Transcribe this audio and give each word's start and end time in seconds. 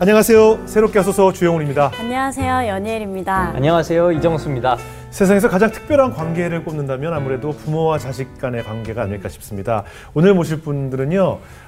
안녕하세요. 0.00 0.66
새롭게 0.66 1.00
하소서 1.00 1.32
주영훈입니다. 1.32 1.90
안녕하세요. 1.98 2.68
연예일입니다. 2.68 3.52
안녕하세요. 3.56 4.12
이정수입니다. 4.12 4.76
세상에서 5.10 5.48
가장 5.48 5.70
특별한 5.70 6.12
관계를 6.12 6.64
꼽는다면 6.64 7.14
아무래도 7.14 7.50
부모와 7.50 7.98
자식 7.98 8.38
간의 8.38 8.62
관계가 8.62 9.02
아닐까 9.02 9.28
싶습니다. 9.28 9.84
오늘 10.14 10.34
모실 10.34 10.60
분들은요, 10.60 11.20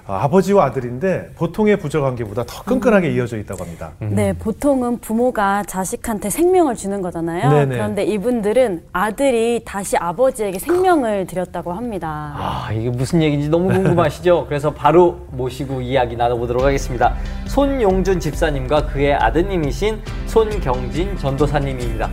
어, 0.06 0.12
아버지와 0.12 0.66
아들인데 0.66 1.30
보통의 1.36 1.78
부적 1.78 2.02
관계보다 2.02 2.44
더 2.44 2.62
끈끈하게 2.64 3.12
이어져 3.12 3.38
있다고 3.38 3.64
합니다. 3.64 3.92
네, 3.98 4.34
보통은 4.34 4.98
부모가 4.98 5.62
자식한테 5.64 6.28
생명을 6.28 6.76
주는 6.76 7.00
거잖아요. 7.00 7.50
네네. 7.50 7.74
그런데 7.74 8.04
이분들은 8.04 8.84
아들이 8.92 9.62
다시 9.64 9.96
아버지에게 9.96 10.58
생명을 10.58 11.26
드렸다고 11.26 11.72
합니다. 11.72 12.34
아, 12.36 12.70
이게 12.72 12.90
무슨 12.90 13.22
얘기인지 13.22 13.48
너무 13.48 13.68
궁금하시죠? 13.68 14.46
그래서 14.48 14.72
바로 14.72 15.26
모시고 15.30 15.80
이야기 15.80 16.14
나눠보도록 16.16 16.62
하겠습니다. 16.62 17.14
손용준 17.46 18.20
집사님과 18.20 18.86
그의 18.88 19.14
아드님이신 19.14 20.00
손경진 20.26 21.16
전도사님입니다. 21.16 22.10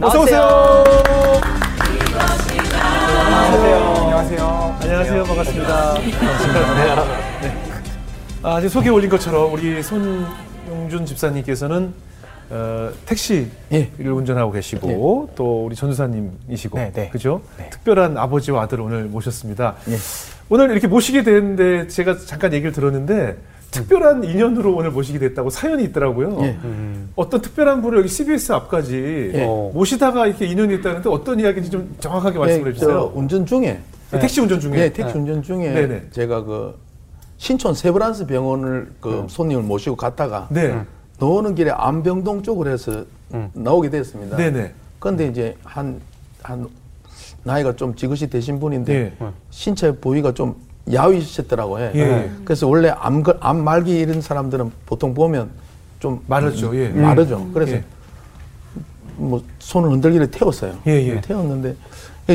어서 0.00 0.20
오세요. 0.20 0.84
안녕하세요. 4.04 4.78
안녕하세요. 4.80 5.24
반갑습니다. 5.24 5.94
반갑습니다. 5.94 7.04
네. 7.42 7.54
아, 8.42 8.60
지금 8.60 8.68
소개 8.68 8.88
올린 8.90 9.10
것처럼 9.10 9.52
우리 9.52 9.82
손용준 9.82 11.04
집사님께서는 11.04 11.92
어, 12.50 12.90
택시를 13.06 13.50
예. 13.72 13.90
운전하고 13.98 14.52
계시고 14.52 15.30
또 15.34 15.66
우리 15.66 15.74
전도사님이시고 15.74 16.78
네, 16.78 16.92
네. 16.92 17.08
그죠? 17.10 17.42
네. 17.58 17.68
특별한 17.70 18.16
아버지와 18.16 18.62
아들을 18.62 18.82
오늘 18.84 19.04
모셨습니다. 19.04 19.74
예. 19.88 19.96
오늘 20.48 20.70
이렇게 20.70 20.86
모시게 20.86 21.24
됐는데 21.24 21.88
제가 21.88 22.16
잠깐 22.24 22.52
얘기를 22.52 22.72
들었는데 22.72 23.36
특별한 23.70 24.24
인연으로 24.24 24.74
오늘 24.74 24.90
모시게 24.90 25.18
됐다고 25.18 25.50
사연이 25.50 25.84
있더라고요. 25.84 26.38
예. 26.42 26.56
어떤 27.16 27.40
특별한 27.40 27.82
분을 27.82 27.98
여기 27.98 28.08
CBS 28.08 28.52
앞까지 28.52 29.30
예. 29.34 29.44
모시다가 29.74 30.26
이렇게 30.26 30.46
인연이 30.46 30.74
있다는데 30.76 31.08
어떤 31.08 31.38
이야기인지 31.38 31.70
좀 31.70 31.94
정확하게 32.00 32.38
말씀을 32.38 32.66
예, 32.66 32.70
해주세요. 32.70 32.90
저 32.90 33.12
운전 33.14 33.44
중에 33.44 33.80
택시 34.10 34.40
운전 34.40 34.58
중에. 34.60 34.78
예, 34.78 34.92
택시 34.92 35.16
운전 35.16 35.42
중에 35.42 35.72
네네. 35.72 36.06
제가 36.10 36.44
그 36.44 36.78
신촌 37.36 37.74
세브란스 37.74 38.26
병원을 38.26 38.90
그 39.00 39.26
손님을 39.28 39.62
모시고 39.62 39.96
갔다가 39.96 40.48
네. 40.50 40.74
나오는 41.20 41.54
길에 41.54 41.70
안병동 41.70 42.42
쪽으로 42.42 42.70
해서 42.70 43.04
나오게 43.52 43.90
됐습니다. 43.90 44.36
네네. 44.36 44.72
그런데 44.98 45.26
이제 45.28 45.56
한, 45.62 46.00
한 46.42 46.66
나이가 47.44 47.76
좀 47.76 47.94
지긋이 47.94 48.30
되신 48.30 48.58
분인데 48.58 48.94
예. 48.94 49.12
신체 49.50 49.92
부위가 49.92 50.32
좀 50.32 50.56
야위셨더라고요. 50.92 51.90
예. 51.94 51.98
예. 52.00 52.30
그래서 52.44 52.66
원래 52.66 52.88
암, 52.98 53.22
걸- 53.22 53.36
암 53.40 53.62
말기 53.62 53.98
이런 53.98 54.20
사람들은 54.20 54.70
보통 54.86 55.14
보면 55.14 55.50
좀 56.00 56.20
마르죠. 56.26 56.74
예. 56.76 56.88
마르죠. 56.88 57.48
그래서 57.52 57.72
예. 57.74 57.84
뭐 59.16 59.42
손을 59.58 59.90
흔들기를 59.90 60.30
태웠어요. 60.30 60.74
예, 60.86 60.92
예. 60.92 61.20
태웠는데 61.20 61.74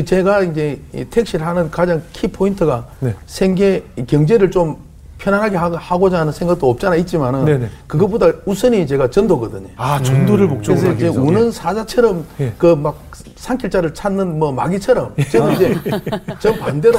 제가 0.04 0.42
이제 0.42 0.80
이 0.92 1.04
택시를 1.04 1.46
하는 1.46 1.70
가장 1.70 2.02
키 2.12 2.28
포인트가 2.28 2.86
네. 3.00 3.14
생계 3.26 3.84
경제를 4.06 4.50
좀 4.50 4.76
편안하게 5.18 5.56
하- 5.56 5.70
하고자 5.76 6.20
하는 6.20 6.32
생각도 6.32 6.68
없잖아 6.70 6.96
있지만은 6.96 7.44
네네. 7.44 7.68
그것보다 7.86 8.32
우선이 8.44 8.86
제가 8.86 9.08
전도거든요. 9.10 9.68
아 9.76 10.02
전도를 10.02 10.48
목적으로 10.48 10.80
그래서 10.82 10.94
이제 10.96 11.04
위해서. 11.06 11.22
우는 11.22 11.50
사자처럼 11.52 12.26
예. 12.40 12.52
그막 12.58 13.00
산길자를 13.36 13.94
찾는 13.94 14.38
뭐 14.38 14.52
마귀처럼 14.52 15.14
저는 15.30 15.52
이제 15.54 15.74
저 16.40 16.52
반대로 16.54 16.98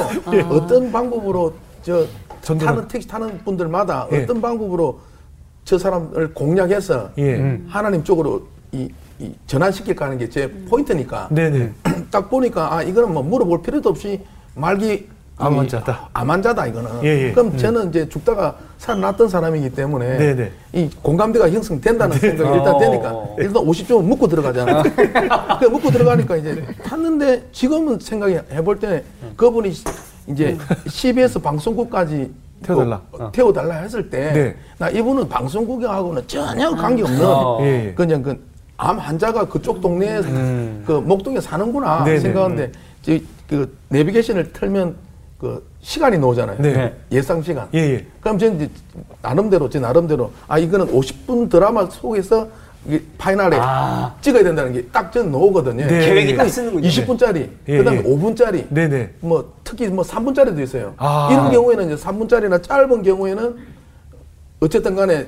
어떤 0.49 0.91
방법으로 0.91 1.53
저 1.83 2.05
전도를- 2.41 2.65
타는 2.65 2.87
택시 2.87 3.07
타는 3.07 3.39
분들마다 3.43 4.07
예. 4.11 4.23
어떤 4.23 4.41
방법으로 4.41 4.99
저 5.65 5.77
사람을 5.77 6.33
공략해서 6.33 7.09
예. 7.17 7.59
하나님 7.67 8.03
쪽으로 8.03 8.47
이, 8.71 8.89
이 9.19 9.31
전환시킬까 9.47 10.05
하는 10.05 10.17
게 10.17 10.29
제 10.29 10.49
포인트니까 10.69 11.27
네네. 11.31 11.71
딱 12.11 12.29
보니까 12.29 12.73
아 12.75 12.81
이거는 12.81 13.13
뭐 13.13 13.21
물어볼 13.23 13.61
필요도 13.61 13.89
없이 13.89 14.21
말기 14.55 15.07
암 15.37 15.53
이- 15.53 15.57
환자다. 15.57 16.09
암 16.13 16.31
환자다 16.31 16.67
이거는. 16.67 16.89
예, 17.03 17.27
예. 17.27 17.31
그럼 17.33 17.57
저는 17.57 17.89
이제 17.89 18.07
죽다가 18.07 18.55
살아났던 18.77 19.27
사람이기 19.27 19.71
때문에 19.71 20.17
네 20.17 20.35
네. 20.35 20.51
이 20.73 20.89
공감대가 21.01 21.49
형성된다는 21.49 22.17
생각이 22.17 22.57
일단 22.57 22.75
어. 22.75 22.79
되니까 22.79 23.23
일단 23.37 23.53
50점은 23.63 24.03
묻고 24.03 24.27
들어가잖아. 24.27 24.83
그 25.59 25.65
묻고 25.65 25.91
들어가니까 25.91 26.37
이제 26.37 26.65
탔는데 26.83 27.47
지금은 27.51 27.99
생각해 27.99 28.43
볼 28.63 28.79
때 28.79 29.03
그분이 29.35 29.73
이제 30.27 30.57
CBS 30.87 31.39
방송국까지 31.39 32.31
태워달라. 32.63 33.01
그 33.11 33.29
태워달라 33.33 33.75
했을 33.75 34.09
때 34.09 34.31
네. 34.33 34.55
나 34.77 34.89
이분은 34.89 35.27
방송국하고는 35.27 36.23
전혀 36.27 36.71
관계없는 36.71 37.25
어. 37.25 37.57
예, 37.61 37.87
예. 37.87 37.93
그냥 37.93 38.21
그 38.23 38.55
암 38.77 38.97
환자가 38.99 39.45
그쪽 39.45 39.79
동네에 39.79 40.19
그 40.85 41.01
목동에 41.05 41.39
사는구나 41.39 42.03
네네. 42.03 42.19
생각하는데 42.19 42.71
저- 43.03 43.17
그 43.47 43.73
내비게이션을 43.87 44.51
틀면 44.51 44.95
그 45.39 45.65
시간이 45.81 46.17
나오잖아요. 46.17 46.57
네. 46.61 46.93
예상 47.11 47.41
시간. 47.41 47.67
예, 47.73 47.79
예. 47.79 48.05
그럼 48.21 48.37
저는 48.39 48.55
이제 48.55 48.69
나름대로 49.21 49.69
제 49.69 49.79
나름대로 49.79 50.31
아 50.47 50.57
이거는 50.57 50.87
50분 50.87 51.49
드라마 51.49 51.85
속에서 51.89 52.47
이게 52.87 53.01
파이널에 53.17 53.57
아. 53.59 54.15
찍어야 54.21 54.43
된다는 54.43 54.71
게 54.71 54.85
딱 54.91 55.11
저는 55.11 55.31
나오거든요. 55.31 55.85
네. 55.87 56.05
계획이 56.05 56.37
딱 56.37 56.47
쓰는군요. 56.47 56.87
20분짜리, 56.87 57.49
예, 57.67 57.77
그다음에 57.79 57.99
예. 57.99 58.03
5분짜리, 58.03 58.65
네네. 58.69 59.09
뭐 59.21 59.53
특히 59.63 59.87
뭐 59.87 60.03
3분짜리도 60.05 60.59
있어요. 60.61 60.93
아. 60.97 61.29
이런 61.31 61.51
경우에는 61.51 61.91
이제 61.91 62.03
3분짜리나 62.03 62.63
짧은 62.63 63.03
경우에는 63.03 63.55
어쨌든 64.61 64.95
간에 64.95 65.27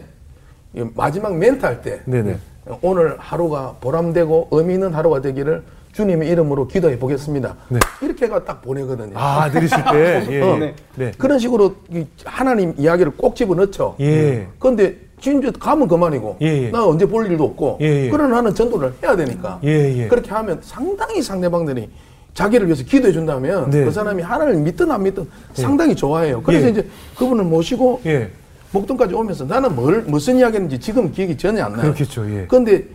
이 0.73 0.85
마지막 0.95 1.35
멘트 1.35 1.65
할때 1.65 2.01
네네. 2.05 2.37
오늘 2.81 3.15
하루가 3.17 3.75
보람되고 3.81 4.49
의미 4.51 4.75
있는 4.75 4.93
하루가 4.93 5.21
되기를 5.21 5.63
주님의 5.97 6.29
이름으로 6.29 6.67
기도해 6.67 6.99
보겠습니다. 6.99 7.55
네. 7.69 7.79
이렇게가 8.03 8.43
딱 8.45 8.61
보내거든요. 8.61 9.17
아 9.17 9.49
내리실 9.51 9.77
때. 9.91 10.27
예. 10.29 10.41
어. 10.41 10.59
예. 10.61 10.75
네. 10.93 11.11
그런 11.17 11.39
식으로 11.39 11.73
이 11.91 12.05
하나님 12.23 12.75
이야기를 12.77 13.13
꼭 13.17 13.35
집어넣죠. 13.35 13.95
예. 13.99 14.47
그런데 14.59 14.95
진짜 15.19 15.51
가면 15.51 15.87
그만이고 15.87 16.37
예, 16.43 16.65
예. 16.65 16.69
나 16.69 16.85
언제 16.85 17.07
볼 17.07 17.25
일도 17.25 17.43
없고 17.43 17.79
예, 17.81 18.05
예. 18.05 18.09
그러나 18.11 18.35
나는 18.35 18.53
전도를 18.53 18.93
해야 19.01 19.15
되니까 19.15 19.59
예, 19.63 20.03
예. 20.03 20.07
그렇게 20.07 20.29
하면 20.29 20.59
상당히 20.61 21.23
상대방들이 21.23 21.89
자기를 22.35 22.67
위해서 22.67 22.83
기도해 22.83 23.11
준다면 23.11 23.71
네. 23.71 23.83
그 23.83 23.89
사람이 23.89 24.21
하나님을 24.21 24.61
믿든 24.61 24.91
안 24.91 25.01
믿든 25.01 25.27
상당히 25.53 25.95
좋아해요. 25.95 26.43
그래서 26.43 26.67
예. 26.67 26.69
이제 26.69 26.87
그분을 27.17 27.43
모시고 27.45 28.01
예. 28.05 28.29
목동까지 28.69 29.15
오면서 29.15 29.45
나는 29.45 29.75
뭘 29.75 30.03
무슨 30.03 30.35
이야기했는지 30.35 30.79
지금 30.79 31.11
기억이 31.11 31.35
전혀 31.35 31.63
안 31.63 31.71
나요. 31.71 31.81
그렇겠죠, 31.81 32.29
예. 32.29 32.45
그런데 32.47 32.85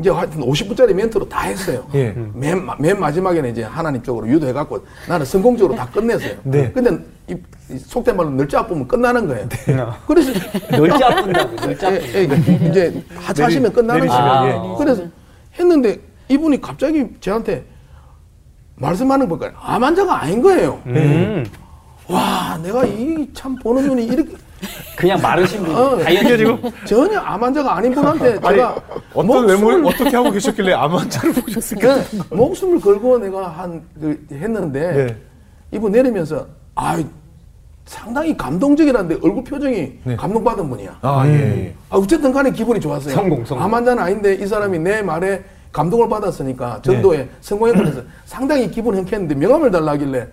이제 0.00 0.10
하여튼 0.10 0.40
50분짜리 0.40 0.92
멘트로 0.94 1.28
다 1.28 1.42
했어요. 1.42 1.86
예. 1.94 2.14
맨, 2.34 2.64
마- 2.64 2.74
맨 2.78 2.98
마지막에는 2.98 3.50
이제 3.50 3.62
하나님 3.62 4.02
쪽으로 4.02 4.26
유도해갖고 4.28 4.84
나는 5.08 5.24
성공적으로 5.26 5.76
다 5.76 5.86
끝냈어요. 5.92 6.36
네. 6.42 6.72
근데 6.72 6.98
이, 7.28 7.36
이 7.70 7.78
속된 7.78 8.16
말로 8.16 8.30
널짜 8.30 8.60
아프면 8.60 8.88
끝나는 8.88 9.26
거예요. 9.28 9.48
그래서 10.06 10.32
널지 10.70 11.04
아픈다고, 11.04 11.54
널지 11.66 11.84
예, 11.84 11.88
아픈다고. 11.88 12.18
예, 12.18 12.22
이게 12.24 12.68
이제 12.68 13.04
하차하시면 13.14 13.72
끝나는 13.72 14.06
거예요. 14.08 14.72
예. 14.74 14.78
그래서 14.84 15.04
했는데 15.58 16.00
이분이 16.28 16.60
갑자기 16.60 17.06
저한테 17.20 17.64
말씀하는 18.76 19.28
거 19.28 19.36
보니까 19.36 19.58
암 19.62 19.84
환자가 19.84 20.22
아닌 20.22 20.40
거예요. 20.42 20.80
음. 20.86 21.44
와, 22.08 22.58
내가 22.62 22.84
이 22.86 23.28
참 23.34 23.54
보는 23.56 23.86
눈이 23.86 24.06
이렇게 24.06 24.32
그냥 24.96 25.20
마르신 25.20 25.62
분, 25.64 25.74
어, 25.74 25.96
다이어트. 25.98 26.60
전혀 26.86 27.18
암 27.20 27.42
환자가 27.42 27.76
아닌 27.76 27.94
분한테 27.94 28.38
아니 28.42 28.56
제가 28.56 28.76
어떤 29.14 29.46
외모를 29.48 29.84
어떻게 29.86 30.14
하고 30.16 30.30
계셨길래 30.30 30.72
암 30.74 30.94
환자를 30.94 31.32
보셨을까? 31.34 31.94
그 32.28 32.34
목숨을 32.34 32.80
걸고 32.80 33.18
내가 33.18 33.48
한 33.48 33.82
그 33.98 34.26
했는데 34.32 34.92
네. 34.92 35.16
이분 35.72 35.92
내리면서 35.92 36.46
아 36.74 37.02
상당히 37.86 38.36
감동적이라는데 38.36 39.14
얼굴 39.26 39.42
표정이 39.44 39.92
네. 40.04 40.16
감동받은 40.16 40.68
분이야. 40.68 40.98
아 41.02 41.26
예. 41.26 41.74
아, 41.88 41.96
어쨌든 41.96 42.32
간에 42.32 42.50
기분이 42.50 42.78
좋았어요. 42.80 43.14
성공, 43.14 43.44
성공. 43.44 43.64
암 43.64 43.74
환자는 43.74 44.02
아닌데 44.02 44.34
이 44.34 44.46
사람이 44.46 44.78
내 44.78 45.02
말에 45.02 45.42
감동을 45.72 46.08
받았으니까 46.08 46.82
전도에 46.82 47.16
네. 47.18 47.28
성공했다면서 47.40 48.02
상당히 48.26 48.70
기분 48.70 48.94
행복했는데 48.96 49.34
명함을 49.34 49.70
달라 49.70 49.92
하길래 49.92 50.26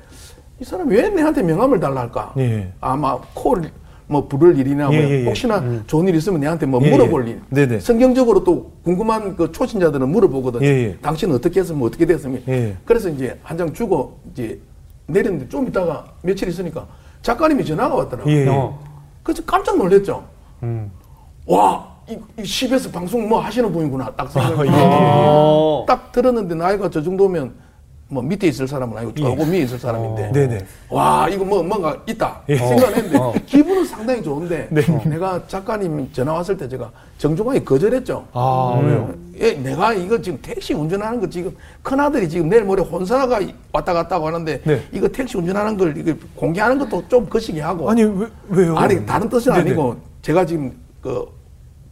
이 0.59 0.65
사람이 0.65 0.93
왜 0.95 1.09
내한테 1.09 1.41
명함을 1.43 1.79
달라 1.79 2.01
할까? 2.01 2.33
예. 2.37 2.71
아마 2.81 3.17
코를 3.33 3.71
뭐 4.07 4.27
부를 4.27 4.57
일이나 4.57 4.89
예, 4.91 5.01
뭐 5.01 5.09
예, 5.09 5.21
예. 5.21 5.25
혹시나 5.25 5.61
좋은 5.85 6.07
일 6.07 6.15
있으면 6.15 6.39
내한테 6.39 6.65
뭐 6.65 6.79
예, 6.83 6.89
물어볼 6.89 7.27
예. 7.27 7.31
일. 7.31 7.41
네네. 7.49 7.79
성경적으로 7.81 8.43
또 8.43 8.71
궁금한 8.83 9.35
그 9.35 9.51
초신자들은 9.51 10.07
물어보거든요. 10.09 10.65
예, 10.65 10.69
예. 10.69 10.97
당신은 11.01 11.35
어떻게 11.35 11.59
했으면 11.59 11.83
어떻게 11.83 12.05
됐으면. 12.05 12.41
예. 12.47 12.75
그래서 12.85 13.09
이제 13.09 13.37
한 13.43 13.57
장 13.57 13.73
주고 13.73 14.19
이제 14.31 14.59
내렸는데 15.07 15.49
좀 15.49 15.67
있다가 15.67 16.05
며칠 16.21 16.47
있으니까 16.47 16.85
작가님이 17.21 17.65
전화가 17.65 17.95
왔더라고요. 17.95 18.33
예. 18.35 18.47
어. 18.47 18.79
그래서 19.23 19.41
깜짝 19.45 19.77
놀랐죠. 19.77 20.23
음. 20.63 20.89
와, 21.47 21.87
이, 22.07 22.17
이 22.39 22.45
CBS 22.45 22.91
방송 22.91 23.27
뭐 23.27 23.39
하시는 23.39 23.69
분이구나. 23.71 24.13
딱 24.15 24.31
생각. 24.31 24.59
아, 24.59 24.65
예. 24.65 24.69
어. 24.71 25.83
딱 25.87 26.11
들었는데 26.13 26.55
나이가 26.55 26.89
저 26.89 27.01
정도면 27.01 27.53
뭐 28.09 28.23
밑에 28.23 28.47
있을 28.47 28.67
사람은 28.67 28.97
아니고 28.97 29.13
조금 29.13 29.51
위에 29.51 29.59
있을 29.59 29.77
사람인데 29.77 30.31
네네. 30.31 30.65
와 30.89 31.27
이거 31.29 31.43
뭐 31.43 31.61
뭔가 31.61 31.97
있다 32.07 32.41
예. 32.47 32.55
생각했는데 32.55 33.17
어. 33.17 33.33
기분은 33.45 33.83
상당히 33.83 34.23
좋은데 34.23 34.67
네. 34.71 34.81
어, 34.89 35.01
내가 35.05 35.45
작가님 35.47 36.09
전화 36.13 36.33
왔을 36.33 36.55
때 36.55 36.69
제가 36.69 36.89
정중하게 37.17 37.63
거절했죠. 37.63 38.25
아, 38.31 38.79
왜요? 38.81 39.13
예, 39.39 39.53
내가 39.53 39.93
이거 39.93 40.21
지금 40.21 40.39
택시 40.41 40.73
운전하는 40.73 41.19
거 41.19 41.27
지금 41.27 41.53
큰 41.83 41.99
아들이 41.99 42.29
지금 42.29 42.47
내일 42.47 42.63
모레 42.63 42.81
혼사가 42.81 43.41
왔다 43.73 43.93
갔다 43.93 44.15
하고 44.15 44.27
하는데 44.27 44.61
네. 44.63 44.81
이거 44.93 45.07
택시 45.09 45.37
운전하는 45.37 45.75
걸 45.75 45.97
이거 45.97 46.13
공개하는 46.35 46.79
것도 46.79 47.09
좀 47.09 47.27
거시기 47.27 47.59
하고 47.59 47.89
아니, 47.89 48.03
왜, 48.03 48.27
왜요? 48.49 48.77
아니 48.77 49.05
다른 49.05 49.27
뜻은 49.27 49.51
네네. 49.51 49.65
아니고 49.65 49.97
제가 50.21 50.45
지금 50.45 50.71
그 51.01 51.25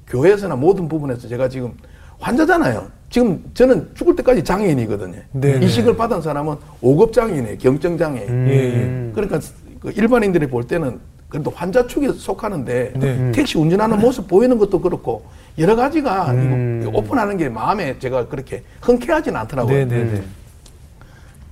교회에서나 0.08 0.56
모든 0.56 0.88
부분에서 0.88 1.28
제가 1.28 1.50
지금 1.50 1.74
환자잖아요. 2.20 2.88
지금 3.16 3.42
저는 3.54 3.92
죽을 3.94 4.14
때까지 4.18 4.44
장애인이거든요. 4.44 5.22
네네. 5.32 5.66
이식을 5.66 5.96
받은 5.96 6.22
사람은 6.22 6.58
5급 6.82 7.14
장애인이에요. 7.14 7.58
경증 7.60 7.98
장애인. 7.98 8.28
음. 8.28 8.48
예, 8.50 8.54
예. 8.56 9.12
그러니까 9.14 9.40
그 9.80 9.90
일반인들이 9.92 10.48
볼 10.48 10.68
때는 10.68 11.00
그래도 11.30 11.50
환자 11.50 11.88
축에 11.88 12.12
속하는데 12.12 12.94
네. 12.98 13.32
택시 13.32 13.58
운전하는 13.58 14.02
모습 14.02 14.28
보이는 14.28 14.58
것도 14.58 14.82
그렇고 14.82 15.24
여러 15.58 15.78
가지가 15.78 16.32
음. 16.32 16.92
오픈하는 16.94 17.38
게 17.38 17.48
마음에 17.48 17.98
제가 18.00 18.28
그렇게 18.28 18.64
흔쾌하진 18.82 19.34
않더라고요. 19.34 19.86
네네네. 19.86 20.22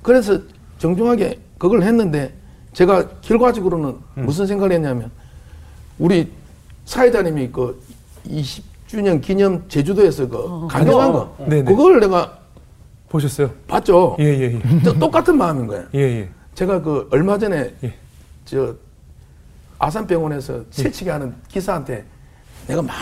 그래서 0.01 0.38
정중하게 0.80 1.39
그걸 1.57 1.83
했는데 1.83 2.33
제가 2.74 3.07
결과적으로는 3.21 3.95
무슨 4.15 4.48
생각을 4.48 4.74
했냐면 4.74 5.12
우리 5.98 6.30
사회자님이 6.83 7.51
그 7.54 7.81
20 8.25 8.72
주년 8.93 9.19
기념 9.21 9.67
제주도에서 9.69 10.29
그 10.29 10.67
강경한 10.69 11.11
거 11.13 11.35
네네. 11.49 11.63
그걸 11.63 11.99
내가 11.99 12.37
보셨어요? 13.09 13.49
봤죠. 13.67 14.15
예, 14.19 14.25
예, 14.25 14.41
예. 14.53 14.61
또- 14.83 14.93
똑같은 14.99 15.35
마음인 15.35 15.65
거예요. 15.65 15.85
예, 15.95 15.99
예. 15.99 16.29
제가 16.53 16.79
그 16.79 17.07
얼마 17.11 17.35
전에 17.39 17.73
예. 17.83 17.93
저 18.45 18.75
아산병원에서 19.79 20.65
새치기 20.69 21.09
하는 21.09 21.33
기사한테 21.47 22.05
내가 22.67 22.83
막 22.83 22.93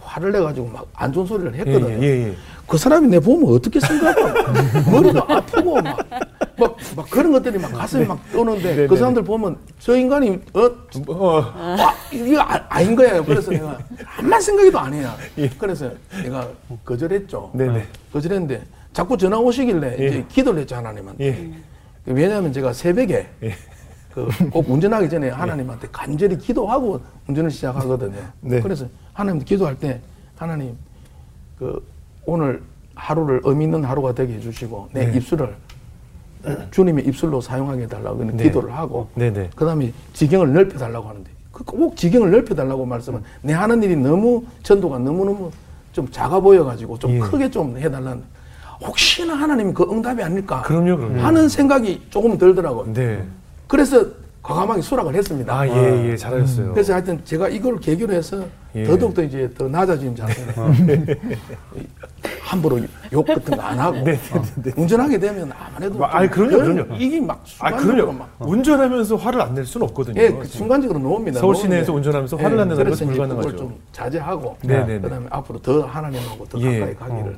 화를 0.00 0.32
내가지고 0.32 0.68
막 0.68 0.86
안 0.94 1.12
좋은 1.12 1.26
소리를 1.26 1.52
예, 1.56 1.58
했거든요. 1.58 2.02
예, 2.02 2.28
예. 2.28 2.36
그 2.66 2.78
사람이 2.78 3.08
내 3.08 3.20
보면 3.20 3.54
어떻게 3.54 3.80
생각할까? 3.80 4.52
머리도 4.90 5.22
아프고 5.28 5.82
막, 5.82 5.98
막, 6.62 6.76
막 6.96 7.10
그런 7.10 7.32
것들이 7.32 7.58
막 7.58 7.72
가슴이 7.72 8.06
막 8.06 8.18
떠오는데 8.32 8.76
네, 8.76 8.86
그 8.86 8.94
네, 8.94 8.98
사람들 8.98 9.24
보면 9.24 9.56
저 9.78 9.96
인간이 9.96 10.40
어? 10.54 10.70
어, 11.08 11.40
아, 11.54 11.94
이거 12.12 12.40
아, 12.40 12.64
아닌 12.68 12.96
거예요. 12.96 13.24
그래서 13.24 13.50
내가 13.50 13.78
한만 14.04 14.40
생각해도. 14.40 14.78
예. 15.38 15.48
그래서 15.58 15.90
내가 16.22 16.48
거절했죠. 16.84 17.50
네네. 17.54 17.86
거절했는데 18.12 18.62
자꾸 18.92 19.16
전화 19.16 19.38
오시길래 19.38 19.96
예. 19.98 20.06
이제 20.06 20.24
기도를 20.28 20.60
했죠 20.60 20.76
하나님한테. 20.76 21.24
예. 21.24 21.50
왜냐하면 22.04 22.52
제가 22.52 22.72
새벽에 22.72 23.28
예. 23.42 23.54
그꼭 24.12 24.68
운전하기 24.68 25.08
전에 25.08 25.30
하나님한테 25.30 25.88
간절히 25.90 26.36
기도하고 26.36 27.00
운전을 27.28 27.50
시작하거든요. 27.50 28.20
네. 28.40 28.60
그래서 28.60 28.86
하나님 29.12 29.42
기도할 29.42 29.78
때 29.78 30.00
하나님 30.36 30.76
그 31.58 31.82
오늘 32.26 32.62
하루를 32.94 33.40
의미 33.44 33.64
있는 33.64 33.84
하루가 33.84 34.12
되게 34.14 34.34
해주시고 34.34 34.90
내 34.92 35.06
네. 35.06 35.16
입술을 35.16 35.54
주님의 36.70 37.06
입술로 37.06 37.40
사용하게 37.40 37.82
해달라고 37.82 38.18
그는 38.18 38.36
네. 38.36 38.44
기도를 38.44 38.72
하고 38.76 39.08
네네. 39.14 39.50
그다음에 39.54 39.92
지경을 40.12 40.52
넓혀 40.52 40.78
달라고 40.78 41.08
하는데 41.08 41.30
그꼭 41.52 41.96
지경을 41.96 42.30
넓혀 42.30 42.54
달라고 42.54 42.84
말씀은 42.86 43.22
내 43.42 43.52
하는 43.52 43.82
일이 43.82 43.94
너무 43.96 44.44
전도가 44.62 44.98
너무 44.98 45.24
너무 45.24 45.50
좀 45.92 46.08
작아 46.10 46.40
보여 46.40 46.64
가지고 46.64 46.98
좀 46.98 47.12
예. 47.12 47.18
크게 47.18 47.50
좀 47.50 47.76
해달라는 47.78 48.22
혹시나 48.80 49.34
하나님이 49.34 49.72
그 49.72 49.84
응답이 49.84 50.22
아닐까 50.22 50.62
그럼요, 50.62 50.96
그럼요. 50.96 51.20
하는 51.20 51.48
생각이 51.48 52.02
조금 52.10 52.36
들더라고요. 52.38 52.92
네. 52.92 53.24
그래서 53.68 54.06
과감하게 54.42 54.82
수락을 54.82 55.14
했습니다. 55.14 55.56
아, 55.56 55.68
예, 55.68 56.10
예. 56.10 56.16
잘하셨어요. 56.16 56.72
그래서 56.72 56.92
하여튼 56.94 57.20
제가 57.24 57.48
이걸 57.48 57.78
계기로 57.78 58.12
해서 58.12 58.44
예. 58.74 58.82
더더욱더 58.84 59.22
이제 59.22 59.48
더 59.56 59.68
낮아진 59.68 60.16
자세로 60.16 60.52
함부로 62.42 62.80
욕 63.12 63.24
같은 63.26 63.56
거 63.56 63.62
안 63.62 63.78
하고 63.78 63.98
네, 64.02 64.18
어, 64.34 64.42
운전하게 64.76 65.18
되면 65.18 65.50
아무래도 65.52 65.94
뭐, 65.98 66.06
아니, 66.06 66.28
좀 66.28 66.48
그럼요, 66.48 66.64
별- 66.64 66.74
그럼요. 66.74 66.94
이게 67.00 67.20
막 67.20 67.44
아, 67.60 67.70
그럼요. 67.76 68.12
막 68.12 68.28
운전하면서 68.40 69.16
화를 69.16 69.40
안 69.40 69.54
낼 69.54 69.64
수는 69.64 69.86
없거든요. 69.88 70.20
예, 70.20 70.30
그 70.32 70.44
순간적으로 70.46 70.98
놓습니다. 70.98 71.38
서울 71.40 71.54
시내에서 71.54 71.92
운전하면서 71.92 72.36
화를 72.36 72.58
안 72.58 72.68
내는 72.68 72.84
것은 72.88 73.06
불가능하죠. 73.08 73.56
좀 73.56 73.78
자제하고 73.92 74.56
네, 74.64 74.84
네, 74.84 74.98
그 75.00 75.08
다음에 75.08 75.26
앞으로 75.30 75.60
더 75.60 75.82
하나님하고 75.82 76.44
더 76.46 76.58
예. 76.60 76.80
가까이 76.80 76.96
가기를 76.96 77.36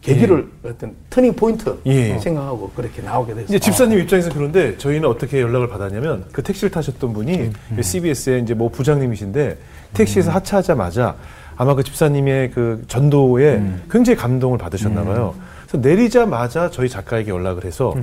계기를 0.00 0.48
어떤 0.64 0.94
터닝 1.10 1.34
포인트 1.34 1.76
예. 1.86 2.18
생각하고 2.18 2.70
그렇게 2.70 3.02
나오게 3.02 3.34
됐어요. 3.34 3.46
이제 3.48 3.58
집사님 3.58 3.98
입장에서 3.98 4.30
그런데 4.32 4.76
저희는 4.78 5.08
어떻게 5.08 5.40
연락을 5.40 5.68
받았냐면 5.68 6.24
그 6.32 6.42
택시를 6.42 6.70
타셨던 6.70 7.12
분이 7.12 7.50
CBS의 7.80 8.42
이제 8.42 8.54
뭐 8.54 8.68
부장님이신데 8.68 9.58
택시에서 9.94 10.30
하차하자마자 10.30 11.16
아마 11.56 11.74
그 11.74 11.82
집사님의 11.82 12.52
그 12.52 12.84
전도에 12.86 13.60
굉장히 13.90 14.16
감동을 14.16 14.58
받으셨나 14.58 15.02
봐요. 15.02 15.34
그래서 15.66 15.86
내리자마자 15.86 16.70
저희 16.70 16.88
작가에게 16.88 17.30
연락을 17.30 17.64
해서 17.64 17.94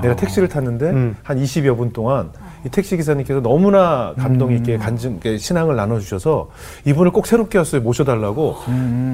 내가 0.00 0.16
택시를 0.16 0.48
탔는데 0.48 1.14
한 1.22 1.38
20여 1.38 1.76
분 1.76 1.92
동안 1.92 2.30
이 2.64 2.68
택시 2.68 2.96
기사님께서 2.96 3.40
너무나 3.40 4.14
감동 4.16 4.52
있게 4.52 4.76
간증, 4.78 5.12
이렇게 5.12 5.36
신앙을 5.38 5.74
나눠주셔서 5.76 6.48
이분을 6.84 7.10
꼭 7.10 7.26
새롭게 7.26 7.58
하어서 7.58 7.80
모셔달라고 7.80 8.56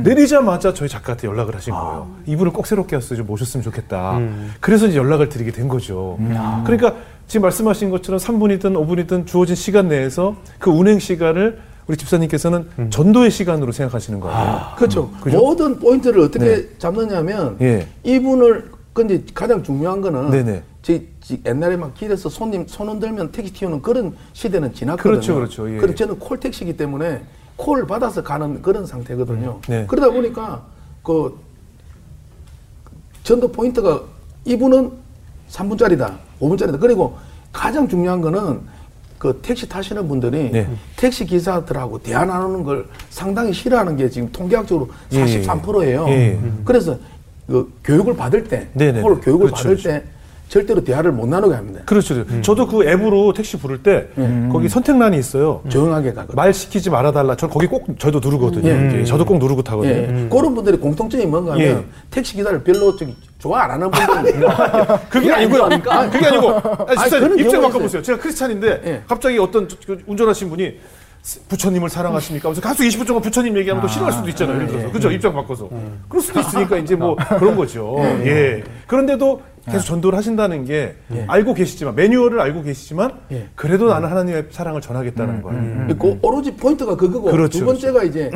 내리자마자 0.05 0.75
저희 0.75 0.89
작가한테 0.89 1.29
연락을 1.29 1.55
하신 1.57 1.73
거예요. 1.73 2.09
이분을 2.27 2.53
꼭 2.53 2.67
새롭게 2.67 2.99
좀 2.99 3.27
모셨으면 3.27 3.65
좋겠다. 3.65 4.21
그래서 4.61 4.87
이제 4.87 4.99
연락을 4.99 5.29
드리게 5.29 5.51
된 5.53 5.69
거죠. 5.69 6.19
그러니까 6.65 6.95
지금 7.27 7.43
말씀하신 7.43 7.91
것처럼 7.91 8.19
3분이든 8.21 8.73
5분이든 8.75 9.27
주어진 9.27 9.55
시간 9.55 9.89
내에서 9.89 10.35
그 10.59 10.71
운행 10.71 10.99
시간을 10.99 11.59
우리 11.87 11.97
집사님께서는 11.97 12.69
전도의 12.91 13.31
시간으로 13.31 13.73
생각하시는 13.73 14.21
거예요. 14.21 14.61
그렇죠. 14.77 15.11
모든 15.33 15.79
포인트를 15.79 16.21
어떻게 16.21 16.69
잡느냐면 16.79 17.57
예. 17.63 17.87
이분을 18.05 18.71
근데 18.93 19.23
가장 19.33 19.63
중요한 19.63 20.01
거는 20.01 20.31
네네. 20.31 20.63
제, 20.83 20.99
지- 20.99 21.09
옛날에 21.45 21.77
막 21.77 21.95
길에서 21.95 22.29
손님 22.29 22.67
손 22.67 22.89
흔들면 22.89 23.33
택시 23.33 23.53
튀우는 23.53 23.83
그런 23.83 24.17
시대는 24.33 24.73
지났거든요. 24.73 25.13
그렇죠, 25.13 25.35
그렇죠. 25.35 25.75
예. 25.75 25.79
그럼 25.79 25.95
저는 25.95 26.19
콜 26.19 26.39
택시기 26.41 26.77
때문에 26.77 27.23
콜을 27.57 27.87
받아서 27.87 28.23
가는 28.23 28.63
그런 28.63 28.87
상태거든요. 28.87 29.61
네. 29.69 29.85
그러다 29.87 30.11
보니까 30.11 30.65
그 31.03 31.39
전도 33.25 33.51
포인트가 33.53 34.03
이분은 34.45 34.93
3분짜리다, 35.51 36.17
5분짜리다. 36.41 36.81
그리고 36.81 37.17
가장 37.53 37.89
중요한 37.89 38.21
거는 38.21 38.61
그 39.19 39.41
택시 39.43 39.69
타시는 39.69 40.07
분들이 40.07 40.51
네. 40.51 40.69
택시 40.97 41.27
기사들하고 41.27 41.99
대화 41.99 42.25
나누는 42.25 42.63
걸 42.63 42.87
상당히 43.11 43.53
싫어하는 43.53 43.97
게 43.97 44.09
지금 44.09 44.31
통계학적으로 44.31 44.89
예, 45.13 45.27
예, 45.27 45.43
43%예요. 45.43 46.07
예. 46.09 46.39
그래서 46.65 46.97
그 47.49 47.73
교육을 47.83 48.15
받을 48.15 48.45
때, 48.45 48.69
네 48.75 48.93
네네. 48.93 49.01
콜 49.03 49.21
교육을 49.21 49.47
그렇죠, 49.47 49.55
받을 49.55 49.71
그렇죠. 49.77 49.89
때 49.89 50.05
절대로 50.49 50.83
대화를 50.83 51.13
못 51.13 51.29
나누게 51.29 51.55
합니다. 51.55 51.81
그렇죠. 51.85 52.25
저도 52.43 52.67
그 52.67 52.83
앱으로 52.89 53.33
택시 53.35 53.59
부를 53.59 53.83
때 53.83 54.09
거기 54.51 54.69
선택란이 54.69 55.19
있어요. 55.19 55.63
조용하게 55.69 56.13
가거든요. 56.15 56.35
말 56.37 56.55
시키지 56.55 56.89
말아달라. 56.91 57.37
저 57.37 57.49
거기 57.49 57.67
꼭 57.67 57.87
저도 57.99 58.19
누르거든요. 58.21 58.69
예. 58.69 58.75
이렇게. 58.81 59.05
저도 59.05 59.25
꼭 59.27 59.39
누르고 59.39 59.63
타거든요. 59.63 59.93
예. 59.93 60.29
그런 60.31 60.55
분들이 60.55 60.79
공통점이 60.79 61.27
뭔가 61.27 61.53
하면 61.53 61.67
예. 61.67 61.85
택시 62.11 62.35
기사를 62.35 62.63
별로 62.65 62.97
저기 62.97 63.15
좋아 63.39 63.63
안 63.65 63.71
하는 63.73 63.91
분들이 63.91 64.47
그게 65.11 65.33
아니고요. 65.33 65.65
아니, 65.65 65.83
그게 66.11 66.27
아니고. 66.27 66.49
아니, 66.51 66.63
아니, 66.89 66.99
진짜 66.99 67.21
그런 67.21 67.39
입장 67.39 67.61
바꿔보세요. 67.63 68.03
제가 68.03 68.19
크리스찬인데 68.19 68.83
예. 68.87 69.03
갑자기 69.07 69.39
어떤 69.39 69.69
저- 69.69 69.77
그 69.87 69.99
운전하신 70.07 70.49
분이 70.49 70.79
부처님을 71.49 71.91
사랑하십니까? 71.91 72.49
그래서 72.49 72.63
계속 72.63 72.83
20분 72.85 73.07
동안 73.07 73.23
부처님 73.23 73.55
얘기하면 73.59 73.83
또 73.83 73.89
싫어할 73.89 74.13
수도 74.15 74.29
있잖아요. 74.31 74.57
예를 74.57 74.69
들어서. 74.69 74.91
그죠? 74.93 75.11
입장 75.11 75.35
바꿔서. 75.35 75.69
그럴 76.09 76.23
수도 76.23 76.41
있으니까 76.41 76.79
이제 76.79 76.95
뭐 76.95 77.17
그런 77.39 77.55
거죠. 77.55 77.97
예. 78.25 78.63
그런데도 78.87 79.43
계속 79.71 79.87
전도를 79.87 80.17
하신다는 80.17 80.65
게 80.65 80.97
알고 81.27 81.55
계시지만, 81.55 81.95
매뉴얼을 81.95 82.41
알고 82.41 82.63
계시지만, 82.63 83.13
예. 83.33 83.49
그래도 83.55 83.89
나는 83.89 84.09
하나님의 84.09 84.47
사랑을 84.51 84.81
전하겠다는 84.81 85.43
거예요. 85.43 85.97
그 85.99 86.19
오로지 86.23 86.55
포인트가 86.55 86.97
그거고 86.97 87.31
그렇죠, 87.31 87.59
두 87.59 87.65
번째가 87.67 88.05
이제 88.05 88.31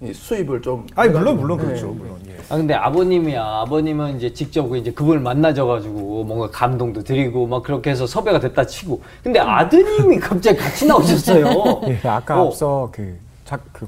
이 0.00 0.12
수입을 0.12 0.62
좀 0.62 0.86
아니, 0.94 1.08
해가지고. 1.08 1.34
물론, 1.34 1.36
물론 1.40 1.60
예. 1.60 1.64
그렇죠. 1.64 1.88
물론. 1.88 2.16
예. 2.28 2.36
아 2.50 2.56
근데 2.56 2.72
아버님이야 2.72 3.42
아버님은 3.42 4.16
이제 4.16 4.32
직접 4.32 4.66
그 4.68 4.76
이제 4.78 4.90
그분을 4.92 5.20
만나져가지고 5.20 6.24
뭔가 6.24 6.48
감동도 6.50 7.02
드리고 7.02 7.46
막 7.46 7.62
그렇게 7.62 7.90
해서 7.90 8.06
섭외가 8.06 8.40
됐다 8.40 8.64
치고 8.64 9.02
근데 9.22 9.38
아드님이 9.38 10.18
갑자기 10.18 10.56
같이 10.56 10.86
나오셨어요. 10.86 11.82
예, 11.88 12.08
아까 12.08 12.40
어. 12.40 12.46
앞서 12.46 12.88
그, 12.92 13.18
작, 13.44 13.60
그 13.72 13.86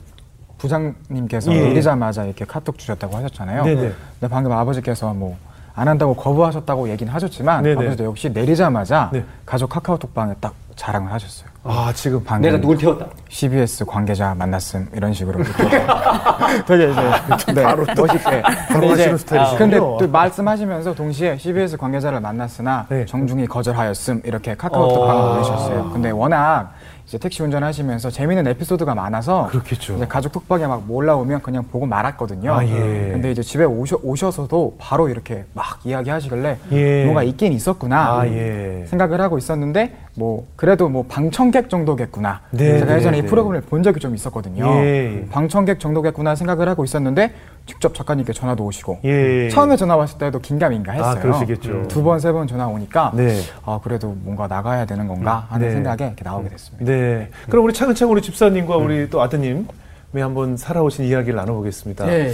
부장님께서 0.59 1.52
예. 1.54 1.69
내리자마자 1.69 2.25
이렇게 2.25 2.45
카톡 2.45 2.76
주셨다고 2.76 3.16
하셨잖아요. 3.16 3.64
네네. 3.64 3.80
근데 3.80 4.28
방금 4.28 4.52
아버지께서 4.52 5.14
뭐 5.14 5.38
안 5.74 5.88
한다고 5.88 6.14
거부하셨다고 6.14 6.88
얘기는 6.90 7.12
하셨지만. 7.12 7.66
아버지도 7.66 8.04
역시 8.04 8.28
내리자마자 8.30 9.10
네. 9.12 9.24
가족 9.46 9.70
카카오톡방에 9.70 10.34
딱 10.40 10.54
자랑을 10.76 11.12
하셨어요. 11.12 11.50
아 11.62 11.92
지금 11.94 12.24
방금 12.24 12.48
내가 12.48 12.58
누굴 12.58 12.78
태웠다. 12.78 13.06
CBS 13.28 13.84
관계자 13.84 14.34
만났음 14.34 14.88
이런 14.94 15.12
식으로 15.12 15.42
되게 16.66 16.90
이제 16.90 17.00
네, 17.52 17.64
멋있게 17.94 18.42
바로 18.72 18.88
하시는 18.88 19.18
스타일이시군요. 19.18 19.58
근데 19.58 19.76
또 19.76 20.08
말씀하시면서 20.10 20.94
동시에 20.94 21.36
CBS 21.36 21.76
관계자를 21.76 22.20
만났으나 22.20 22.86
네. 22.88 23.04
정중히 23.04 23.46
거절하였음 23.46 24.22
이렇게 24.24 24.54
카카오톡 24.54 25.02
어. 25.02 25.06
방을 25.06 25.36
올리셨어요. 25.36 25.90
근데 25.92 26.10
워낙 26.10 26.72
이제 27.10 27.18
택시 27.18 27.42
운전하시면서 27.42 28.08
재미있는 28.10 28.46
에피소드가 28.52 28.94
많아서 28.94 29.48
그렇겠죠. 29.50 29.96
이제 29.96 30.06
가족 30.06 30.30
톡방에 30.30 30.64
막 30.68 30.88
올라오면 30.88 31.42
그냥 31.42 31.64
보고 31.64 31.84
말았거든요. 31.84 32.54
아, 32.54 32.64
예. 32.64 33.10
근데 33.10 33.32
이제 33.32 33.42
집에 33.42 33.64
오셔, 33.64 33.98
오셔서도 34.00 34.76
바로 34.78 35.08
이렇게 35.08 35.44
막 35.52 35.80
이야기하시길래 35.82 36.58
예. 36.70 37.04
뭐가 37.06 37.24
있긴 37.24 37.52
있었구나 37.52 38.20
아, 38.20 38.28
예. 38.28 38.84
생각을 38.86 39.20
하고 39.20 39.38
있었는데 39.38 39.96
뭐 40.14 40.46
그래도 40.54 40.88
뭐 40.88 41.04
방청객 41.08 41.68
정도겠구나. 41.68 42.42
네, 42.52 42.78
제가 42.78 42.92
네, 42.92 42.98
예전에 42.98 43.18
이 43.18 43.22
네. 43.22 43.26
프로그램을 43.26 43.66
본 43.66 43.82
적이 43.82 43.98
좀 43.98 44.14
있었거든요. 44.14 44.64
예. 44.76 45.26
방청객 45.32 45.80
정도겠구나 45.80 46.36
생각을 46.36 46.68
하고 46.68 46.84
있었는데 46.84 47.32
직접 47.70 47.94
작가님께 47.94 48.32
전화도 48.32 48.64
오시고 48.64 48.98
예. 49.04 49.48
처음에 49.50 49.76
전화 49.76 49.94
왔을 49.96 50.18
때도 50.18 50.40
긴가민가 50.40 50.92
했어요. 50.92 51.10
아, 51.10 51.14
그러시겠죠. 51.20 51.86
두 51.88 52.02
번 52.02 52.18
세 52.18 52.32
번 52.32 52.46
전화 52.48 52.66
오니까 52.66 53.12
네. 53.14 53.40
아 53.64 53.78
그래도 53.82 54.14
뭔가 54.22 54.46
나가야 54.48 54.84
되는 54.86 55.06
건가 55.06 55.46
하는 55.50 55.68
네. 55.68 55.72
생각에 55.74 56.06
이렇게 56.08 56.24
나오게 56.24 56.48
됐습니다. 56.48 56.84
네. 56.84 57.30
그럼 57.48 57.64
우리 57.64 57.72
차근차근 57.72 58.12
우리 58.12 58.22
집사님과 58.22 58.76
우리 58.76 59.08
또 59.08 59.22
아드님 59.22 59.68
왜 60.12 60.22
한번 60.22 60.56
살아오신 60.56 61.04
이야기를 61.04 61.36
나눠보겠습니다. 61.36 62.12
예. 62.12 62.32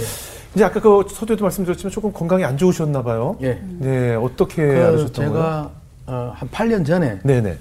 이제 0.55 0.63
아까 0.63 0.79
그 0.81 1.05
서두에도 1.07 1.43
말씀드렸지만 1.43 1.91
조금 1.91 2.11
건강이 2.11 2.43
안 2.43 2.57
좋으셨나 2.57 3.03
봐요. 3.03 3.37
예. 3.43 3.59
네. 3.79 4.15
어떻게 4.15 4.65
그 4.65 4.83
알으셨던 4.85 5.13
제가 5.13 5.31
거예요? 5.33 5.71
어, 6.07 6.33
한 6.35 6.49
8년 6.49 6.83
전에 6.85 7.19
네네. 7.23 7.57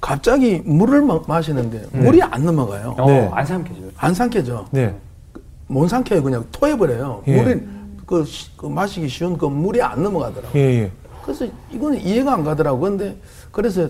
갑자기 0.00 0.60
물을 0.66 1.00
마, 1.00 1.18
마시는데 1.26 1.84
물이 1.92 2.20
안 2.22 2.44
넘어가요. 2.44 2.94
어, 2.98 3.06
네. 3.06 3.30
안 3.32 3.46
삼켜져요. 3.46 3.88
안 3.96 4.12
삼켜져. 4.12 4.66
네. 4.70 4.94
못 5.66 5.88
삼켜요. 5.88 6.22
그냥 6.22 6.44
토해버려요. 6.52 7.22
예. 7.28 7.42
물이 7.42 7.62
그, 8.06 8.24
시- 8.24 8.54
그 8.56 8.66
마시기 8.66 9.08
쉬운 9.08 9.36
그 9.38 9.46
물이 9.46 9.80
안 9.82 10.02
넘어가더라고요. 10.02 10.60
예, 10.60 10.82
예. 10.82 10.90
그래서 11.22 11.46
이거는 11.70 12.00
이해가 12.00 12.34
안 12.34 12.44
가더라고. 12.44 12.80
근데 12.80 13.16
그래서 13.50 13.88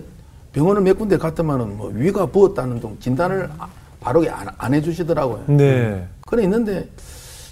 병원을 0.53 0.81
몇 0.81 0.97
군데 0.97 1.17
갔더만은 1.17 1.77
뭐 1.77 1.89
위가 1.93 2.27
부었다는 2.27 2.79
등 2.79 2.95
진단을 2.99 3.49
아- 3.57 3.67
바로 3.99 4.25
안, 4.31 4.47
안 4.57 4.73
해주시더라고요. 4.73 5.43
네. 5.47 6.07
그래 6.25 6.43
있는데 6.43 6.87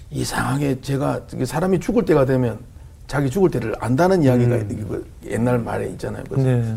이상하게 0.09 0.79
제가 0.81 1.21
사람이 1.43 1.79
죽을 1.79 2.05
때가 2.05 2.25
되면 2.25 2.59
자기 3.07 3.29
죽을 3.29 3.49
때를 3.49 3.75
안다는 3.79 4.23
이야기가 4.23 4.55
이거 4.57 4.99
옛날 5.25 5.59
말에 5.59 5.87
있잖아요. 5.89 6.23
그래서 6.29 6.47
네. 6.47 6.75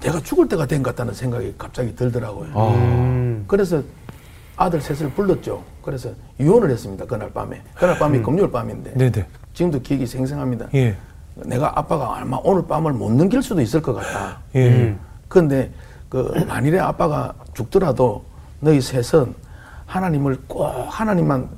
내가 0.00 0.20
죽을 0.20 0.48
때가 0.48 0.66
된 0.66 0.82
것 0.82 0.90
같다는 0.90 1.14
생각이 1.14 1.54
갑자기 1.56 1.94
들더라고요. 1.94 2.48
아. 2.54 3.42
그래서 3.46 3.82
아들 4.56 4.80
셋을 4.80 5.10
불렀죠. 5.10 5.62
그래서 5.82 6.10
유언을 6.38 6.70
했습니다. 6.70 7.04
그날 7.04 7.30
밤에. 7.32 7.60
그날 7.74 7.98
밤이 7.98 8.22
금요일 8.22 8.50
밤인데 8.50 8.94
네네. 8.94 9.26
지금도 9.52 9.80
기억이 9.82 10.06
생생합니다. 10.06 10.66
예. 10.74 10.96
내가 11.34 11.78
아빠가 11.78 12.18
아마 12.18 12.38
오늘 12.44 12.66
밤을 12.66 12.92
못 12.92 13.12
넘길 13.12 13.42
수도 13.42 13.60
있을 13.60 13.82
것 13.82 13.94
같다. 13.94 14.38
예. 14.54 14.96
그런데 15.28 15.70
그 16.08 16.32
만일에 16.46 16.78
아빠가 16.78 17.32
죽더라도 17.54 18.24
너희 18.60 18.80
셋은 18.80 19.34
하나님을 19.86 20.38
꼭 20.46 20.64
하나님만 20.88 21.48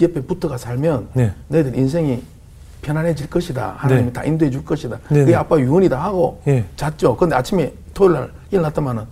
옆에 0.00 0.20
붙어가 0.22 0.58
살면 0.58 1.08
네. 1.14 1.32
너희들 1.48 1.76
인생이 1.76 2.22
편안해질 2.82 3.30
것이다. 3.30 3.74
하나님이 3.78 4.06
네. 4.08 4.12
다 4.12 4.24
인도해 4.24 4.50
줄 4.50 4.64
것이다. 4.64 4.96
네, 5.08 5.20
그게 5.20 5.24
네. 5.32 5.34
아빠 5.36 5.58
유언이다 5.58 6.02
하고 6.02 6.42
예. 6.48 6.64
잤죠. 6.76 7.16
근데 7.16 7.36
아침에 7.36 7.72
토요일 7.94 8.14
날 8.14 8.32
일어났더만은 8.50 9.04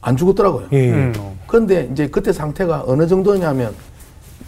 안 0.00 0.16
죽었더라고요. 0.16 0.68
예. 0.72 0.78
예. 0.78 0.92
음. 0.92 1.12
그런데 1.52 1.86
이제 1.92 2.08
그때 2.08 2.32
상태가 2.32 2.82
어느 2.86 3.06
정도냐면 3.06 3.74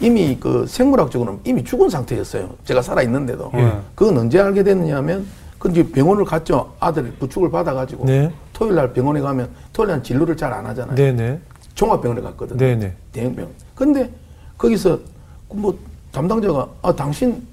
이미 0.00 0.38
그 0.40 0.64
생물학적으로는 0.66 1.40
이미 1.44 1.62
죽은 1.62 1.90
상태였어요. 1.90 2.48
제가 2.64 2.80
살아 2.80 3.02
있는데도. 3.02 3.50
예. 3.56 3.74
그건 3.94 4.16
언제 4.16 4.40
알게 4.40 4.62
됐느냐면 4.62 5.26
그 5.58 5.68
이제 5.68 5.86
병원을 5.86 6.24
갔죠. 6.24 6.72
아들이 6.80 7.10
부축을 7.18 7.50
받아가지고 7.50 8.06
네. 8.06 8.32
토요일 8.54 8.76
날 8.76 8.94
병원에 8.94 9.20
가면 9.20 9.50
토요일 9.74 9.90
날 9.90 10.02
진료를 10.02 10.34
잘 10.34 10.50
안 10.50 10.64
하잖아요. 10.64 10.94
네네. 10.94 11.40
종합병원에 11.74 12.22
갔거든요. 12.22 12.56
네네. 12.56 12.94
대형병원. 13.12 13.52
근데 13.74 14.10
거기서 14.56 14.98
그뭐 15.50 15.76
담당자가 16.10 16.66
아 16.80 16.90
당신 16.94 17.46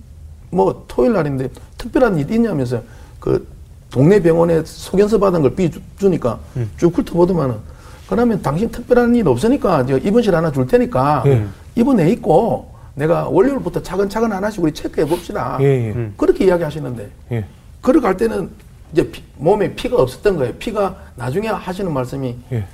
뭐 0.50 0.86
토요일 0.88 1.12
날인데 1.12 1.50
특별한 1.77 2.17
일 2.20 2.31
있냐면서 2.31 2.81
그 3.20 3.46
동네 3.89 4.22
병원에 4.22 4.63
소견서 4.63 5.17
받은 5.20 5.41
걸 5.41 5.53
비주니까 5.55 6.39
쭉 6.77 6.98
훑어보더만은 6.98 7.71
그러면 8.12 8.41
당신 8.41 8.70
특별한 8.70 9.15
일 9.15 9.25
없으니까 9.30 9.86
저 9.86 9.98
입원실 9.98 10.36
하나 10.36 10.51
줄 10.51 10.68
테니까 10.68 11.24
예. 11.27 11.46
입원해 11.75 12.10
있고 12.12 12.70
내가 12.94 13.30
월요일부터 13.30 13.82
차근차근 13.82 14.34
하나씩 14.34 14.62
우리 14.62 14.74
체크해 14.74 15.08
봅시다. 15.08 15.58
예, 15.62 15.65
예. 15.88 15.91
음. 15.94 16.13
그렇게 16.18 16.44
이야기 16.44 16.62
하시는데 16.62 17.10
예. 17.32 17.46
걸어갈 17.82 18.18
때는 18.18 18.50
이제 18.91 19.10
피- 19.10 19.24
몸에 19.38 19.74
피가 19.75 19.96
없었던 19.96 20.36
거예요. 20.36 20.53
피가 20.60 20.94
나중에 21.15 21.48
하시는 21.48 21.89
말씀이 21.89 22.36
예. 22.51 22.65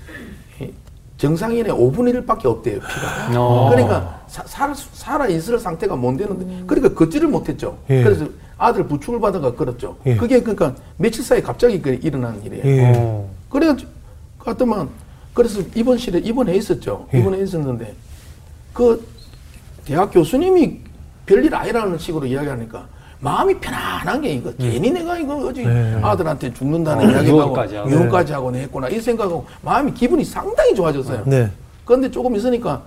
이 0.60 0.72
정상인의 1.18 1.72
5분의 1.72 2.26
1밖에 2.26 2.46
없대요, 2.48 2.80
피가. 2.80 3.40
어. 3.40 3.70
그러니까 3.70 4.22
사, 4.26 4.42
살, 4.48 4.74
살아있을 4.76 5.60
상태가 5.60 5.96
못 5.96 6.18
되는데, 6.18 6.64
그러니까 6.66 6.96
걷지를 6.96 7.28
못했죠. 7.28 7.78
예. 7.92 8.04
그래서 8.04 8.26
아들 8.58 8.88
부축을 8.88 9.20
받아가 9.20 9.54
걸었죠. 9.54 9.98
예. 10.08 10.16
그게 10.16 10.40
그러니까 10.42 10.74
며칠 10.98 11.24
사이에 11.24 11.42
갑자기 11.44 11.80
그 11.80 12.00
일어난 12.02 12.42
일이에요. 12.44 12.66
예. 12.66 12.94
어. 12.98 13.30
그래가지고, 13.50 13.92
갔더만, 14.40 14.90
그래서 15.38 15.62
입원실에 15.76 16.18
입원해 16.20 16.56
있었죠. 16.56 17.06
예. 17.14 17.20
입원해 17.20 17.44
있었는데, 17.44 17.94
그 18.74 19.08
대학 19.86 20.10
교수님이 20.12 20.80
별일 21.28 21.54
아니라는 21.54 22.00
식으로 22.00 22.26
이야기하니까, 22.26 22.88
마음이 23.20 23.54
편안한 23.60 24.20
게 24.22 24.30
이거 24.34 24.52
괜히 24.58 24.90
내가 24.90 25.16
이거 25.20 25.36
어디 25.48 25.64
네. 25.64 26.00
아들한테 26.02 26.52
죽는다는 26.56 27.06
어, 27.06 27.12
이야기하고 27.12 27.38
유언까지 27.92 28.34
하고. 28.34 28.48
하고 28.48 28.56
했구나 28.58 28.90
이 28.90 29.00
생각하고 29.00 29.46
마음이 29.62 29.92
기분이 29.94 30.24
상당히 30.26 30.74
좋아졌어요. 30.76 31.24
네. 31.26 31.52
그런데 31.86 32.10
조금 32.12 32.36
있으니까 32.36 32.82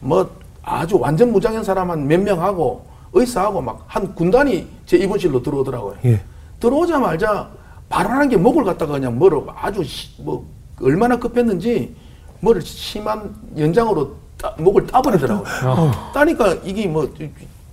뭐 0.00 0.28
아주 0.62 0.98
완전 0.98 1.30
무장한 1.32 1.62
사람 1.64 1.90
한 1.90 2.06
몇 2.06 2.20
명하고 2.20 2.84
의사하고 3.12 3.60
막 3.60 3.84
한 3.88 4.12
군단이 4.14 4.66
제 4.86 4.96
입원실로 4.98 5.42
들어오더라고요. 5.42 5.96
예. 6.04 6.20
들어오자마자 6.60 7.48
발언한 7.88 8.28
게 8.28 8.36
목을 8.36 8.62
갖다가 8.64 8.92
그냥 8.92 9.18
뭐로 9.18 9.46
아주 9.56 9.82
시- 9.84 10.10
뭐 10.22 10.46
얼마나 10.80 11.18
급했는지 11.18 11.94
뭐를 12.40 12.62
심한 12.62 13.34
연장으로 13.56 14.16
따- 14.38 14.54
목을 14.58 14.86
따버리더라고요. 14.86 15.92
따니까 16.14 16.54
이게 16.64 16.86
뭐 16.86 17.12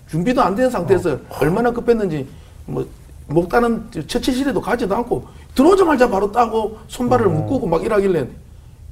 준비도 0.10 0.42
안 0.42 0.56
된 0.56 0.70
상태에서 0.70 1.18
얼마나 1.40 1.72
급했는지 1.72 2.28
뭐 2.66 2.86
목 3.32 3.48
따는 3.48 3.88
처치실에도 4.08 4.60
가지도 4.60 4.96
않고 4.96 5.28
들어오자마자 5.54 6.10
바로 6.10 6.32
따고 6.32 6.80
손발을 6.88 7.28
묶고 7.28 7.68
막 7.68 7.84
이러길래 7.84 8.28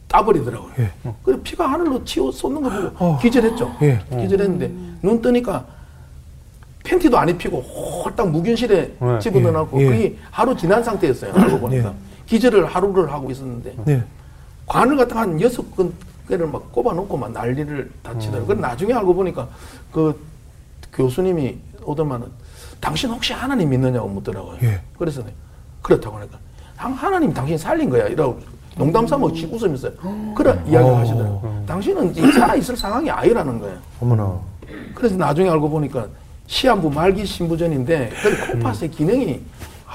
따버리더라고요. 0.07 0.71
예. 0.77 0.91
그래 1.23 1.39
피가 1.43 1.65
하늘로 1.65 2.03
튀어 2.05 2.31
쏟는 2.31 2.61
거 2.61 2.69
보고 2.69 3.17
기절했죠. 3.17 3.75
예. 3.81 3.99
기절했는데 4.11 4.71
눈 5.01 5.19
뜨니까 5.23 5.65
팬티도 6.83 7.17
안 7.17 7.29
입히고 7.29 7.61
홀딱 7.61 8.29
무균실에 8.29 8.93
네. 8.99 9.19
집어넣어놓고 9.19 9.81
예. 9.81 9.85
예. 9.85 9.89
그게 9.89 10.17
하루 10.29 10.55
지난 10.55 10.83
상태였어요. 10.83 11.33
알고 11.33 11.59
보니까 11.59 11.89
예. 11.89 11.93
기절을 12.27 12.65
하루를 12.65 13.11
하고 13.11 13.31
있었는데 13.31 13.75
네. 13.85 14.03
관을 14.67 14.97
갖다가 14.97 15.21
한 15.21 15.39
여섯 15.41 15.63
개를 16.27 16.45
막 16.47 16.71
꼽아놓고 16.71 17.17
막 17.17 17.31
난리를 17.31 17.89
다치더라고요. 18.03 18.47
그래 18.47 18.59
나중에 18.59 18.93
알고 18.93 19.13
보니까 19.15 19.47
그 19.91 20.19
교수님이 20.93 21.57
오더만은 21.83 22.27
당신 22.79 23.09
혹시 23.09 23.33
하나님 23.33 23.69
믿느냐고 23.69 24.07
묻더라고요. 24.09 24.57
예. 24.63 24.81
그래서 24.99 25.23
그렇다고 25.81 26.17
하니까 26.17 26.37
하- 26.75 26.89
하나님 26.89 27.33
당신 27.33 27.57
살린 27.57 27.89
거야 27.89 28.07
이러고 28.07 28.39
농담 28.75 29.07
삼아 29.07 29.29
씩 29.33 29.51
웃으면서 29.51 29.89
그래 30.35 30.51
이야기를 30.67 30.95
하시더라고요. 30.97 31.63
당신은 31.65 32.15
이 32.15 32.31
살아있을 32.33 32.75
상황이 32.77 33.09
아니라는 33.09 33.59
거예요. 33.59 33.77
어머나. 34.01 34.37
그래서 34.93 35.15
나중에 35.15 35.49
알고 35.49 35.69
보니까 35.69 36.05
시한부 36.47 36.89
말기 36.89 37.25
신부전인데 37.25 38.11
그 38.21 38.51
코파스의 38.53 38.91
기능이 38.91 39.41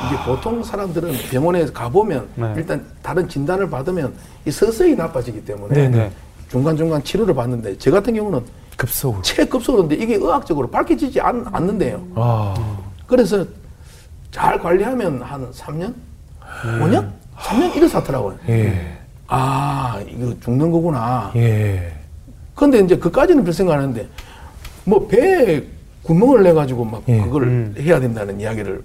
이게 0.07 0.17
보통 0.25 0.63
사람들은 0.63 1.13
병원에 1.31 1.65
가보면 1.67 2.29
네. 2.35 2.55
일단 2.57 2.85
다른 3.03 3.29
진단을 3.29 3.69
받으면 3.69 4.13
이 4.47 4.51
서서히 4.51 4.95
나빠지기 4.95 5.45
때문에 5.45 5.75
네네. 5.75 6.11
중간중간 6.51 7.03
치료를 7.05 7.35
받는데 7.35 7.77
저 7.79 7.91
같은 7.91 8.15
경우는 8.15 8.41
급속으로. 8.77 9.23
최급속으로인데 9.23 9.97
이게 9.97 10.15
의학적으로 10.15 10.69
밝혀지지 10.71 11.21
않, 11.21 11.45
않는데요. 11.53 12.03
아. 12.15 12.55
그래서 13.07 13.45
잘 14.31 14.59
관리하면 14.59 15.21
한 15.23 15.51
3년? 15.53 15.93
5년? 16.81 17.11
3년 17.37 17.77
이래 17.77 17.87
사더라고요. 17.87 18.39
예. 18.49 18.99
아, 19.27 20.01
이거 20.09 20.35
죽는 20.41 20.71
거구나. 20.71 21.31
예. 21.37 21.93
근데 22.55 22.79
이제 22.81 22.97
그까지는 22.97 23.45
별 23.45 23.53
생각 23.53 23.75
안 23.75 23.81
했는데 23.81 24.09
뭐 24.85 25.07
배에 25.07 25.63
구멍을 26.03 26.43
내 26.43 26.53
가지고 26.53 26.85
막 26.85 27.03
예. 27.09 27.21
그걸 27.21 27.43
음. 27.45 27.75
해야 27.79 28.01
된다는 28.01 28.41
이야기를 28.41 28.83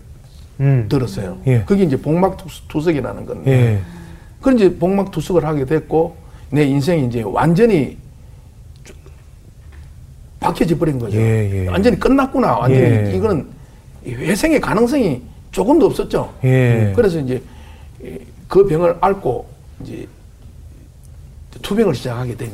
음. 0.60 0.86
들었어요. 0.90 1.38
예. 1.48 1.64
그게 1.66 1.84
이제 1.84 1.96
복막 2.00 2.38
투- 2.38 2.48
투석이라는 2.68 3.26
건데 3.26 3.52
예. 3.52 3.82
그런 4.42 4.58
이제 4.58 4.76
복막 4.78 5.12
투석을 5.12 5.46
하게 5.46 5.66
됐고 5.66 6.16
내 6.50 6.64
인생이 6.64 7.08
이제 7.08 7.22
완전히 7.22 7.98
쭉 8.84 8.96
박혀져 10.40 10.78
버린 10.78 10.98
거죠. 11.00 11.18
예, 11.18 11.64
예. 11.66 11.68
완전히 11.68 12.00
끝났구나. 12.00 12.58
완전히 12.58 12.84
예. 12.84 13.14
이거는 13.16 13.48
회생의 14.06 14.62
가능성이 14.62 15.22
조금도 15.52 15.86
없었죠. 15.88 16.34
예. 16.44 16.94
그래서 16.96 17.20
이제 17.20 17.42
그 18.48 18.66
병을 18.68 18.98
앓고 19.02 19.48
이제 19.84 20.08
투병을 21.62 21.94
시작하게 21.96 22.36
된 22.36 22.52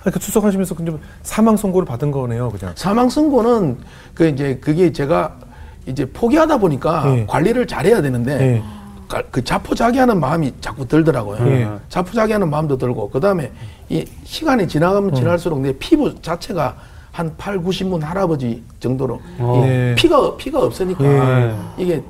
그러니까 0.00 0.18
투석하시면서 0.20 0.74
근데 0.74 0.92
사망 1.22 1.56
선고를 1.56 1.86
받은 1.86 2.10
거네요, 2.10 2.50
그냥. 2.50 2.74
사망 2.76 3.08
선고는 3.08 3.78
그 4.14 4.26
이제 4.28 4.56
그게 4.60 4.92
제가 4.92 5.38
이제 5.86 6.04
포기하다 6.06 6.58
보니까 6.58 7.04
예. 7.16 7.26
관리를 7.26 7.66
잘해야 7.66 8.00
되는데 8.02 8.40
예. 8.40 8.62
가- 9.08 9.22
그 9.30 9.42
자포자기하는 9.42 10.20
마음이 10.20 10.52
자꾸 10.60 10.86
들더라고요. 10.86 11.38
예. 11.50 11.68
자포자기하는 11.88 12.48
마음도 12.48 12.76
들고 12.78 13.10
그 13.10 13.20
다음에 13.20 13.50
이 13.88 14.04
시간이 14.24 14.68
지나가면 14.68 15.14
지날수록 15.14 15.60
내 15.60 15.72
피부 15.78 16.20
자체가 16.22 16.76
한 17.10 17.34
8, 17.36 17.58
90문 17.58 18.00
할아버지 18.00 18.62
정도로 18.80 19.20
어. 19.38 19.62
이 19.64 19.68
예. 19.68 19.94
피가 19.96 20.36
피가 20.36 20.60
없으니까 20.62 21.04
예. 21.04 21.54
이게 21.76 22.02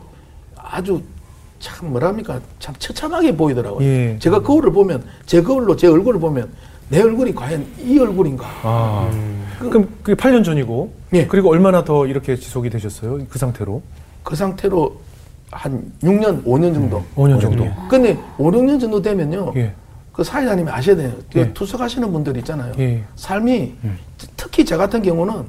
아주 0.57 1.03
참 1.59 1.91
뭐랍니까 1.91 2.41
참 2.59 2.75
처참하게 2.79 3.37
보이더라고요. 3.37 3.85
예. 3.87 4.17
제가 4.19 4.43
거울을 4.43 4.73
보면 4.73 5.03
제 5.27 5.43
거울로 5.43 5.75
제 5.77 5.87
얼굴을 5.89 6.21
보면 6.21 6.49
내 6.89 7.01
얼굴이 7.01 7.35
과연 7.35 7.67
이 7.81 7.99
얼굴인가? 7.99 8.45
아. 8.63 9.11
그럼 9.59 9.89
그게 10.03 10.15
8년 10.15 10.45
전이고. 10.45 10.93
예. 11.15 11.27
그리고 11.27 11.51
얼마나 11.51 11.85
더 11.85 12.07
이렇게 12.07 12.37
지속이 12.37 12.71
되셨어요? 12.71 13.19
그 13.29 13.39
상태로? 13.39 13.83
그 14.23 14.37
상태로 14.37 15.01
한 15.51 15.93
6년, 16.03 16.45
5년 16.45 16.75
정도. 16.75 17.05
5년 17.17 17.41
정도. 17.41 17.69
근데 17.89 18.19
5, 18.39 18.51
6년 18.51 18.81
정도 18.81 19.01
되면요. 19.01 19.53
예. 19.57 19.75
그 20.13 20.23
사회자님이 20.23 20.71
아셔야 20.71 20.97
돼요. 20.97 21.13
그 21.33 21.41
예. 21.41 21.53
투석하시는 21.53 22.13
분들 22.13 22.37
있잖아요. 22.39 22.73
예. 22.79 23.03
삶이 23.17 23.75
특히 24.37 24.65
저 24.65 24.77
같은 24.77 25.03
경우는 25.03 25.45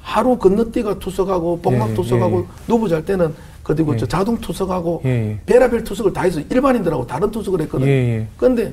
하루 0.00 0.36
건너뛰가 0.36 0.98
투석하고 0.98 1.60
복막 1.60 1.90
예, 1.90 1.94
투석하고 1.94 2.40
예. 2.40 2.44
누부 2.66 2.88
잘 2.88 3.04
때는 3.04 3.32
그리고 3.62 3.94
예. 3.94 3.98
저 3.98 4.06
자동 4.06 4.38
투석하고 4.38 5.02
예, 5.04 5.08
예. 5.08 5.40
베라벨 5.46 5.84
투석을 5.84 6.12
다 6.12 6.22
해서 6.22 6.40
일반인들하고 6.40 7.06
다른 7.06 7.30
투석을 7.30 7.60
했거든요. 7.62 7.88
예, 7.88 7.92
예. 7.92 8.26
그런데 8.36 8.72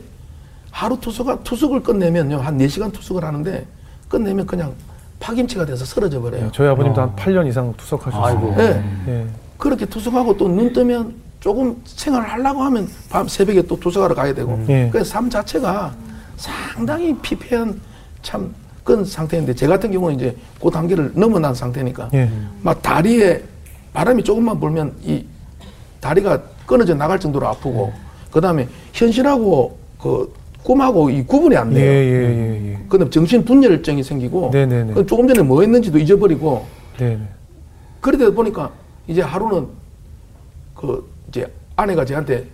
하루 0.71 0.99
투석 0.99 1.43
투석을 1.43 1.83
끝내면요. 1.83 2.37
한 2.37 2.57
4시간 2.57 2.91
투석을 2.91 3.23
하는데 3.23 3.65
끝내면 4.09 4.45
그냥 4.45 4.73
파김치가 5.19 5.65
돼서 5.65 5.85
쓰러져 5.85 6.19
버려요. 6.21 6.45
예, 6.45 6.49
저희 6.51 6.67
아버님도 6.67 6.99
한 7.01 7.15
8년 7.15 7.47
이상 7.47 7.73
투석하셨어요. 7.77 8.23
아이고. 8.25 8.55
네. 8.57 8.83
예. 9.07 9.25
그렇게 9.57 9.85
투석하고 9.85 10.35
또 10.37 10.47
눈 10.49 10.73
뜨면 10.73 11.13
조금 11.39 11.81
생활을 11.85 12.27
하려고 12.27 12.61
하면 12.63 12.89
밤 13.09 13.27
새벽에 13.27 13.61
또 13.61 13.79
투석하러 13.79 14.15
가야 14.15 14.33
되고 14.33 14.59
예. 14.69 14.89
그래서 14.91 15.09
삶 15.11 15.29
자체가 15.29 15.93
상당히 16.35 17.15
피폐한 17.17 17.79
참 18.21 18.53
그런 18.83 19.05
상태인데 19.05 19.53
제 19.53 19.67
같은 19.67 19.91
경우는 19.91 20.15
이제 20.15 20.35
그 20.61 20.69
단계를 20.71 21.11
넘어난 21.15 21.53
상태니까 21.53 22.09
예. 22.13 22.29
막 22.61 22.81
다리에 22.81 23.43
바람이 23.93 24.23
조금만 24.23 24.59
불면 24.59 24.93
이 25.03 25.25
다리가 25.99 26.41
끊어져 26.65 26.93
나갈 26.95 27.19
정도로 27.19 27.47
아프고 27.47 27.91
그다음에 28.31 28.67
현실하고 28.93 29.77
그 30.01 30.33
꿈하고 30.69 31.09
이 31.09 31.23
구분이 31.23 31.57
안 31.57 31.71
예, 31.71 31.79
돼요. 31.79 31.91
예, 31.91 31.97
예, 31.97 32.71
예. 32.73 32.79
그다음 32.87 33.09
정신 33.09 33.43
분열증이 33.43 34.03
생기고 34.03 34.51
네네네. 34.53 34.93
그 34.93 35.03
조금 35.03 35.27
전에 35.27 35.41
뭐 35.41 35.61
했는지도 35.61 35.97
잊어버리고 35.97 36.63
네. 36.99 37.15
네. 37.15 37.27
그러다 38.01 38.29
보니까 38.29 38.71
이제 39.07 39.21
하루는 39.21 39.65
그 40.75 41.09
이제 41.27 41.51
아내가 41.75 42.05
저한테 42.05 42.45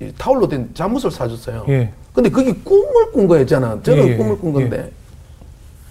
이 0.00 0.10
타올로 0.16 0.48
된 0.48 0.70
잠옷을 0.72 1.10
사줬어요. 1.10 1.66
예. 1.68 1.92
근데 2.14 2.30
그게 2.30 2.54
꿈을 2.64 3.12
꾼 3.12 3.28
거였잖아. 3.28 3.82
저는 3.82 4.08
예, 4.08 4.12
예, 4.12 4.16
꿈을 4.16 4.38
꾼 4.38 4.48
예. 4.58 4.60
건데 4.62 4.90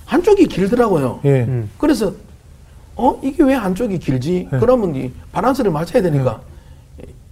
한쪽이 0.05 0.47
길더라고요. 0.47 1.19
예. 1.25 1.43
음. 1.43 1.69
그래서 1.77 2.11
어 2.95 3.19
이게 3.23 3.43
왜 3.43 3.53
한쪽이 3.53 3.99
길지? 3.99 4.49
예. 4.51 4.57
그러면 4.57 4.95
이 4.95 5.11
바란스를 5.31 5.69
맞춰야 5.69 6.01
되니까 6.01 6.41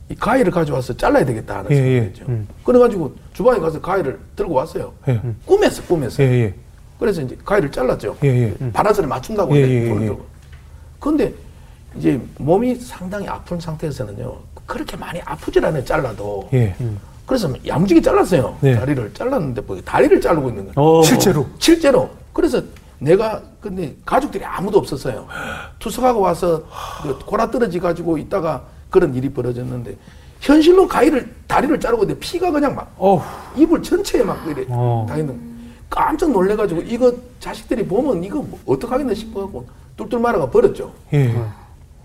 이 0.10 0.16
가위를 0.16 0.52
가져와서 0.52 0.96
잘라야 0.96 1.26
되겠다 1.26 1.58
하는 1.60 1.72
예, 1.72 1.76
생각이죠. 1.76 2.26
음. 2.30 2.48
그래가지고 2.64 3.16
주방에 3.34 3.60
가서 3.60 3.82
가위를 3.82 4.20
들고 4.36 4.54
왔어요. 4.54 4.94
예. 5.08 5.20
꿈에서 5.46 5.82
꿈에서. 5.84 6.24
예, 6.24 6.28
예. 6.44 6.54
그래서 7.00 7.22
이제 7.22 7.36
가위를 7.44 7.72
잘랐죠. 7.72 8.16
예, 8.24 8.28
예. 8.28 8.72
바란스를 8.72 9.10
맞춘다고 9.10 9.56
예, 9.58 9.64
해. 9.64 9.68
예, 9.68 10.08
예. 10.08 10.18
근데 11.00 11.34
이제 11.98 12.22
몸이 12.38 12.76
상당히 12.76 13.28
아픈 13.28 13.60
상태에서는요. 13.60 14.38
그렇게 14.68 14.96
많이 14.96 15.20
아프질 15.22 15.66
않아요. 15.66 15.84
잘라도. 15.84 16.50
예. 16.54 16.76
그래서 17.26 17.52
야무지게 17.66 18.02
잘랐어요. 18.02 18.56
네. 18.62 18.76
다리를 18.76 19.14
잘랐는데 19.14 19.62
뭐 19.62 19.80
다리를 19.84 20.22
자르고 20.22 20.50
있는 20.50 20.72
거예요. 20.72 20.74
어. 21.00 21.02
실제로. 21.04 21.48
실제로. 21.58 22.10
그래서 22.32 22.62
내가 23.00 23.42
근데 23.60 23.96
가족들이 24.06 24.46
아무도 24.46 24.78
없었어요. 24.78 25.28
투석하고 25.80 26.20
와서 26.22 26.64
그 27.02 27.18
골아 27.26 27.50
떨어지 27.50 27.80
가지고 27.80 28.18
있다가 28.20 28.64
그런 28.96 29.14
일이 29.14 29.28
벌어졌는데 29.28 29.98
현실로 30.40 30.88
가위를 30.88 31.30
다리를 31.48 31.78
자르고 31.82 32.04
있는데 32.04 32.18
피가 32.18 32.50
그냥 32.50 32.74
막 32.74 32.96
어우. 32.98 33.22
이불 33.58 33.84
전체에 33.84 34.24
막 34.24 34.42
이래 34.48 34.66
어. 34.70 35.06
다 35.10 35.18
있는 35.18 35.38
깜짝 35.90 36.32
놀래가지고 36.32 36.80
이거 36.84 37.14
자식들이 37.42 37.86
보면 37.86 38.24
이거 38.24 38.38
뭐 38.42 38.58
어떡하겠나 38.66 39.14
싶어갖고 39.14 39.68
뚫뚫 39.98 40.18
말아가 40.22 40.50
버렸죠. 40.50 40.94
예. 41.12 41.36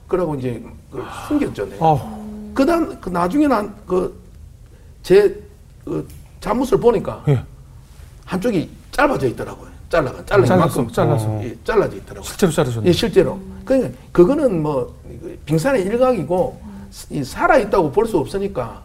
그러고 0.09 0.35
이제 0.35 0.61
그걸 0.91 1.07
숨겼죠. 1.29 1.69
내가. 1.69 2.19
그다음 2.55 3.01
그 3.01 3.09
나중에 3.09 3.47
난 3.47 3.73
그제 3.87 5.41
그 5.85 6.09
잠옷을 6.41 6.81
보니까 6.81 7.23
예. 7.29 7.45
한쪽이 8.25 8.69
짧아져 8.91 9.29
있더라고요. 9.29 9.71
잘라가 9.89 10.25
잘라 10.25 10.45
잘랐어, 10.45 10.55
이만큼 10.81 10.93
잘랐어. 10.93 11.45
예, 11.45 11.57
잘라져 11.63 11.97
있더라고요. 11.99 12.25
실제로 12.25 12.51
자르셨네. 12.51 12.89
예, 12.89 12.93
실제로. 12.93 13.39
그러니까 13.65 13.97
그거는 14.11 14.61
뭐 14.61 14.93
빙산의 15.47 15.83
일각이고 15.85 16.61
이 16.65 16.70
살아 17.25 17.57
있다고 17.59 17.91
볼 17.93 18.07
수 18.07 18.19
없으니까 18.19 18.83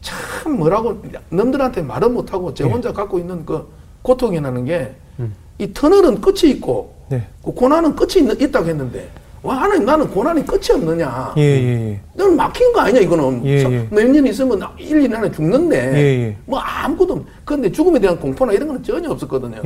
참 0.00 0.56
뭐라고 0.58 1.02
남들한테 1.30 1.82
말은 1.82 2.12
못하고 2.14 2.52
제 2.54 2.64
예. 2.64 2.68
혼자 2.68 2.92
갖고 2.92 3.18
있는 3.18 3.44
그 3.44 3.66
고통이라는 4.02 4.64
게이 4.64 5.72
터널은 5.74 6.20
끝이 6.20 6.50
있고 6.52 6.94
네. 7.08 7.26
그 7.44 7.52
고난은 7.52 7.96
끝이 7.96 8.24
있, 8.24 8.42
있다고 8.42 8.68
했는데 8.68 9.08
와 9.42 9.56
하나님 9.62 9.84
나는 9.86 10.08
고난이 10.10 10.44
끝이 10.44 10.66
없느냐? 10.74 11.32
예, 11.36 11.42
예, 11.42 11.90
예. 11.92 12.00
너는 12.14 12.36
막힌 12.36 12.72
거 12.72 12.80
아니냐 12.80 13.00
이거는 13.00 13.44
예, 13.46 13.60
서- 13.60 13.72
예. 13.72 13.86
몇년 13.90 14.26
있으면 14.26 14.60
1, 14.78 15.00
2년 15.02 15.14
안에 15.14 15.30
죽는데 15.32 15.76
예, 15.94 16.26
예. 16.26 16.36
뭐 16.44 16.58
아무것도 16.58 17.14
없 17.14 17.24
근데 17.44 17.70
죽음에 17.70 17.98
대한 17.98 18.18
공포나 18.18 18.52
이런 18.52 18.68
거는 18.68 18.82
전혀 18.82 19.08
없었거든요. 19.10 19.56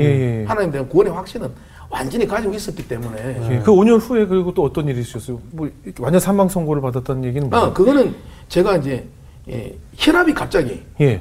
하나님에 0.46 0.70
대한 0.72 0.88
구원의 0.88 1.12
확신은 1.12 1.48
완전히 1.92 2.26
가지고 2.26 2.54
있었기 2.54 2.88
때문에 2.88 3.50
예. 3.50 3.58
그 3.58 3.70
5년 3.70 4.00
후에 4.00 4.24
그리고 4.26 4.52
또 4.54 4.64
어떤 4.64 4.88
일이 4.88 5.00
있으셨어요? 5.02 5.38
뭐 5.50 5.68
완전 6.00 6.18
사망 6.20 6.48
선고를 6.48 6.80
받았다는 6.80 7.22
얘기는 7.24 7.50
뭐예요? 7.50 7.66
아 7.66 7.72
그거는 7.72 8.14
제가 8.48 8.78
이제 8.78 9.06
예, 9.50 9.76
혈압이 9.96 10.32
갑자기 10.32 10.82
예. 11.02 11.20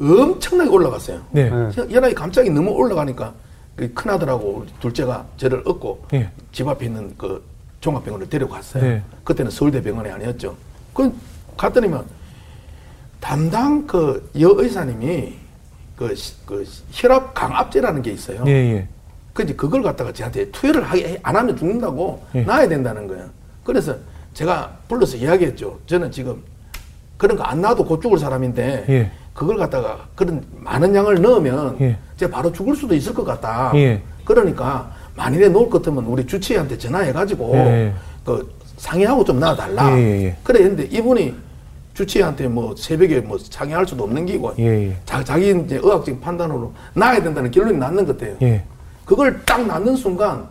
엄청나게 0.00 0.70
올라갔어요 0.70 1.20
네. 1.32 1.50
네. 1.50 1.70
혈- 1.74 1.90
혈압이 1.90 2.14
갑자기 2.14 2.50
너무 2.50 2.70
올라가니까 2.70 3.34
그 3.74 3.92
큰 3.94 4.10
아들하고 4.12 4.60
우리 4.62 4.68
둘째가 4.80 5.26
저를 5.36 5.62
업고 5.66 6.02
예. 6.14 6.30
집 6.52 6.68
앞에 6.68 6.86
있는 6.86 7.12
그 7.18 7.44
종합병원을 7.80 8.28
데려갔어요. 8.30 8.82
네. 8.82 9.02
그때는 9.24 9.50
서울대 9.50 9.82
병원이 9.82 10.08
아니었죠. 10.10 10.56
그 10.94 11.12
갔더니만 11.56 12.04
담당 13.20 13.86
그 13.86 14.30
여의사님이 14.38 15.34
그, 15.96 16.14
시- 16.14 16.34
그 16.46 16.64
혈압 16.92 17.34
강압제라는 17.34 18.02
게 18.02 18.12
있어요. 18.12 18.44
예, 18.46 18.50
예. 18.52 18.88
그 19.36 19.42
이제 19.42 19.52
그걸 19.54 19.82
갖다가 19.82 20.10
저한테 20.12 20.50
투여를 20.50 20.82
하게 20.82 21.20
안 21.22 21.36
하면 21.36 21.54
죽는다고 21.54 22.22
예. 22.34 22.40
놔야 22.40 22.68
된다는 22.68 23.06
거예요. 23.06 23.26
그래서 23.62 23.94
제가 24.32 24.78
불러서 24.88 25.18
이야기했죠. 25.18 25.78
저는 25.86 26.10
지금 26.10 26.42
그런 27.18 27.36
거 27.36 27.44
안 27.44 27.60
놔도 27.60 27.84
곧 27.84 28.00
죽을 28.00 28.18
사람인데 28.18 28.86
예. 28.88 29.10
그걸 29.34 29.58
갖다가 29.58 30.08
그런 30.14 30.42
많은 30.56 30.94
양을 30.94 31.20
넣으면 31.20 31.76
예. 31.82 31.98
제가 32.16 32.34
바로 32.34 32.50
죽을 32.50 32.74
수도 32.74 32.94
있을 32.94 33.12
것 33.12 33.24
같다. 33.24 33.72
예. 33.74 34.00
그러니까 34.24 34.90
만일에 35.14 35.48
놓을 35.50 35.68
것 35.68 35.82
같으면 35.82 36.06
우리 36.06 36.26
주치의한테 36.26 36.78
전화해가지고 36.78 37.54
예. 37.56 37.92
그 38.24 38.50
상의하고 38.78 39.22
좀 39.22 39.38
놔달라. 39.38 39.98
예. 40.00 40.34
그래 40.44 40.60
했는데 40.62 40.84
이분이 40.84 41.34
주치의한테 41.92 42.48
뭐 42.48 42.74
새벽에 42.74 43.20
뭐 43.20 43.36
상의할 43.38 43.86
수도 43.86 44.04
없는 44.04 44.24
기고. 44.24 44.54
자, 45.04 45.22
자기 45.22 45.50
이제 45.50 45.76
의학적인 45.76 46.20
판단으로 46.20 46.72
놔야 46.94 47.22
된다는 47.22 47.50
결론이 47.50 47.76
났는 47.76 48.06
것 48.06 48.16
같아요. 48.18 48.36
예. 49.06 49.08
그걸 49.08 49.42
딱 49.44 49.64
낳는 49.66 49.96
순간 49.96 50.48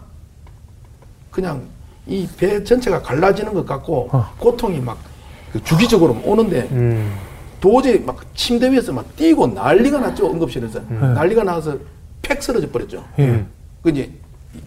그냥 1.31 1.61
이 2.07 2.27
배 2.37 2.63
전체가 2.63 3.01
갈라지는 3.01 3.53
것 3.53 3.65
같고 3.65 4.09
어. 4.11 4.25
고통이 4.37 4.79
막그 4.79 5.63
주기적으로 5.63 6.17
오는데 6.23 6.67
음. 6.71 7.11
도저히 7.59 7.99
막 7.99 8.17
침대 8.35 8.71
위에서 8.71 8.93
막 8.93 9.15
뛰고 9.15 9.47
난리가 9.47 9.99
났죠 9.99 10.29
응급실에서 10.31 10.79
난리가 10.89 11.43
나서 11.43 11.77
팩 12.21 12.41
쓰러져 12.41 12.69
버렸죠. 12.69 13.03
예. 13.19 13.43
그 13.81 13.89
이제 13.89 14.11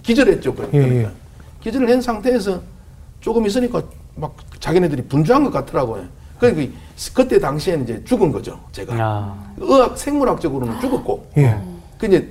기절했죠. 0.03 0.55
그- 0.55 0.69
예, 0.73 0.79
그러니까 0.81 1.09
예. 1.11 1.13
기절을 1.61 1.89
한 1.91 2.01
상태에서 2.01 2.61
조금 3.21 3.47
있으니까 3.47 3.83
막 4.17 4.35
자기네들이 4.61 5.03
분주한 5.03 5.45
것 5.45 5.51
같더라고요. 5.53 6.05
그러니까 6.39 6.63
이- 6.63 6.73
그때 7.15 7.39
당시에는 7.39 7.85
이제 7.85 8.03
죽은 8.05 8.33
거죠, 8.33 8.59
제가. 8.73 8.95
아. 8.99 9.53
의학 9.59 9.97
생물학적으로는 9.97 10.81
죽었고. 10.81 11.27
예. 11.39 11.57
그 11.99 12.07
이제 12.07 12.29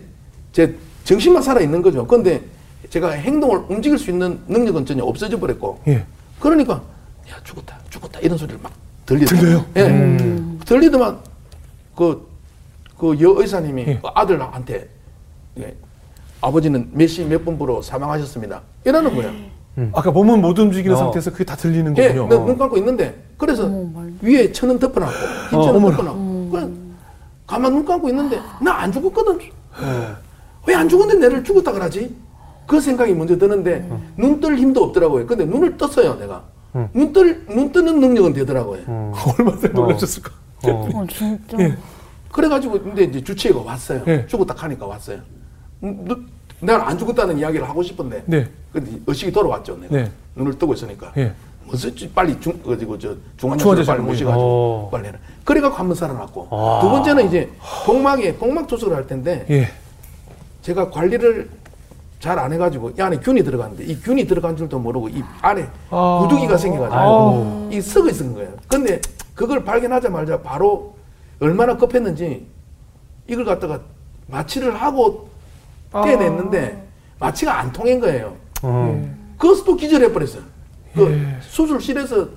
제 0.52 0.76
정신만 1.08 1.42
살아 1.42 1.62
있는 1.62 1.82
거죠. 1.82 2.06
근데 2.06 2.42
제가 2.90 3.12
행동을 3.12 3.64
움직일 3.70 3.98
수 3.98 4.12
있는 4.12 4.40
능력은 4.48 4.86
전혀 4.86 5.04
없어져 5.06 5.40
버렸고. 5.40 5.80
예. 5.88 6.04
그러니까 6.40 6.82
야 7.32 7.36
죽었다, 7.46 7.78
죽었다 7.90 8.20
이런 8.20 8.38
소리를 8.38 8.60
막 8.62 8.74
들리더라고요. 9.06 9.66
들려요? 9.74 9.88
예. 10.58 10.66
들리더만 10.66 11.18
그, 11.96 12.28
그 12.98 13.18
여의사님이 13.22 13.86
예. 13.88 14.00
그 14.02 14.08
아들한테 14.14 14.90
예, 15.60 15.76
아버지는 16.42 16.90
몇 16.92 17.08
시 17.08 17.24
몇 17.24 17.44
분부로 17.46 17.82
사망하셨습니다. 17.82 18.62
이러는 18.84 19.16
거예요. 19.16 19.32
아까 19.94 20.12
몸은 20.12 20.42
못 20.42 20.60
움직이는 20.60 20.94
어. 20.96 21.00
상태에서 21.00 21.32
그게 21.32 21.46
다 21.46 21.56
들리는 21.56 21.96
예, 21.98 22.08
거군요. 22.10 22.28
내가 22.28 22.46
눈 22.46 22.58
감고 22.58 22.78
있는데 22.80 23.16
그래서 23.38 23.72
위에 24.22 24.52
천은 24.52 24.78
덮어놨고 24.78 25.16
흰 25.52 25.62
천은 25.62 25.76
어머나. 25.78 25.96
덮어놨고 25.98 26.50
그냥 26.52 26.78
가만 27.48 27.72
눈 27.74 27.86
감고 27.86 28.10
있는데 28.10 28.42
나 28.62 28.80
안 28.82 28.92
죽었거든. 28.92 29.40
왜 30.68 30.76
안 30.76 30.88
죽었는데 30.90 31.28
내를 31.28 31.44
죽었다 31.44 31.72
그러지? 31.72 32.14
그 32.68 32.82
생각이 32.82 33.14
먼저 33.14 33.38
드는데 33.38 33.90
눈뜰 34.18 34.58
힘도 34.58 34.84
없더라고요. 34.84 35.26
근데 35.26 35.46
눈을 35.46 35.78
떴어요, 35.78 36.16
내가. 36.16 36.44
눈 36.94 37.14
뜰, 37.14 37.46
눈 37.48 37.72
뜨는 37.72 38.00
능력은 38.00 38.34
되더라고요. 38.34 38.82
얼마나 39.40 39.68
놀라셨을까? 39.74 40.32
어. 40.66 40.90
어, 40.94 41.06
진짜. 41.08 41.58
예. 41.60 41.76
그래가지고 42.32 42.82
근데 42.82 43.04
이제 43.06 43.24
주치의가 43.24 43.62
왔어요. 43.62 44.02
예. 44.08 44.26
죽었다 44.28 44.54
하니까 44.58 44.86
왔어요. 44.86 45.20
음, 45.84 46.04
너- 46.06 46.18
내가 46.60 46.88
안 46.90 46.98
죽었다는 46.98 47.38
이야기를 47.40 47.68
하고 47.70 47.82
싶은데 47.82 48.24
네. 48.26 48.48
근데 48.74 48.92
의식이 49.08 49.32
돌아왔죠. 49.32 49.78
내가 49.78 49.96
네. 49.96 50.12
눈을 50.36 50.58
뜨고 50.60 50.74
있으니까. 50.74 51.14
예. 51.18 51.32
무슨 51.66 51.94
빨리 52.14 52.40
중 52.40 52.60
그리고 52.66 52.98
저 52.98 53.16
중환자실 53.38 53.86
빨리 53.86 54.02
모셔가지고 54.02 54.42
어. 54.44 54.90
빨리 54.92 55.08
해라. 55.08 55.18
그래갖고 55.46 55.78
한번 55.78 55.96
살아났고 55.96 56.48
아. 56.52 56.80
두 56.82 56.90
번째는 56.90 57.28
이제 57.28 57.50
복막에 57.86 58.36
복막 58.36 58.68
투석을 58.68 58.96
할 58.96 59.08
텐데 59.08 59.46
예. 59.50 59.68
제가 60.68 60.90
관리를 60.90 61.50
잘 62.20 62.38
안 62.40 62.52
해가지고 62.52 62.90
이 62.98 63.02
안에 63.02 63.18
균이 63.20 63.42
들어갔는데 63.44 63.86
이 63.86 63.98
균이 64.02 64.26
들어간 64.28 64.58
줄도 64.58 64.80
모르고 64.80 65.08
이 65.08 65.24
안에 65.42 65.70
아. 65.92 66.20
구두기가 66.24 66.58
생겨가지고 66.58 67.00
아이고. 67.00 67.70
이 67.72 67.80
썩어 67.80 68.10
있은 68.10 68.34
거예요. 68.34 68.52
근데 68.68 69.00
그걸 69.34 69.64
발견하자마자 69.64 70.42
바로 70.42 70.96
얼마나 71.40 71.78
급했는지 71.78 72.46
이걸 73.28 73.46
갖다가 73.46 73.80
마취를 74.26 74.76
하고 74.76 75.30
떼냈는데 75.94 76.84
마취가 77.20 77.60
안 77.60 77.72
통한 77.72 78.00
거예요. 78.02 78.36
어. 78.64 79.10
그것도 79.38 79.64
또 79.64 79.76
기절해 79.78 80.12
버렸어요. 80.12 80.42
그 80.96 81.12
예. 81.12 81.42
수술실에서 81.44 82.28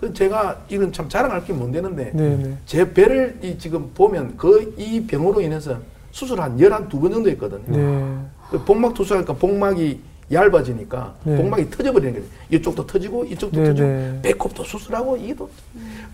그 0.00 0.12
제가 0.14 0.62
이건 0.68 0.90
참 0.92 1.08
자랑할 1.08 1.44
게 1.44 1.52
못 1.52 1.70
되는데 1.70 2.10
네, 2.14 2.36
네. 2.36 2.56
제 2.64 2.92
배를 2.92 3.38
이 3.42 3.56
지금 3.58 3.90
보면 3.94 4.36
그 4.36 4.72
이 4.78 5.06
병으로 5.06 5.40
인해서 5.42 5.76
수술 6.18 6.40
한 6.40 6.58
열한 6.58 6.88
두 6.88 6.98
번 6.98 7.12
정도 7.12 7.30
했거든요. 7.30 7.62
네. 7.68 8.18
그 8.50 8.64
복막 8.64 8.92
투수하니까 8.94 9.34
복막이 9.34 10.00
얇아지니까 10.32 11.14
네. 11.22 11.36
복막이 11.36 11.70
터져버리는 11.70 12.12
거예요. 12.14 12.26
이쪽도 12.50 12.84
터지고 12.86 13.24
이쪽도 13.24 13.60
네, 13.60 13.66
터지고 13.68 13.88
네. 13.88 14.18
배꼽도 14.22 14.64
수술하고 14.64 15.16
이도 15.16 15.48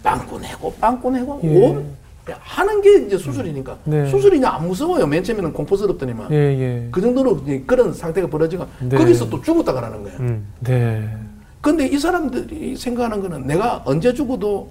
빵꾸 0.02 0.38
내고 0.40 0.72
빵꾸 0.74 1.10
내고 1.10 1.40
예. 1.44 1.56
온 1.58 1.86
하는 2.26 2.80
게 2.82 3.06
이제 3.06 3.16
수술이니까 3.18 3.78
네. 3.84 4.06
수술이냐 4.10 4.48
안 4.50 4.68
무서워요. 4.68 5.06
맨 5.06 5.24
처음에는 5.24 5.52
공포스럽더니만 5.54 6.30
예, 6.32 6.36
예. 6.36 6.88
그 6.90 7.00
정도로 7.00 7.40
그런 7.66 7.92
상태가 7.94 8.26
벌어지고 8.28 8.66
네. 8.82 8.96
거기서 8.96 9.28
또 9.30 9.40
죽었다 9.40 9.72
가라는 9.72 10.02
거예요. 10.04 10.18
음. 10.20 10.46
네. 10.60 11.08
근데 11.62 11.86
이 11.86 11.98
사람들이 11.98 12.76
생각하는 12.76 13.22
거는 13.22 13.46
내가 13.46 13.80
언제 13.86 14.12
죽어도 14.12 14.68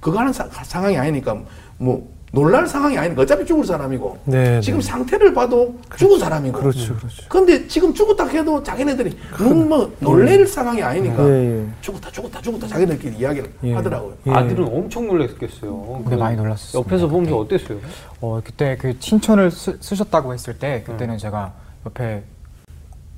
그거 0.00 0.18
하는 0.18 0.32
사- 0.32 0.48
상황이 0.50 0.96
아니니까 0.98 1.40
뭐 1.78 2.11
놀랄 2.32 2.66
상황이 2.66 2.96
아니니까 2.96 3.22
어차피 3.22 3.44
죽을 3.44 3.62
사람이고 3.64 4.18
네, 4.24 4.58
지금 4.62 4.80
네. 4.80 4.86
상태를 4.86 5.34
봐도 5.34 5.74
죽은 5.96 6.18
사람이고 6.18 6.58
그렇죠, 6.58 6.96
그렇죠. 6.96 7.22
근데 7.28 7.68
지금 7.68 7.92
죽었다 7.92 8.26
해도 8.26 8.62
자기네들이 8.62 9.18
눈뭐 9.38 9.92
놀랄 10.00 10.46
상황이 10.46 10.82
아니니까 10.82 11.28
예, 11.28 11.60
예. 11.60 11.66
죽었다 11.82 12.10
죽었다 12.10 12.40
죽었다 12.40 12.66
자기들끼리 12.68 13.18
이야기를 13.18 13.52
예. 13.64 13.74
하더라고요. 13.74 14.14
예. 14.26 14.30
아들은 14.30 14.66
엄청 14.66 15.06
놀랐겠어요. 15.08 16.04
네, 16.08 16.16
많이 16.16 16.36
놀랐었습니다. 16.36 16.78
옆에서 16.78 17.06
보면서 17.06 17.36
어땠어요? 17.36 17.78
어, 18.22 18.40
그때 18.42 18.78
그 18.80 18.98
친천을 18.98 19.50
쓰, 19.50 19.76
쓰셨다고 19.78 20.32
했을 20.32 20.58
때 20.58 20.82
그때는 20.86 21.18
제가 21.18 21.52
옆에 21.84 22.22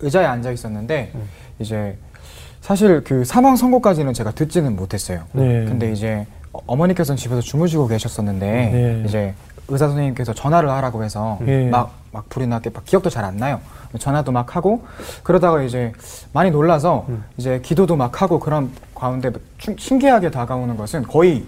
의자에 0.01 0.27
앉아 0.27 0.51
있었는데 0.51 1.13
이제 1.61 1.97
사실 2.61 3.05
그 3.05 3.25
사망 3.25 3.55
선고까지는 3.55 4.13
제가 4.13 4.33
듣지는 4.33 4.75
못했어요. 4.75 5.23
네. 5.33 5.67
근데 5.67 5.93
이제 5.93 6.27
어- 6.55 6.61
어머니께서는 6.67 7.17
집에서 7.17 7.41
주무시고 7.41 7.89
계셨었는데 7.89 8.47
네. 8.47 9.03
이제 9.07 9.35
의사 9.69 9.87
선생님께서 9.89 10.33
전화를 10.35 10.71
하라고 10.71 11.03
해서 11.05 11.39
네. 11.41 11.69
막, 11.69 11.93
막 12.13 12.29
불이 12.29 12.47
나게 12.47 12.71
막 12.71 12.85
기억도 12.85 13.11
잘 13.11 13.25
안 13.25 13.37
나요. 13.37 13.61
전화도 13.99 14.33
막 14.33 14.57
하고 14.57 14.85
그러다가 15.23 15.63
이제 15.63 15.93
많이 16.33 16.51
놀라서 16.51 17.07
이제 17.37 17.61
기도도 17.63 17.97
막 17.97 18.21
하고 18.23 18.39
그런 18.41 18.71
가운데 18.95 19.31
충- 19.59 19.77
신기하게 19.77 20.31
다가오는 20.31 20.77
것은 20.77 21.03
거의 21.05 21.45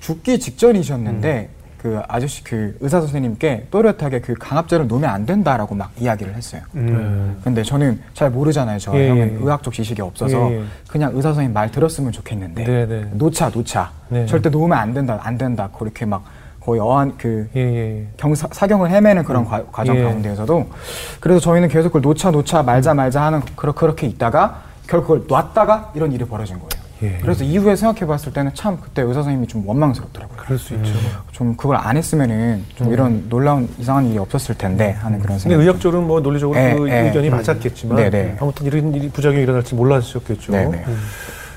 죽기 0.00 0.38
직전이셨는데 0.40 1.48
그 1.82 2.00
아저씨 2.06 2.44
그 2.44 2.76
의사 2.80 3.00
선생님께 3.00 3.66
또렷하게 3.72 4.20
그 4.20 4.34
강압제를 4.34 4.86
놓으면 4.86 5.10
안 5.10 5.26
된다라고 5.26 5.74
막 5.74 5.90
이야기를 5.98 6.34
했어요. 6.34 6.62
음. 6.76 7.40
근데 7.42 7.64
저는 7.64 8.00
잘 8.14 8.30
모르잖아요. 8.30 8.78
저 8.78 8.96
예, 8.96 9.08
형은 9.08 9.32
예. 9.32 9.36
의학적 9.42 9.74
지식이 9.74 10.00
없어서 10.00 10.52
예, 10.52 10.60
예. 10.60 10.64
그냥 10.88 11.10
의사 11.16 11.30
선생님 11.30 11.52
말 11.52 11.72
들었으면 11.72 12.12
좋겠는데 12.12 12.64
네, 12.64 12.86
네. 12.86 13.10
놓자 13.14 13.48
놓자 13.48 13.90
네. 14.10 14.26
절대 14.26 14.48
놓으면 14.48 14.78
안 14.78 14.94
된다 14.94 15.18
안 15.24 15.36
된다 15.36 15.68
그렇게 15.76 16.06
막 16.06 16.22
거의 16.60 16.80
어한 16.80 17.14
그 17.18 17.48
예, 17.56 17.60
예. 17.60 18.06
경사, 18.16 18.46
사경을 18.52 18.88
헤매는 18.88 19.24
그런 19.24 19.44
과, 19.44 19.64
과정 19.72 19.96
예. 19.96 20.04
가운데에서도 20.04 20.70
그래서 21.18 21.40
저희는 21.40 21.68
계속 21.68 21.88
그걸 21.88 22.02
놓자 22.02 22.30
놓자 22.30 22.62
말자 22.62 22.94
말자 22.94 23.22
하는 23.22 23.40
그렇, 23.56 23.72
그렇게 23.72 24.06
있다가 24.06 24.62
결국 24.86 25.08
그걸 25.08 25.24
놨다가 25.26 25.90
이런 25.96 26.12
일이 26.12 26.24
벌어진 26.24 26.60
거예요. 26.60 26.81
예. 27.02 27.18
그래서 27.20 27.44
이후에 27.44 27.74
생각해 27.76 28.06
봤을 28.06 28.32
때는 28.32 28.52
참 28.54 28.78
그때 28.80 29.02
의사 29.02 29.14
선생님이 29.14 29.46
좀 29.48 29.66
원망스럽더라고요. 29.66 30.36
그럴 30.38 30.58
수 30.58 30.74
있죠. 30.74 30.92
좀 31.32 31.56
그걸 31.56 31.76
안 31.76 31.96
했으면은 31.96 32.64
좀 32.76 32.92
이런 32.92 33.28
놀라운 33.28 33.68
이상한 33.78 34.06
일이 34.06 34.18
없었을 34.18 34.56
텐데 34.56 34.92
하는 34.92 35.18
그런 35.18 35.36
근데 35.38 35.50
생각. 35.50 35.60
의학적으로 35.62 36.02
뭐 36.02 36.20
논리적으로 36.20 36.58
예, 36.58 36.74
그 36.76 36.88
예. 36.88 37.00
의견이 37.06 37.28
음. 37.28 37.36
맞았겠지만 37.36 37.96
네네. 37.96 38.36
아무튼 38.40 38.66
이런 38.66 38.94
일이 38.94 39.08
부작용이 39.10 39.42
일어날지 39.42 39.74
몰랐었겠죠. 39.74 40.52
네, 40.52 40.66
네. 40.66 40.84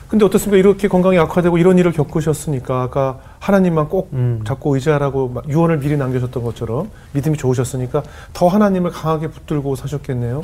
근데 0.07 0.23
어떻습니까? 0.23 0.57
이렇게 0.57 0.87
건강이 0.87 1.17
악화되고 1.17 1.57
이런 1.57 1.77
일을 1.77 1.91
겪으셨으니까 1.91 2.83
아까 2.83 3.19
하나님만 3.39 3.89
꼭 3.89 4.09
음. 4.13 4.41
잡고 4.45 4.75
의지하라고 4.75 5.29
막 5.29 5.49
유언을 5.49 5.79
미리 5.79 5.97
남겨줬던 5.97 6.43
것처럼 6.43 6.89
믿음이 7.13 7.37
좋으셨으니까 7.37 8.03
더 8.33 8.47
하나님을 8.47 8.91
강하게 8.91 9.27
붙들고 9.27 9.75
사셨겠네요. 9.75 10.43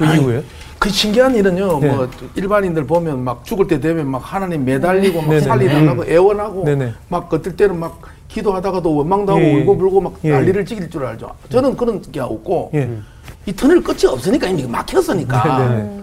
그 0.00 0.06
아이, 0.06 0.18
이후에 0.18 0.42
그 0.78 0.88
신기한 0.88 1.34
일은요. 1.34 1.80
네. 1.80 1.88
뭐 1.92 2.08
일반인들 2.34 2.86
보면 2.86 3.22
막 3.22 3.44
죽을 3.44 3.66
때 3.66 3.78
되면 3.80 4.08
막 4.08 4.18
하나님 4.18 4.64
매달리고 4.64 5.20
막 5.20 5.28
네네. 5.28 5.40
살리달라고 5.42 6.06
애원하고 6.06 6.64
네네. 6.64 6.94
막 7.08 7.28
그들 7.28 7.54
때는 7.54 7.78
막 7.78 8.00
기도하다가도 8.28 8.94
원망도 8.94 9.32
하고 9.32 9.42
예, 9.42 9.52
예. 9.52 9.60
울고 9.60 9.76
불고 9.76 10.00
막 10.00 10.14
예. 10.24 10.30
난리를 10.30 10.64
찍일 10.64 10.88
줄 10.88 11.04
알죠. 11.04 11.30
저는 11.50 11.76
그런 11.76 12.00
게 12.00 12.20
없고 12.20 12.70
예. 12.74 12.98
이 13.44 13.52
터널 13.52 13.82
끝이 13.82 14.06
없으니까 14.06 14.48
이미 14.48 14.62
막혔으니까 14.66 15.68
네네. 15.68 16.02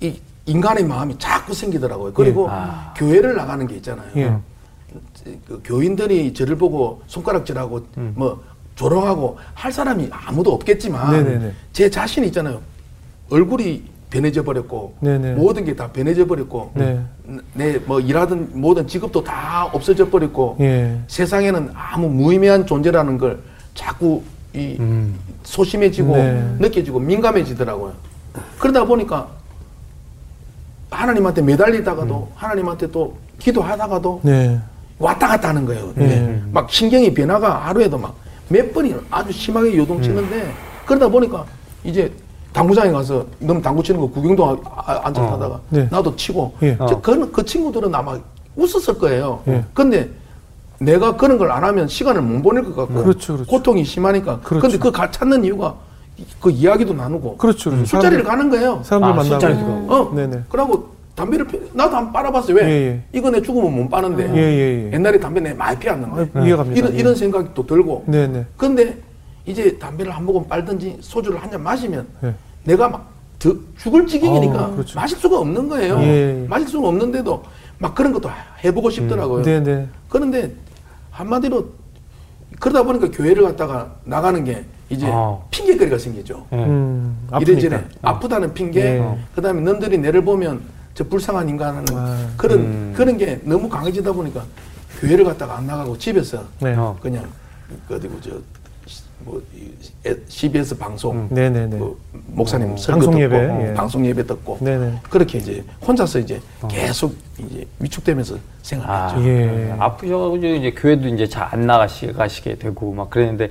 이 0.00 0.20
인간의 0.44 0.84
마음이 0.84 1.16
자꾸 1.18 1.54
생기더라고요. 1.54 2.12
그리고 2.12 2.48
아. 2.50 2.92
교회를 2.94 3.34
나가는 3.34 3.66
게 3.66 3.76
있잖아요. 3.76 4.08
예. 4.16 4.36
그 5.48 5.62
교인들이 5.64 6.34
저를 6.34 6.56
보고 6.56 7.00
손가락질하고 7.06 7.86
뭐 8.14 8.42
조롱하고 8.74 9.38
할 9.54 9.72
사람이 9.72 10.08
아무도 10.10 10.52
없겠지만 10.52 11.24
네네네. 11.24 11.52
제 11.72 11.88
자신 11.88 12.24
있잖아요. 12.24 12.60
얼굴이 13.30 13.82
변해져 14.10 14.42
버렸고 14.44 14.94
네네. 15.00 15.34
모든 15.34 15.64
게 15.64 15.74
다 15.74 15.90
변해져 15.90 16.26
버렸고 16.26 16.70
네. 16.74 17.00
내뭐 17.54 18.00
일하던 18.00 18.50
모든 18.54 18.86
직업도 18.86 19.24
다 19.24 19.64
없어져 19.72 20.08
버렸고 20.08 20.56
예. 20.60 20.98
세상에는 21.08 21.70
아무 21.74 22.08
무의미한 22.08 22.64
존재라는 22.66 23.18
걸 23.18 23.40
자꾸 23.74 24.22
이 24.52 24.78
소심해지고 25.42 26.16
네. 26.16 26.56
느껴지고 26.60 27.00
민감해지더라고요. 27.00 27.92
그러다 28.58 28.84
보니까 28.84 29.28
하나님한테 30.90 31.42
매달리다가도 31.42 32.30
하나님한테 32.36 32.90
또 32.92 33.16
기도하다가도 33.40 34.20
네. 34.22 34.60
왔다 34.98 35.26
갔다 35.26 35.48
하는 35.48 35.64
거예요. 35.66 35.92
네. 35.96 36.40
막 36.52 36.70
신경이 36.70 37.12
변화가 37.14 37.66
하루에도 37.66 37.98
막 37.98 38.14
몇 38.48 38.74
번이 38.74 38.94
아주 39.10 39.32
심하게 39.32 39.74
요동치는데 39.78 40.52
그러다 40.84 41.08
보니까 41.08 41.46
이제 41.82 42.12
당구장에 42.54 42.92
가서 42.92 43.26
너무 43.40 43.60
당구 43.60 43.82
치는 43.82 44.00
거 44.00 44.06
구경도 44.08 44.46
아- 44.64 44.82
아- 44.92 45.00
앉아 45.08 45.20
어. 45.20 45.32
하다가 45.32 45.60
네. 45.70 45.88
나도 45.90 46.14
치고 46.14 46.54
예. 46.62 46.76
저, 46.88 47.00
그, 47.00 47.30
그 47.32 47.44
친구들은 47.44 47.92
아마 47.94 48.16
웃었을 48.56 48.96
거예요. 48.96 49.40
예. 49.48 49.64
근데 49.74 50.08
내가 50.78 51.16
그런 51.16 51.36
걸 51.36 51.50
안 51.50 51.64
하면 51.64 51.88
시간을 51.88 52.22
못 52.22 52.42
보낼 52.42 52.62
것 52.64 52.74
같고 52.76 52.94
그렇죠, 53.02 53.34
그렇죠. 53.34 53.50
고통이 53.50 53.84
심하니까 53.84 54.38
그렇죠. 54.40 54.62
근데 54.62 54.78
그 54.78 54.92
가- 54.92 55.10
찾는 55.10 55.44
이유가 55.44 55.74
이- 56.16 56.24
그 56.40 56.48
이야기도 56.50 56.94
나누고 56.94 57.36
그렇죠, 57.38 57.70
그렇죠. 57.70 57.86
술자리를 57.86 58.22
사람들- 58.22 58.26
가는 58.26 58.50
거예요. 58.50 58.80
사람들 58.84 59.08
아, 59.08 59.14
만나고 59.14 59.28
술자리도 59.40 59.60
가고. 59.66 59.92
어, 59.92 60.14
네네. 60.14 60.42
그러고 60.48 60.94
담배를 61.16 61.46
피, 61.48 61.60
나도 61.72 61.96
한번 61.96 62.12
빨아봤어요. 62.12 62.56
왜? 62.56 62.64
예, 62.64 62.70
예. 62.88 63.02
이거 63.12 63.30
내 63.30 63.42
죽으면 63.42 63.74
못 63.74 63.88
빠는데. 63.88 64.30
예, 64.32 64.36
예, 64.38 64.88
예. 64.90 64.92
옛날에 64.92 65.18
담배 65.18 65.40
내 65.40 65.52
많이 65.54 65.76
피웠는데. 65.78 66.30
아, 66.34 66.44
이해갑니다. 66.44 66.78
이런, 66.78 66.94
예. 66.94 66.98
이런 66.98 67.14
생각이 67.16 67.48
또 67.54 67.66
들고. 67.66 68.04
네, 68.06 68.26
네. 68.28 68.44
근데 68.56 68.96
이제 69.46 69.76
담배를 69.78 70.14
한 70.14 70.24
모금 70.24 70.46
빨든지 70.48 70.98
소주를 71.00 71.42
한 71.42 71.50
잔 71.50 71.62
마시면 71.62 72.06
예. 72.24 72.34
내가 72.64 72.88
막 72.88 73.10
더, 73.38 73.52
죽을 73.76 74.06
지경이니까 74.06 74.64
어, 74.66 74.70
그렇죠. 74.72 74.98
마실 74.98 75.18
수가 75.18 75.38
없는 75.38 75.68
거예요. 75.68 75.98
예. 76.00 76.46
마실 76.48 76.66
수가 76.68 76.88
없는데도 76.88 77.42
막 77.78 77.94
그런 77.94 78.12
것도 78.12 78.30
해보고 78.64 78.88
싶더라고요. 78.90 79.42
네, 79.42 79.60
네. 79.62 79.86
그런데 80.08 80.52
한마디로 81.10 81.66
그러다 82.58 82.82
보니까 82.84 83.10
교회를 83.10 83.42
갔다가 83.42 83.94
나가는 84.04 84.42
게 84.44 84.64
이제 84.88 85.06
아. 85.10 85.38
핑계거리가 85.50 85.98
생기죠. 85.98 86.46
예. 86.52 86.56
음, 86.56 87.16
이래저래 87.40 87.76
아프니까. 87.76 88.08
아프다는 88.10 88.54
핑계, 88.54 88.80
예. 88.98 89.18
그다음에 89.34 89.60
너희들이 89.60 89.98
내를 89.98 90.24
보면 90.24 90.62
저 90.94 91.04
불쌍한 91.04 91.48
인간 91.48 91.74
하는 91.76 91.84
아, 91.96 92.28
그런 92.36 92.92
그런 92.94 93.18
게 93.18 93.40
너무 93.44 93.68
강해지다 93.68 94.12
보니까 94.12 94.44
교회를 95.00 95.24
갔다가 95.24 95.58
안 95.58 95.66
나가고 95.66 95.98
집에서 95.98 96.44
네. 96.60 96.74
어. 96.76 96.96
그냥 97.02 97.24
어디고 97.90 98.20
저 98.20 98.30
뭐 99.24 99.42
CBS 100.28 100.76
방송 100.76 101.28
네, 101.30 101.48
네, 101.48 101.66
네. 101.66 101.78
그 101.78 101.98
목사님 102.28 102.72
어, 102.72 102.76
설교 102.76 103.00
방송 103.00 103.12
듣고 103.12 103.22
예배, 103.24 103.36
어, 103.46 103.68
예. 103.70 103.74
방송 103.74 104.06
예배 104.06 104.26
듣고 104.26 104.58
네, 104.60 104.78
네. 104.78 105.00
그렇게 105.08 105.38
이제 105.38 105.64
혼자서 105.86 106.18
이제 106.18 106.40
계속 106.68 107.14
이제 107.38 107.66
위축되면서 107.78 108.36
생활했죠. 108.62 109.16
아, 109.20 109.24
예. 109.24 109.74
아프셔가지고 109.78 110.46
이제 110.46 110.70
교회도 110.72 111.08
이제 111.08 111.26
잘 111.26 111.44
안 111.54 111.66
나가시게 111.66 112.56
되고 112.56 112.92
막 112.92 113.10
그랬는데 113.10 113.50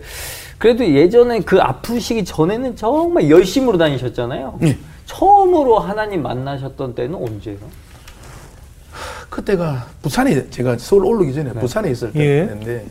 그래도 0.57 0.85
예전에 0.85 1.39
그 1.41 1.59
아프시기 1.61 2.25
전에는 2.25 2.75
정말 2.75 3.29
열심으로 3.29 3.77
다니셨잖아요. 3.77 4.59
예. 4.63 4.77
처음으로 5.05 5.79
하나님 5.79 6.21
만나셨던 6.23 6.95
때는 6.95 7.15
언제예요? 7.15 7.59
그때가 9.29 9.87
부산에 10.01 10.49
제가 10.49 10.77
서울 10.77 11.05
올라오기 11.05 11.33
전에 11.33 11.53
부산에 11.53 11.91
있을 11.91 12.11
예. 12.15 12.47
때인데 12.47 12.85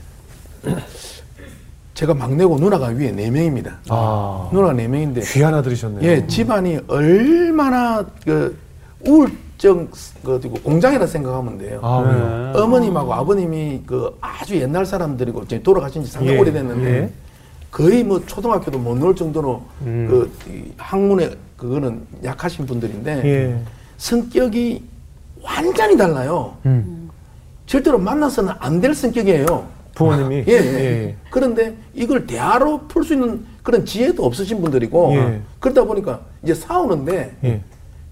제가 1.95 2.15
막내고 2.15 2.59
누나가 2.59 2.87
위에 2.87 3.11
네 3.13 3.31
명입니다. 3.31 3.79
아. 3.89 4.49
누나가 4.53 4.73
네 4.73 4.89
명인데 4.89 5.21
귀 5.23 5.43
하나 5.43 5.61
들으셨네요. 5.61 6.03
예 6.09 6.27
집안이 6.27 6.81
얼마나 6.89 8.05
그 8.25 8.57
우울증 9.07 9.89
그 10.25 10.37
어디고 10.37 10.55
공장이라 10.63 11.07
생각하면 11.07 11.59
돼요. 11.59 11.81
아, 11.83 11.99
왜요? 11.99 12.65
어머님하고 12.65 13.13
아버님이 13.13 13.83
그 13.87 14.17
아주 14.21 14.57
옛날 14.57 14.87
사람들이고 14.87 15.43
이제 15.43 15.63
돌아가신 15.63 16.03
지 16.05 16.11
상당히 16.11 16.37
예, 16.37 16.41
오래됐는데 16.41 16.91
예. 17.03 17.11
거의 17.71 18.03
뭐 18.05 18.25
초등학교도 18.25 18.79
못 18.79 18.97
나올 18.99 19.15
정도로 19.15 19.63
음. 19.83 20.31
그이 20.45 20.73
학문에 20.79 21.31
그거는 21.57 22.03
약하신 22.25 22.65
분들인데 22.67 23.23
예. 23.25 23.59
성격이 23.99 24.83
완전히 25.43 25.97
달라요. 25.97 26.57
음. 26.65 27.11
절대로 27.67 27.99
만나서는 27.99 28.53
안 28.59 28.81
될 28.81 28.95
성격이에요. 28.95 29.67
부모님이. 29.95 30.45
예, 30.49 30.53
예. 30.53 31.17
그런데 31.31 31.77
이걸 31.95 32.27
대화로 32.27 32.87
풀 32.89 33.05
수 33.05 33.13
있는 33.15 33.45
그런 33.63 33.85
지혜도 33.85 34.25
없으신 34.25 34.61
분들이고 34.61 35.13
예. 35.15 35.41
그러다 35.61 35.85
보니까 35.85 36.21
이제 36.43 36.55
싸우는데 36.55 37.37
예. 37.45 37.61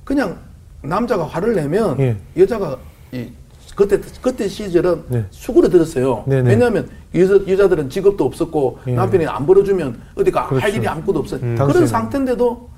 그냥 0.05 0.38
남자가 0.83 1.25
화를 1.25 1.55
내면 1.55 1.99
예. 2.01 2.16
여자가 2.37 2.79
이 3.12 3.29
그때 3.75 3.99
그때 4.21 4.47
시절은 4.49 5.05
네. 5.09 5.25
수그러 5.31 5.69
들었어요. 5.69 6.25
네네. 6.27 6.51
왜냐하면 6.51 6.88
여자, 7.14 7.35
여자들은 7.49 7.88
직업도 7.88 8.25
없었고 8.25 8.79
예. 8.88 8.93
남편이 8.93 9.27
안 9.27 9.47
벌어주면 9.47 10.01
어디가 10.16 10.43
할 10.43 10.49
그렇죠. 10.51 10.77
일이 10.77 10.87
아무것도 10.87 11.19
없어요. 11.19 11.40
음. 11.43 11.57
그런. 11.57 11.87
상태인데도 11.87 12.69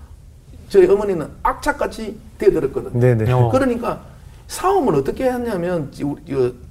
저희 0.68 0.86
어머니는 0.88 1.26
악착같이 1.42 2.16
대들었거든요. 2.38 2.98
네네. 2.98 3.30
어. 3.32 3.50
그러니까 3.50 4.00
싸움을 4.46 4.94
어떻게 4.94 5.24
했냐면 5.30 5.90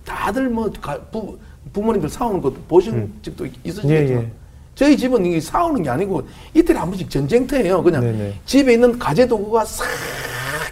다들 0.05 0.49
뭐 0.49 0.71
가- 0.81 0.99
부, 1.11 1.37
부모님들 1.73 2.09
싸우는 2.09 2.41
것도 2.41 2.55
보신 2.67 3.13
적도 3.21 3.45
있으시겠지만 3.63 4.23
예, 4.23 4.25
예. 4.25 4.31
저희 4.75 4.97
집은 4.97 5.25
이게 5.25 5.39
싸우는 5.39 5.83
게 5.83 5.89
아니고 5.89 6.23
이틀에 6.53 6.77
한 6.77 6.89
번씩 6.89 7.09
전쟁터예요. 7.09 7.83
그냥 7.83 8.01
네네. 8.01 8.33
집에 8.45 8.73
있는 8.73 8.97
가재 8.97 9.27
도구가 9.27 9.65
싹 9.65 9.85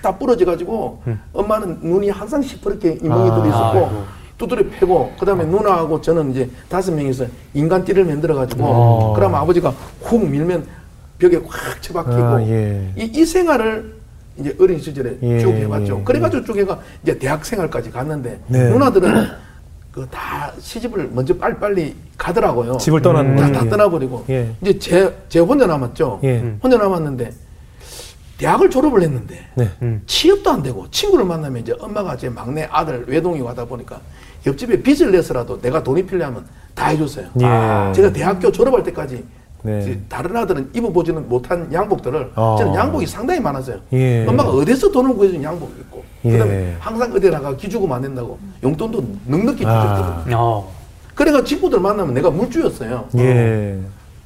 다 0.01 0.17
부러져 0.17 0.45
가지고 0.45 1.01
엄마는 1.33 1.79
눈이 1.81 2.09
항상 2.09 2.41
시퍼렇게 2.41 2.99
이멍이 3.03 3.29
아, 3.29 3.35
들어 3.35 3.47
있었고 3.47 3.77
아이고. 3.77 4.03
두드려 4.37 4.63
패고 4.79 5.11
그다음에 5.19 5.43
누나하고 5.45 5.99
저는 5.99 6.31
이제 6.31 6.49
다섯 6.69 6.93
명이서 6.93 7.25
인간 7.53 7.83
띠를 7.83 8.05
만들어 8.05 8.35
가지고 8.35 8.63
어. 8.65 9.13
그러면 9.13 9.41
아버지가 9.41 9.71
훅 10.01 10.29
밀면 10.29 10.65
벽에 11.17 11.41
확 11.45 11.81
처박히고 11.81 12.23
아, 12.23 12.41
예. 12.43 12.93
이, 12.95 13.03
이 13.13 13.25
생활을 13.25 13.99
이제 14.37 14.55
어린 14.57 14.79
시절에 14.79 15.17
예, 15.21 15.39
쭉 15.39 15.49
해봤죠. 15.49 15.99
예, 15.99 16.03
그래가지고 16.05 16.45
쭉 16.45 16.57
해가 16.57 16.79
이제 17.03 17.19
대학 17.19 17.45
생활까지 17.45 17.91
갔는데 17.91 18.39
네. 18.47 18.69
누나들은 18.69 19.27
그 19.91 20.07
다 20.09 20.53
시집을 20.59 21.09
먼저 21.13 21.35
빨리빨리 21.35 21.95
가더라고요. 22.17 22.77
집을 22.77 23.01
떠나는 23.01 23.35
다. 23.35 23.51
다 23.51 23.65
예. 23.65 23.69
떠나버리고 23.69 24.25
예. 24.29 24.53
이제 24.61 24.77
제, 24.79 25.17
제 25.29 25.39
혼자 25.39 25.65
남았죠. 25.65 26.19
예. 26.23 26.39
음. 26.39 26.59
혼자 26.61 26.77
남았는데 26.77 27.31
대학을 28.37 28.69
졸업을 28.69 29.01
했는데 29.01 29.45
네. 29.55 29.69
취업도 30.05 30.49
안 30.49 30.63
되고 30.63 30.89
친구를 30.91 31.25
만나면 31.25 31.61
이제 31.61 31.73
엄마가 31.77 32.15
제 32.15 32.29
막내 32.29 32.67
아들 32.71 33.03
외동이 33.07 33.41
와다 33.41 33.65
보니까 33.65 33.99
옆집에 34.45 34.81
빚을 34.81 35.11
내서라도 35.11 35.59
내가 35.59 35.83
돈이 35.83 36.05
필요하면 36.05 36.45
다 36.73 36.87
해줬어요. 36.87 37.25
예. 37.41 37.91
제가 37.93 38.13
대학교 38.13 38.49
졸업할 38.51 38.83
때까지 38.83 39.23
네. 39.63 39.99
다른 40.07 40.35
아들은 40.37 40.69
입어보지는 40.73 41.27
못한 41.27 41.71
양복들을 41.71 42.31
어. 42.35 42.55
저는 42.57 42.75
양복이 42.75 43.05
상당히 43.05 43.39
많았어요. 43.39 43.79
예. 43.93 44.25
엄마가 44.25 44.49
어디서 44.51 44.91
돈을 44.91 45.15
구해준 45.15 45.43
양복이 45.43 45.73
있고 45.81 46.03
예. 46.25 46.31
그다음에 46.31 46.75
항상 46.79 47.11
어디 47.13 47.29
나가 47.29 47.55
기주고 47.55 47.93
안 47.93 48.01
된다고 48.01 48.39
용돈도 48.63 49.03
넉넉히 49.25 49.65
아. 49.65 49.81
주셨거든요. 49.81 50.35
어. 50.37 50.71
그래가 51.13 51.43
친구들 51.43 51.79
만나면 51.79 52.13
내가 52.13 52.29
물주였어요. 52.29 53.09
예. 53.17 53.77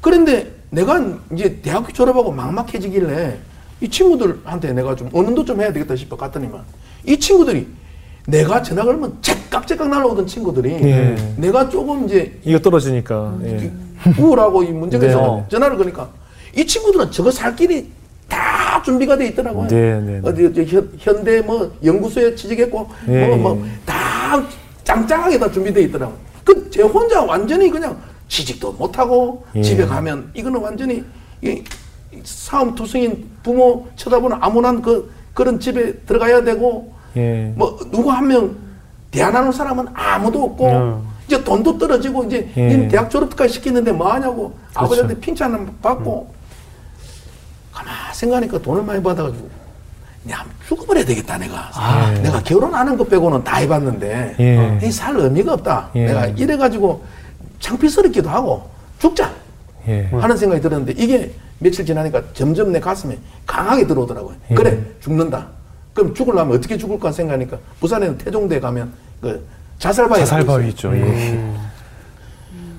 그런데 0.02 0.52
내가 0.70 1.02
이제 1.34 1.60
대학교 1.62 1.92
졸업하고 1.92 2.32
막막해지길래 2.32 3.38
이 3.82 3.90
친구들한테 3.90 4.74
내가 4.74 4.96
좀 4.96 5.10
어른도 5.14 5.44
좀 5.44 5.60
해야 5.62 5.74
되겠다 5.74 5.96
싶어 5.96 6.16
갔더니만 6.16 6.62
이 7.06 7.20
친구들이 7.20 7.68
내가 8.28 8.62
전화 8.62 8.84
걸면 8.84 9.18
째깍째깍 9.22 9.90
날라오던 9.90 10.28
친구들이 10.28 10.72
예. 10.72 11.16
내가 11.38 11.68
조금 11.70 12.06
이제 12.06 12.40
이거 12.44 12.60
떨어지니까. 12.60 13.38
예. 13.44 13.72
우울하고 14.18 14.64
이 14.64 14.72
문제가 14.72 15.06
네. 15.06 15.10
있어 15.12 15.46
전화를 15.50 15.78
거니까 15.78 16.10
이 16.56 16.66
친구들은 16.66 17.12
저거 17.12 17.32
살 17.32 17.56
길이 17.56 17.90
다 18.28 18.82
준비가 18.84 19.18
돼 19.18 19.28
있더라고요. 19.28 19.68
네, 19.68 20.00
네, 20.02 20.20
네. 20.22 20.30
어디 20.30 20.66
현, 20.66 20.90
현대 20.98 21.42
뭐 21.42 21.72
연구소에 21.84 22.36
취직했고 22.36 22.90
예, 23.10 23.36
뭐뭐 23.36 23.66
다 23.86 24.42
짱짱하게 24.84 25.40
다 25.40 25.52
준비돼 25.52 25.82
있더라고. 25.84 26.14
그 26.44 26.70
제 26.70 26.82
혼자 26.82 27.24
완전히 27.24 27.70
그냥 27.70 27.96
취직도 28.28 28.74
못 28.74 28.98
하고 28.98 29.46
예. 29.56 29.62
집에 29.62 29.86
가면 29.86 30.32
이거는 30.34 30.60
완전히 30.60 31.04
이 31.44 31.62
사업 32.24 32.74
투성인 32.76 33.30
부모 33.44 33.88
쳐다보는 33.96 34.38
암울한 34.42 34.82
그 34.82 35.12
그런 35.36 35.60
집에 35.60 35.94
들어가야 36.00 36.44
되고 36.44 36.92
예. 37.16 37.54
뭐 37.56 37.78
누구 37.92 38.12
한 38.12 38.28
명 38.28 38.56
대안하는 39.12 39.52
사람은 39.52 39.86
아무도 39.94 40.44
없고 40.44 40.68
음. 40.72 41.08
이제 41.34 41.44
돈도 41.44 41.78
떨어지고 41.80 42.26
이제 42.26 42.50
예. 42.56 42.88
대학 42.88 43.10
졸업까지 43.10 43.54
시키는데 43.54 43.92
뭐 43.92 44.12
하냐고 44.14 44.54
아버지한테 44.76 45.20
핀찬을 45.20 45.68
받고 45.82 46.30
음. 46.30 46.34
가만 47.74 47.94
생각하니까 48.14 48.60
돈을 48.60 48.84
많이 48.84 49.02
받아가지고 49.02 49.50
한번 50.30 50.56
죽어버려야 50.68 51.06
되겠다 51.06 51.38
내가 51.38 51.72
아. 51.74 52.12
내가 52.22 52.42
결혼하는 52.44 52.96
것 52.98 53.10
빼고는 53.10 53.44
다 53.44 53.58
해봤는데 53.58 54.36
예. 54.40 54.80
이살 54.88 55.18
의미가 55.18 55.54
없다 55.54 55.90
예. 55.96 56.06
내가 56.06 56.28
이래가지고 56.28 57.04
창피스럽기도 57.60 58.30
하고 58.30 58.70
죽자 59.00 59.32
예. 59.88 60.08
하는 60.12 60.38
생각이 60.38 60.62
들었는데 60.62 60.94
이게 60.96 61.34
며칠 61.58 61.86
지나니까 61.86 62.22
점점 62.34 62.72
내 62.72 62.80
가슴에 62.80 63.18
강하게 63.46 63.88
들어오더라고요. 63.88 64.36
예. 64.52 64.56
그래 64.56 64.80
죽는다. 65.02 65.48
그럼 65.94 66.14
죽으려면 66.14 66.58
어떻게 66.58 66.78
죽을까 66.78 67.12
생각하니까 67.12 67.58
부산에는 67.80 68.18
태종대 68.18 68.60
가면 68.60 68.92
그 69.22 69.46
자살바위 69.80 70.20
자살바위 70.22 70.70
있죠. 70.70 70.96
예. 70.96 71.40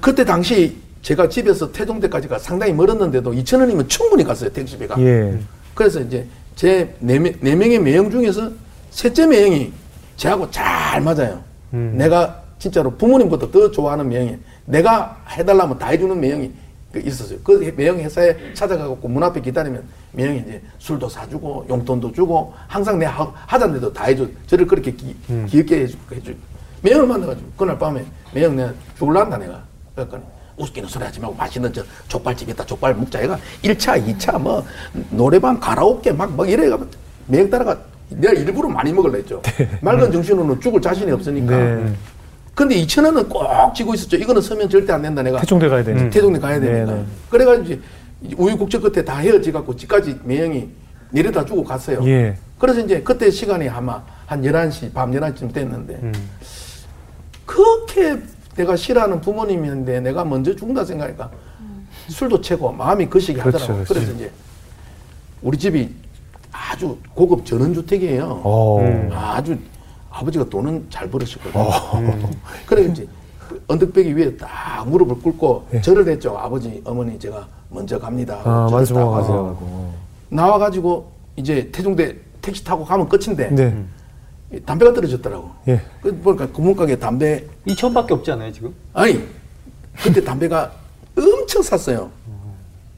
그때 0.00 0.24
당시 0.24 0.76
제가 1.02 1.28
집에서 1.28 1.70
태종대까지 1.70 2.28
가 2.28 2.38
상당히 2.38 2.72
멀었는데도 2.72 3.32
2천 3.32 3.60
원이면 3.60 3.88
충분히 3.88 4.24
갔어요 4.24 4.50
택시비가. 4.50 5.00
예. 5.00 5.38
그래서 5.74 6.00
이제 6.00 6.26
제네 6.56 7.18
네 7.40 7.54
명의 7.54 7.78
매형 7.78 8.10
중에서 8.10 8.50
셋째 8.90 9.26
매형이 9.26 9.72
저하고 10.16 10.50
잘 10.50 11.00
맞아요. 11.00 11.42
내가 11.70 12.42
진짜로 12.58 12.90
부모님보다 12.96 13.50
더 13.50 13.70
좋아하는 13.70 14.08
매형이 14.08 14.36
내가 14.66 15.20
해달라면 15.30 15.78
다 15.78 15.88
해주는 15.88 16.18
매형이 16.18 16.50
그 16.92 17.00
있었어요. 17.00 17.38
그 17.42 17.74
매형 17.76 17.98
회사에 17.98 18.36
찾아가고 18.54 19.08
문 19.08 19.22
앞에 19.24 19.40
기다리면 19.40 19.82
매형이 20.12 20.38
이제 20.46 20.62
술도 20.78 21.08
사주고 21.08 21.66
용돈도 21.68 22.12
주고 22.12 22.54
항상 22.68 22.98
내 23.00 23.06
하- 23.06 23.30
하자는데도 23.46 23.92
다 23.92 24.04
해줘. 24.04 24.26
저를 24.46 24.64
그렇게 24.66 24.92
기, 24.92 25.16
귀엽게 25.48 25.80
해주, 25.80 25.96
해주. 26.12 26.34
매형을 26.84 27.06
만나가지고 27.06 27.48
그날 27.56 27.78
밤에 27.78 28.04
매형 28.32 28.54
내가 28.56 28.72
죽을란다 28.98 29.38
내가. 29.38 29.62
그랬더니 29.94 30.22
웃기는 30.56 30.88
소리 30.88 31.04
하지 31.04 31.18
말고 31.18 31.34
맛있는 31.34 31.72
저 31.72 31.82
족발집 32.08 32.48
있다 32.50 32.64
족발 32.64 32.94
먹자 32.94 33.22
얘가 33.22 33.38
1차 33.62 34.06
2차 34.06 34.38
뭐 34.38 34.64
노래방 35.10 35.58
가라오케 35.58 36.12
막막 36.12 36.48
이래가 36.48 36.78
매형 37.26 37.50
따라가 37.50 37.78
내가 38.10 38.34
일부러 38.34 38.68
많이 38.68 38.92
먹으려 38.92 39.16
했죠. 39.16 39.40
맑은 39.80 40.12
정신으로는 40.12 40.60
죽을 40.60 40.80
자신이 40.80 41.10
없으니까. 41.10 41.56
네. 41.56 41.92
근데 42.54 42.76
2천 42.76 43.04
원은 43.04 43.28
꼭 43.28 43.74
쥐고 43.74 43.94
있었죠. 43.94 44.16
이거는 44.16 44.42
서면 44.42 44.68
절대 44.68 44.92
안 44.92 45.02
된다. 45.02 45.22
내가 45.22 45.40
태종대 45.40 45.68
가야 45.68 45.82
되니까. 45.82 46.10
태동네 46.10 46.38
가야 46.38 46.60
되니까. 46.60 46.92
네, 46.92 46.98
네. 46.98 47.04
그래가지고 47.30 47.64
이제 47.64 47.80
우유국제 48.36 48.78
끝에 48.78 49.04
다 49.04 49.16
헤어지 49.16 49.50
갖고 49.50 49.74
집까지 49.74 50.20
매형이 50.22 50.68
내려다 51.10 51.44
주고 51.44 51.64
갔어요. 51.64 52.00
예. 52.06 52.36
그래서 52.58 52.80
이제 52.80 53.00
그때 53.02 53.30
시간이 53.30 53.68
아마 53.68 54.02
한 54.26 54.42
11시, 54.42 54.92
밤 54.92 55.10
11시쯤 55.10 55.52
됐는데 55.52 56.12
그렇게 57.46 58.18
내가 58.56 58.76
싫어하는 58.76 59.20
부모님이었는데 59.20 60.00
내가 60.00 60.24
먼저 60.24 60.54
죽는다 60.54 60.84
생각하니까 60.84 61.30
술도 62.08 62.40
채고 62.40 62.72
마음이 62.72 63.08
거시기 63.08 63.38
그렇죠, 63.38 63.58
하더라고요. 63.58 63.84
그렇죠. 63.84 63.94
그래서 63.94 64.12
이제 64.12 64.30
우리 65.42 65.58
집이 65.58 65.94
아주 66.52 66.96
고급 67.14 67.44
전원주택이에요. 67.44 68.40
어. 68.44 69.10
아주 69.12 69.58
아버지가 70.10 70.44
돈은 70.48 70.86
잘 70.90 71.10
벌으셨거든요. 71.10 71.64
음. 71.94 72.30
그래 72.66 72.84
이제 72.84 73.06
그 73.38 73.62
언덕배기 73.66 74.16
위에 74.16 74.36
딱 74.36 74.88
무릎을 74.88 75.18
꿇고 75.20 75.68
절을 75.82 76.08
했죠. 76.08 76.38
아버지, 76.38 76.80
어머니 76.84 77.18
제가 77.18 77.46
먼저 77.68 77.98
갑니다. 77.98 78.38
예. 78.38 78.48
아, 78.48 78.68
와서 78.70 79.14
하세요. 79.16 79.92
나와가지고 80.28 81.10
이제 81.36 81.68
태종대 81.72 82.16
택시 82.40 82.62
타고 82.62 82.84
가면 82.84 83.08
끝인데 83.08 83.50
네. 83.50 83.74
이 83.76 83.93
담배가 84.60 84.92
떨어졌더라고. 84.92 85.50
예. 85.68 85.80
그 86.02 86.14
보니까 86.16 86.46
구멍가게 86.48 86.96
담배 86.96 87.44
2천밖에 87.66 88.12
없지 88.12 88.30
않아요 88.32 88.52
지금? 88.52 88.74
아니 88.92 89.20
그때 90.02 90.22
담배가 90.22 90.72
엄청 91.16 91.62
샀어요. 91.62 92.10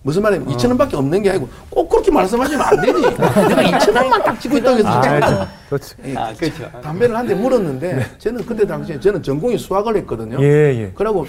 무슨 0.03 0.23
말이냐면 0.23 0.55
2천 0.55 0.69
원밖에 0.69 0.97
없는 0.97 1.21
게 1.23 1.31
아니고 1.31 1.49
꼭 1.69 1.89
그렇게 1.89 2.13
말씀하시면 2.13 2.61
안 2.65 2.81
되지. 2.81 3.01
내가 3.03 3.63
2천 3.79 3.97
원만 3.97 4.23
딱 4.23 4.41
지고 4.41 4.57
있다고 4.57 4.79
해서 4.79 4.89
아, 4.89 5.01
제가 5.03 5.49
그렇지. 5.69 5.95
아 6.17 6.33
그렇죠. 6.35 6.71
담배를 6.81 7.17
한 7.17 7.27
대 7.27 7.35
물었는데 7.35 8.07
저는 8.19 8.47
그때 8.47 8.65
당시에 8.65 9.01
저는 9.01 9.21
전공이 9.23 9.59
수학을 9.59 9.97
했거든요. 9.97 10.39
예, 10.41 10.47
예. 10.83 10.93
그러고 10.95 11.27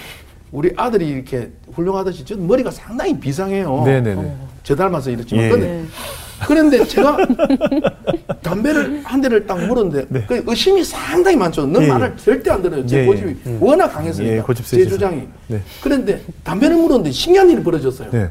우리 0.51 0.71
아들이 0.77 1.07
이렇게 1.07 1.49
훌륭하듯이 1.73 2.23
저 2.23 2.35
머리가 2.37 2.69
상당히 2.69 3.19
비상해요. 3.19 3.83
네네네. 3.83 4.35
저 4.63 4.75
닮아서 4.75 5.09
이렇지만 5.09 5.45
예. 5.45 5.49
근데 5.49 5.83
그런데 6.45 6.85
제가 6.85 7.17
담배를 8.41 9.01
한 9.03 9.21
대를 9.21 9.45
딱 9.47 9.57
물었는데 9.65 10.25
그 10.27 10.43
의심이 10.45 10.83
상당히 10.83 11.35
많죠. 11.35 11.65
너 11.65 11.79
네. 11.79 11.85
예, 11.85 11.89
말을 11.91 12.17
절대 12.17 12.51
안 12.51 12.61
들어요. 12.61 12.85
제 12.85 12.97
예, 12.97 13.01
예. 13.01 13.05
고집이 13.05 13.57
워낙 13.59 13.87
강했으니까 13.87 14.45
예, 14.47 14.53
제. 14.63 14.87
주장이. 14.87 15.27
네. 15.47 15.61
그런데 15.81 16.21
담배를 16.43 16.75
물었는데 16.75 17.11
신기한 17.11 17.49
일이 17.49 17.63
벌어졌어요. 17.63 18.11
네. 18.11 18.29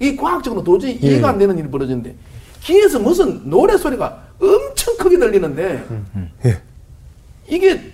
이 0.00 0.16
과학적으로 0.16 0.64
도저히 0.64 0.98
예. 1.02 1.06
이해가 1.08 1.28
안 1.28 1.38
되는 1.38 1.56
일이 1.56 1.68
벌어졌는데 1.68 2.14
귀에서 2.62 2.98
무슨 2.98 3.48
노래 3.48 3.76
소리가 3.76 4.24
엄청 4.40 4.96
크게 4.96 5.18
들리는데 5.18 5.84
예. 6.46 6.60
이게 7.48 7.92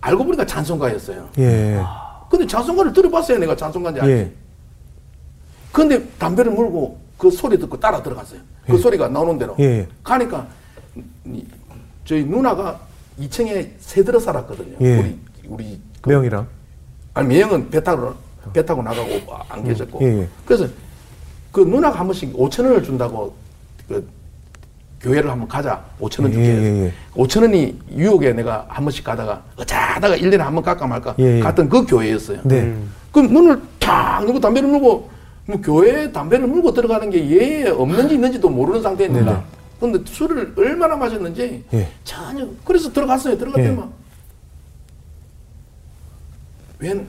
알고 0.00 0.24
보니까 0.24 0.46
찬송가였어요. 0.46 1.30
예. 1.38 1.80
근데 2.30 2.46
찬송가를 2.46 2.92
들어봤어요. 2.92 3.38
내가 3.38 3.56
찬송가인지 3.56 4.00
알지. 4.00 4.12
예. 4.12 4.32
근데 5.72 6.02
담배를 6.18 6.52
물고 6.52 7.00
그 7.16 7.30
소리 7.30 7.58
듣고 7.58 7.78
따라 7.80 8.02
들어갔어요. 8.02 8.40
그 8.68 8.78
소리가 8.78 9.08
나오는 9.08 9.38
대로. 9.38 9.56
예, 9.58 9.64
예. 9.64 9.88
가니까 10.04 10.46
이- 11.24 11.44
저희 12.04 12.24
누나가 12.24 12.78
2층에 13.20 13.70
새 13.78 14.04
들어 14.04 14.18
살았거든요. 14.20 14.76
예. 14.80 14.98
우리 14.98 15.18
우리 15.48 15.80
그- 16.00 16.08
매형이랑. 16.10 16.46
아니 17.14 17.28
매형은 17.28 17.70
배 17.70 17.82
타고 17.82 18.14
배 18.52 18.64
타고 18.64 18.82
나가고 18.82 19.08
안 19.48 19.64
계셨고. 19.64 19.98
예, 20.02 20.20
예. 20.20 20.28
그래서 20.44 20.66
그 21.50 21.60
누나가 21.60 21.98
한 22.00 22.06
번씩 22.06 22.32
5천 22.34 22.64
원을 22.64 22.82
준다고 22.82 23.34
그 23.88 24.06
교회를 25.00 25.30
한번 25.30 25.48
가자. 25.48 25.82
5천 26.00 26.22
원 26.24 26.30
예, 26.30 26.34
줄게. 26.34 26.48
예, 26.48 26.52
해서 26.52 26.84
예. 26.86 26.92
5천 27.14 27.42
원이 27.42 27.78
유혹에 27.96 28.32
내가 28.32 28.66
한 28.68 28.84
번씩 28.84 29.04
가다가 29.04 29.42
어쩌다가 29.56 30.16
1년에 30.16 30.38
한 30.38 30.54
번 30.54 30.62
갈까 30.62 30.86
말까 30.86 31.14
예, 31.18 31.36
예. 31.38 31.40
갔던 31.40 31.68
그 31.68 31.84
교회였어요. 31.86 32.40
네. 32.44 32.76
그럼 33.12 33.32
눈을 33.32 33.60
탁 33.78 34.24
누고 34.26 34.38
담배를 34.40 34.68
물고 34.68 35.10
뭐 35.48 35.58
교회에 35.62 36.12
담배를 36.12 36.46
물고 36.46 36.74
들어가는 36.74 37.08
게 37.08 37.26
예에 37.30 37.70
없는지 37.70 38.14
있는지도 38.14 38.50
모르는 38.50 38.82
상태입니다. 38.82 39.42
근데 39.80 39.98
술을 40.04 40.52
얼마나 40.58 40.94
마셨는지 40.94 41.64
예. 41.72 41.88
전혀 42.04 42.46
그래서 42.64 42.92
들어갔어요. 42.92 43.38
들어갔더니 43.38 43.68
예. 43.68 43.82
웬 46.80 47.06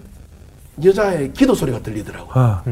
여자의 0.81 1.33
기도 1.33 1.53
소리가 1.53 1.81
들리더라고. 1.81 2.29
아. 2.33 2.63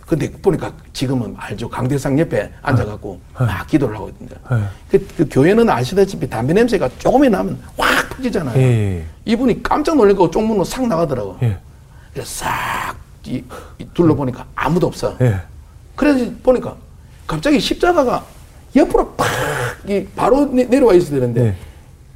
근데 0.00 0.30
보니까 0.32 0.72
지금은 0.92 1.34
알죠. 1.38 1.68
강대상 1.68 2.18
옆에 2.18 2.50
앉아갖고 2.62 3.20
막 3.38 3.66
기도를 3.68 3.94
하고 3.94 4.08
있는데. 4.08 4.34
예. 4.50 4.98
그, 4.98 5.06
그 5.16 5.28
교회는 5.30 5.70
아시다시피 5.70 6.28
담배 6.28 6.52
냄새가 6.54 6.90
조금이 6.98 7.28
나면 7.28 7.56
확 7.76 8.10
퍼지잖아요. 8.10 8.58
예. 8.58 9.04
이분이 9.26 9.62
깜짝 9.62 9.96
놀래고 9.96 10.32
쪽문으로 10.32 10.64
싹 10.64 10.88
나가더라고. 10.88 11.38
예. 11.42 11.56
그래서 12.12 12.28
싹 12.28 12.93
이, 13.26 13.42
이 13.78 13.86
둘러보니까 13.94 14.46
아무도 14.54 14.86
없어. 14.86 15.16
예. 15.20 15.40
그래서 15.96 16.30
보니까 16.42 16.76
갑자기 17.26 17.58
십자가가 17.58 18.24
옆으로 18.76 19.12
팍 19.12 19.26
이, 19.88 20.06
바로 20.14 20.44
내, 20.46 20.64
내려와 20.64 20.94
있어야 20.94 21.20
되는데 21.20 21.42
네. 21.42 21.56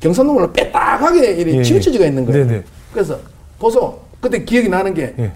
경산동으로 0.00 0.52
빼딱하게 0.52 1.32
이렇게 1.32 1.58
예, 1.58 1.62
치우쳐지가 1.62 2.06
있는 2.06 2.24
거예요. 2.26 2.46
네네. 2.46 2.64
그래서 2.92 3.18
보소 3.58 4.00
그때 4.20 4.44
기억이 4.44 4.68
나는 4.68 4.94
게 4.94 5.14
예. 5.18 5.32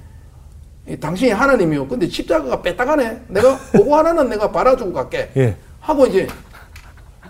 이 0.89 0.97
당신이 0.99 1.31
하나님이요. 1.31 1.87
근데 1.89 2.09
십자가가 2.09 2.61
빼딱하네. 2.61 3.23
내가 3.29 3.59
그거 3.73 3.99
하나는 3.99 4.29
내가 4.29 4.51
받아주고 4.51 4.93
갈게. 4.93 5.31
예. 5.37 5.57
하고 5.81 6.07
이제 6.07 6.27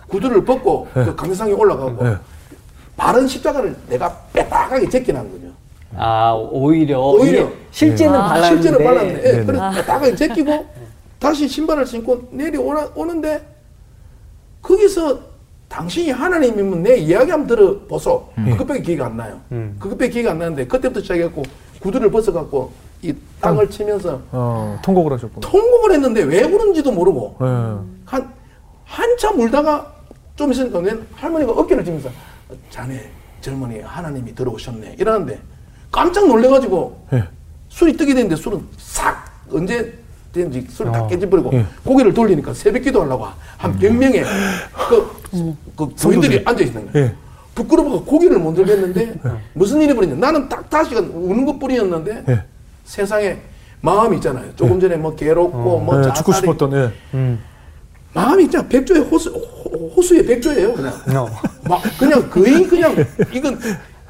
구두를 0.08 0.44
벗고 0.44 0.88
그 0.92 1.14
강대상에 1.14 1.52
올라가고 1.52 2.06
예. 2.06 2.16
바른 2.96 3.26
십자가를 3.26 3.74
내가 3.88 4.14
빼딱하게 4.32 4.88
제껴놓은 4.88 5.30
거죠. 5.32 5.51
아 5.96 6.32
오히려 6.32 7.00
오히려. 7.00 7.48
실제는 7.70 8.14
아. 8.18 8.28
발랐는데 8.28 8.62
실제로 8.62 8.84
발랐네. 8.84 9.22
예. 9.24 9.44
그래서 9.44 9.70
빼딱하게 9.70 10.14
제끼고 10.14 10.66
다시 11.18 11.48
신발을 11.48 11.86
신고 11.86 12.28
내려오는데 12.30 13.46
거기서 14.60 15.18
당신이 15.68 16.10
하나님이면 16.10 16.82
내 16.82 16.96
이야기 16.98 17.30
한번 17.30 17.46
들어보소. 17.48 18.28
그것밖에 18.36 18.82
기회가 18.82 19.06
안 19.06 19.16
나요. 19.16 19.40
그것밖에 19.78 20.10
기회가 20.10 20.32
안 20.32 20.38
나는데 20.38 20.66
그때부터 20.66 21.00
시작해갖고 21.00 21.42
구두를 21.80 22.10
벗어갖고 22.10 22.70
이 23.02 23.12
땅을 23.40 23.68
치면서 23.70 24.20
어, 24.30 24.78
통곡을 24.82 25.12
하셨구나. 25.14 25.40
통곡을 25.48 25.92
했는데 25.92 26.22
왜 26.22 26.48
그런지도 26.48 26.92
모르고 26.92 27.36
예. 27.40 27.46
한 28.04 28.32
한참 28.84 29.40
울다가 29.40 29.92
좀 30.36 30.52
있으니까 30.52 30.78
웬 30.78 31.04
할머니가 31.14 31.52
어깨를 31.52 31.84
쥐면서 31.84 32.10
자네 32.70 33.10
젊은이 33.40 33.80
하나님이 33.80 34.34
들어오셨네 34.34 34.96
이러는데 34.98 35.40
깜짝 35.92 36.26
놀래가지고 36.26 37.06
예. 37.12 37.24
술이 37.68 37.96
뜨게 37.96 38.14
되는데 38.14 38.34
술은 38.34 38.60
싹 38.78 39.24
언제 39.52 39.92
된지 40.32 40.66
술을 40.68 40.90
다 40.90 41.02
어. 41.02 41.06
깨져버리고 41.06 41.50
예. 41.52 41.66
고개를 41.84 42.14
돌리니까 42.14 42.54
새벽 42.54 42.80
기도 42.82 43.02
하려고 43.02 43.26
한 43.58 43.78
100명의 43.78 44.24
그, 44.88 45.06
그 45.76 45.86
부인들이 45.94 46.40
성도들이. 46.40 46.42
앉아있는 46.44 46.92
거예요. 46.92 47.06
예. 47.06 47.14
부끄러워서 47.54 48.02
고개를 48.04 48.38
못 48.38 48.54
들겠는데 48.54 49.14
무슨 49.52 49.82
일이 49.82 49.94
벌어졌냐 49.94 50.18
나는 50.18 50.48
딱 50.48 50.68
다시 50.70 50.94
우는 50.94 51.44
것 51.44 51.58
뿐이었는데 51.58 52.24
예. 52.30 52.42
세상에 52.84 53.38
마음이 53.82 54.16
있잖아요. 54.16 54.54
조금 54.56 54.80
전에 54.80 54.96
뭐 54.96 55.14
괴롭고 55.14 55.80
뭐 55.80 56.02
예, 56.02 56.12
죽고 56.14 56.32
싶었던 56.32 56.72
예. 56.72 57.38
마음이 58.14 58.46
그냥 58.46 58.68
백조의 58.68 59.02
호수, 59.02 59.30
호- 59.30 59.88
호수의 59.96 60.24
백조예요, 60.26 60.74
그냥. 60.74 60.92
어. 61.16 61.28
막, 61.66 61.80
그냥 61.98 62.28
거의 62.28 62.62
그냥, 62.68 62.94
이건 63.32 63.58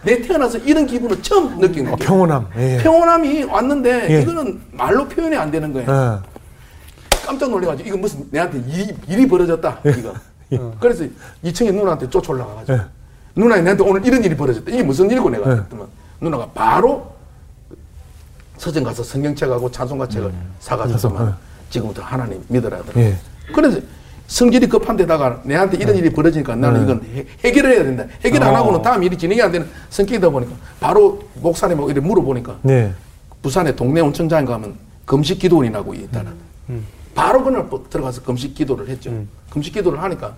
내 0.04 0.20
태어나서 0.20 0.58
이런 0.58 0.86
기분을 0.86 1.22
처음 1.22 1.58
느낀 1.60 1.86
어, 1.86 1.96
거예요. 1.96 1.96
평온함. 1.96 2.48
예. 2.56 2.78
평온함이 2.82 3.44
왔는데, 3.44 4.10
예. 4.10 4.22
이거는 4.22 4.60
말로 4.72 5.06
표현이 5.08 5.36
안 5.36 5.50
되는 5.50 5.72
거예요. 5.72 5.88
예. 5.90 7.16
깜짝 7.24 7.50
놀래가지고, 7.50 7.88
이거 7.88 7.96
무슨 7.96 8.26
내한테 8.30 8.58
일이, 8.68 8.96
일이 9.08 9.28
벌어졌다, 9.28 9.78
이거. 9.98 10.14
그래서 10.80 11.04
2층에 11.44 11.72
누나한테 11.72 12.10
쫓아 12.10 12.32
올라가가지고, 12.32 12.78
예. 12.78 12.82
누나 13.36 13.56
내한테 13.60 13.82
오늘 13.84 14.04
이런 14.04 14.22
일이 14.24 14.36
벌어졌다. 14.36 14.70
이게 14.70 14.82
무슨 14.82 15.08
일이고 15.10 15.30
내가 15.30 15.50
예. 15.50 15.54
그랬더만, 15.56 15.86
누나가 16.20 16.46
바로 16.50 17.12
서점 18.58 18.84
가서 18.84 19.02
성경책하고 19.04 19.70
찬송가 19.70 20.08
책을 20.08 20.32
사가지고, 20.58 20.98
사서, 20.98 21.26
예. 21.28 21.32
지금부터 21.70 22.02
하나님 22.02 22.42
믿어라 22.48 22.78
하더라고. 22.78 23.00
예. 23.00 23.16
그래서 23.54 23.80
성질이 24.32 24.66
급한 24.66 24.96
데다가 24.96 25.40
내한테 25.44 25.76
이런 25.76 25.94
일이 25.94 26.08
벌어지니까 26.08 26.56
나는 26.56 26.84
이건 26.84 27.02
해, 27.14 27.26
해결을 27.44 27.74
해야 27.74 27.84
된다. 27.84 28.06
해결 28.24 28.42
안 28.42 28.54
어. 28.54 28.56
하고는 28.56 28.80
다음 28.80 29.02
일이 29.02 29.16
진행이 29.18 29.42
안 29.42 29.52
되는 29.52 29.68
성격이다 29.90 30.30
보니까 30.30 30.54
바로 30.80 31.22
목사님하고 31.34 31.90
이렇게 31.90 32.06
물어보니까 32.06 32.56
네. 32.62 32.94
부산에 33.42 33.76
동네 33.76 34.00
온천장 34.00 34.46
가면 34.46 34.76
금식 35.04 35.38
기도원이라고 35.38 35.92
있다는. 35.92 36.32
바로 37.14 37.44
그날 37.44 37.64
뭐 37.64 37.84
들어가서 37.90 38.22
금식 38.22 38.54
기도를 38.54 38.88
했죠. 38.88 39.12
금식 39.50 39.74
기도를 39.74 40.02
하니까 40.02 40.34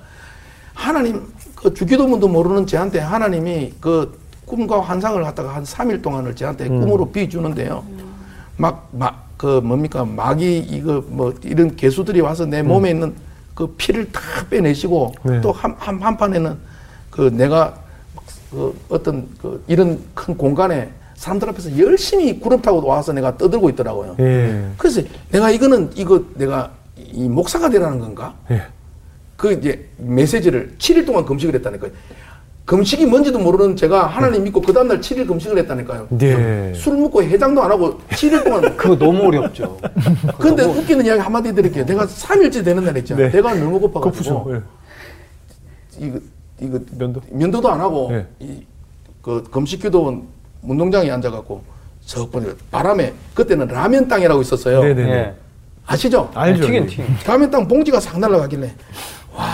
하나님 0.72 1.22
그 1.54 1.72
주기도문도 1.72 2.26
모르는 2.26 2.66
저한테 2.66 2.98
하나님이 2.98 3.74
그 3.80 4.18
꿈과 4.44 4.80
환상을 4.80 5.22
갖다가 5.22 5.54
한 5.54 5.62
3일 5.62 6.02
동안을 6.02 6.34
저한테 6.34 6.66
꿈으로 6.66 7.12
비주는데요. 7.12 7.84
막 8.56 8.88
막 8.92 9.24
그 9.36 9.60
뭡니까 9.60 10.04
마귀 10.04 10.58
이거 10.70 11.04
뭐 11.08 11.34
이런 11.42 11.74
개수들이 11.76 12.20
와서 12.20 12.46
내 12.46 12.62
몸에 12.62 12.90
있는 12.90 13.14
그 13.54 13.68
피를 13.76 14.10
다 14.10 14.20
빼내시고 14.50 15.14
네. 15.24 15.40
또한 15.40 15.74
한 15.78 16.00
한 16.02 16.16
판에는 16.16 16.56
그 17.10 17.30
내가 17.32 17.74
그 18.50 18.76
어떤 18.88 19.28
그 19.40 19.62
이런 19.68 20.00
큰 20.14 20.36
공간에 20.36 20.90
사람들 21.16 21.48
앞에서 21.50 21.78
열심히 21.78 22.38
구름 22.40 22.60
타고 22.60 22.84
와서 22.84 23.12
내가 23.12 23.36
떠들고 23.36 23.70
있더라고요. 23.70 24.16
예. 24.18 24.68
그래서 24.76 25.00
내가 25.30 25.50
이거는 25.50 25.90
이거 25.94 26.22
내가 26.34 26.72
이 26.96 27.28
목사가 27.28 27.68
되라는 27.70 27.98
건가? 28.00 28.34
예. 28.50 28.62
그 29.36 29.52
이제 29.52 29.88
메시지를 29.98 30.74
7일 30.78 31.06
동안 31.06 31.24
금식을 31.24 31.54
했다니까요. 31.56 31.90
금식이 32.64 33.04
뭔지도 33.06 33.38
모르는 33.38 33.76
제가 33.76 34.06
하나님 34.06 34.44
믿고 34.44 34.60
그 34.62 34.72
다음날 34.72 35.00
7일 35.00 35.28
금식을 35.28 35.58
했다니까요. 35.58 36.06
네. 36.10 36.72
술 36.74 36.96
먹고 36.96 37.22
해장도 37.22 37.62
안 37.62 37.70
하고 37.70 37.98
7일 38.10 38.42
동안. 38.42 38.62
그거 38.76 38.96
너무 38.96 39.26
어렵죠. 39.26 39.78
근데 40.38 40.64
웃기는 40.64 41.04
이야기 41.04 41.20
한마디 41.20 41.54
드릴게요. 41.54 41.84
내가 41.84 42.06
3일째 42.06 42.64
되는 42.64 42.82
날 42.84 42.96
있잖아요. 42.98 43.26
네. 43.26 43.32
내가 43.32 43.54
너무 43.54 43.78
고파가지고. 43.80 44.44
푸죠. 44.44 44.46
예. 44.54 46.06
이거, 46.06 46.18
이거 46.60 46.80
면도? 46.96 47.20
면도도 47.30 47.68
안 47.70 47.80
하고 47.80 48.08
네. 48.10 48.26
이, 48.40 48.64
그 49.20 49.42
금식 49.50 49.82
기도원 49.82 50.22
운동장에 50.62 51.10
앉아갖고 51.10 51.62
저 52.06 52.26
보니 52.26 52.46
바람에 52.70 53.12
그때는 53.34 53.66
라면 53.68 54.08
땅이라고 54.08 54.40
있었어요. 54.40 54.82
네네네. 54.82 55.10
예. 55.10 55.34
아시죠? 55.86 56.30
알죠. 56.34 56.64
튀긴 56.64 56.86
튀긴. 56.86 57.04
라면 57.26 57.50
땅 57.50 57.68
봉지가 57.68 58.00
싹 58.00 58.18
날라가길래 58.18 58.72
와 59.36 59.44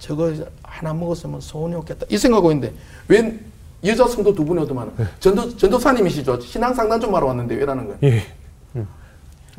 저거 0.00 0.32
하나 0.78 0.94
먹었으면 0.94 1.40
소원이 1.40 1.74
없겠다 1.74 2.06
이 2.08 2.16
생각하고 2.16 2.52
있는데 2.52 2.72
웬 3.08 3.40
여자 3.84 4.06
성도 4.06 4.32
두 4.34 4.44
분이 4.44 4.60
오더만 4.62 4.92
전도 5.18 5.56
전도사님이시죠 5.56 6.40
신앙 6.40 6.72
상담 6.72 7.00
좀 7.00 7.14
하러 7.14 7.26
왔는데 7.26 7.54
왜라는 7.56 7.86
거예요. 7.98 7.98
예. 8.14 8.22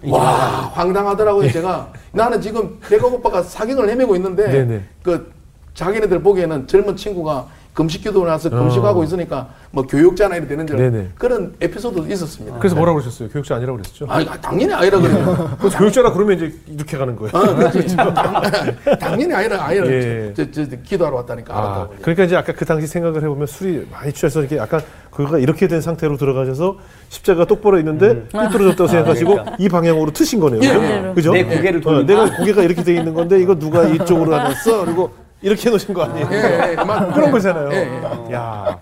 와 0.10 0.72
황당하더라고요 0.74 1.52
제가 1.52 1.92
나는 2.14 2.42
지금 2.42 2.80
배가 2.80 3.10
고파가 3.10 3.44
사경을 3.44 3.90
헤매고 3.90 4.16
있는데 4.16 4.48
네네. 4.50 4.84
그 5.04 5.30
자기네들 5.74 6.22
보기에는 6.24 6.68
젊은 6.68 6.96
친구가 6.96 7.48
금식기도 7.80 8.26
나서 8.26 8.50
금식하고 8.50 9.06
있으니까 9.06 9.48
뭐 9.72 9.84
교육자나 9.88 10.36
이래 10.36 10.46
되는 10.48 10.68
줄 10.68 10.76
어. 10.76 10.80
네네. 10.80 11.08
그런 11.18 11.54
에피소드도 11.62 12.12
있었습니다. 12.12 12.58
그래서 12.60 12.76
뭐라고 12.76 13.00
그러셨어요? 13.00 13.30
교육자 13.30 13.56
아니라고 13.56 13.78
그랬죠? 13.78 14.06
아니 14.10 14.26
당연히 14.42 14.74
아니라 14.74 15.00
그래요. 15.00 15.58
그 15.62 15.70
교육자라 15.70 16.12
그러면 16.12 16.36
이제 16.36 16.54
이렇게 16.68 16.98
가는 16.98 17.16
거예요. 17.16 17.32
아, 17.34 17.70
그렇지. 17.70 17.96
당, 17.96 18.42
당연히 19.00 19.34
아니라 19.34 19.64
아니라 19.64 19.88
예. 19.88 20.34
저, 20.36 20.52
저, 20.52 20.68
저 20.70 20.76
기도하러 20.84 21.16
왔다니까 21.18 21.54
아, 21.54 21.58
알았다고. 21.58 21.96
그러니까 22.02 22.24
이제 22.26 22.36
아까 22.36 22.52
그 22.52 22.66
당시 22.66 22.86
생각을 22.88 23.24
해보면 23.24 23.48
술이 23.48 23.88
많이 23.90 24.12
취해서 24.12 24.42
이렇게 24.42 24.58
약간 24.58 24.82
그가 25.12 25.38
이렇게 25.38 25.70
된 25.70 25.80
상태로 25.80 26.18
들어가셔서 26.18 26.76
십자가 27.08 27.46
똑바로 27.46 27.78
있는데 27.80 28.24
삐뚤어졌다고 28.28 28.88
생각하시고 28.88 29.32
그러니까. 29.32 29.56
이 29.58 29.70
방향으로 29.70 30.12
트신 30.12 30.42
거네요. 30.42 30.60
예. 30.64 31.14
그죠? 31.16 31.32
내 31.32 31.46
고개를 31.46 31.80
어, 31.80 31.82
돌리고. 31.82 32.06
내가 32.06 32.36
고개가 32.36 32.62
이렇게 32.64 32.84
돼 32.84 32.96
있는 32.96 33.14
건데 33.14 33.40
이거 33.40 33.58
누가 33.58 33.88
이쪽으로 33.88 34.34
해놨어? 34.36 34.84
그리고 34.84 35.12
이렇게 35.42 35.68
해놓으신 35.68 35.94
거 35.94 36.04
아니에요? 36.04 36.28
예, 36.32 36.72
예, 36.72 36.76
맞- 36.84 37.14
그런 37.14 37.32
거잖아요. 37.32 37.72
예, 37.72 38.34
야, 38.34 38.78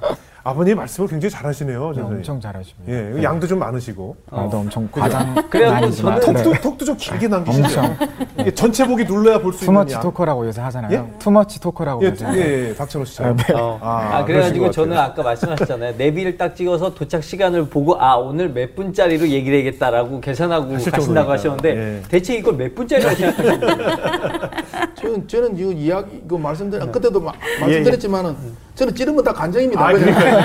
아버님 0.48 0.78
말씀을 0.78 1.10
굉장히 1.10 1.30
잘하시네요. 1.32 1.94
네. 1.94 2.02
엄청 2.02 2.40
잘하십니다. 2.40 2.92
예, 2.92 3.22
양도 3.24 3.46
좀 3.46 3.60
많으시고. 3.60 4.16
말도 4.32 4.58
엄청 4.58 4.88
과장 4.92 5.36
아니지만 5.52 6.22
저는 6.22 6.42
네. 6.42 6.44
톡도, 6.44 6.62
톡도 6.62 6.86
좀 6.86 6.96
길게 6.98 7.28
남기시죠. 7.28 7.64
엄청. 7.82 7.98
이게 8.40 8.52
전체 8.54 8.88
보기 8.88 9.04
눌러야 9.04 9.40
볼 9.40 9.52
수 9.52 9.66
있는 9.66 9.74
투머치 9.74 9.94
양. 9.96 10.02
토커라고 10.02 10.48
요새 10.48 10.62
하잖아요. 10.62 10.92
예? 10.94 11.14
투머치 11.20 11.60
토커라고 11.60 12.02
예, 12.06 12.08
요새 12.12 12.26
하잖아요. 12.26 12.42
예, 12.50 12.70
예, 12.70 12.76
박찬호 12.76 13.04
씨처럼. 13.06 13.38
어. 13.56 13.80
아, 13.82 14.18
아, 14.20 14.26
그래가지고 14.26 14.72
저는. 14.72 14.98
아까 14.98 15.22
말씀하셨잖아요. 15.22 15.96
내비를 15.98 16.38
딱 16.38 16.56
찍어서 16.56 16.94
도착 16.94 17.24
시간을 17.24 17.68
보고 17.70 18.00
아 18.02 18.16
오늘 18.16 18.50
몇 18.50 18.74
분짜리로 18.76 19.28
얘기를 19.28 19.58
해야겠다라고 19.60 20.22
계산하고 20.22 20.74
하실 20.76 20.92
가신다고 20.92 21.04
정도니까. 21.28 21.34
하셨는데 21.34 21.98
예. 21.98 22.02
대체 22.10 22.36
이걸 22.36 22.54
몇 22.56 22.74
분짜리로 22.74 23.10
생각하시는 23.10 23.60
거예요? 23.60 24.50
저는, 24.96 25.28
저는 25.28 25.58
이거 25.58 25.72
이야기, 25.72 26.22
이거 26.26 26.38
말씀드린, 26.38 26.92
그때도 26.92 27.20
마- 27.20 27.32
예, 27.58 27.60
말씀드렸지만은, 27.62 28.36
저는 28.76 28.96
찌르면 28.96 29.24
다 29.24 29.32
간장입니다. 29.32 29.80
아. 29.88 29.92
그러니까 29.94 30.20
주- 30.20 30.37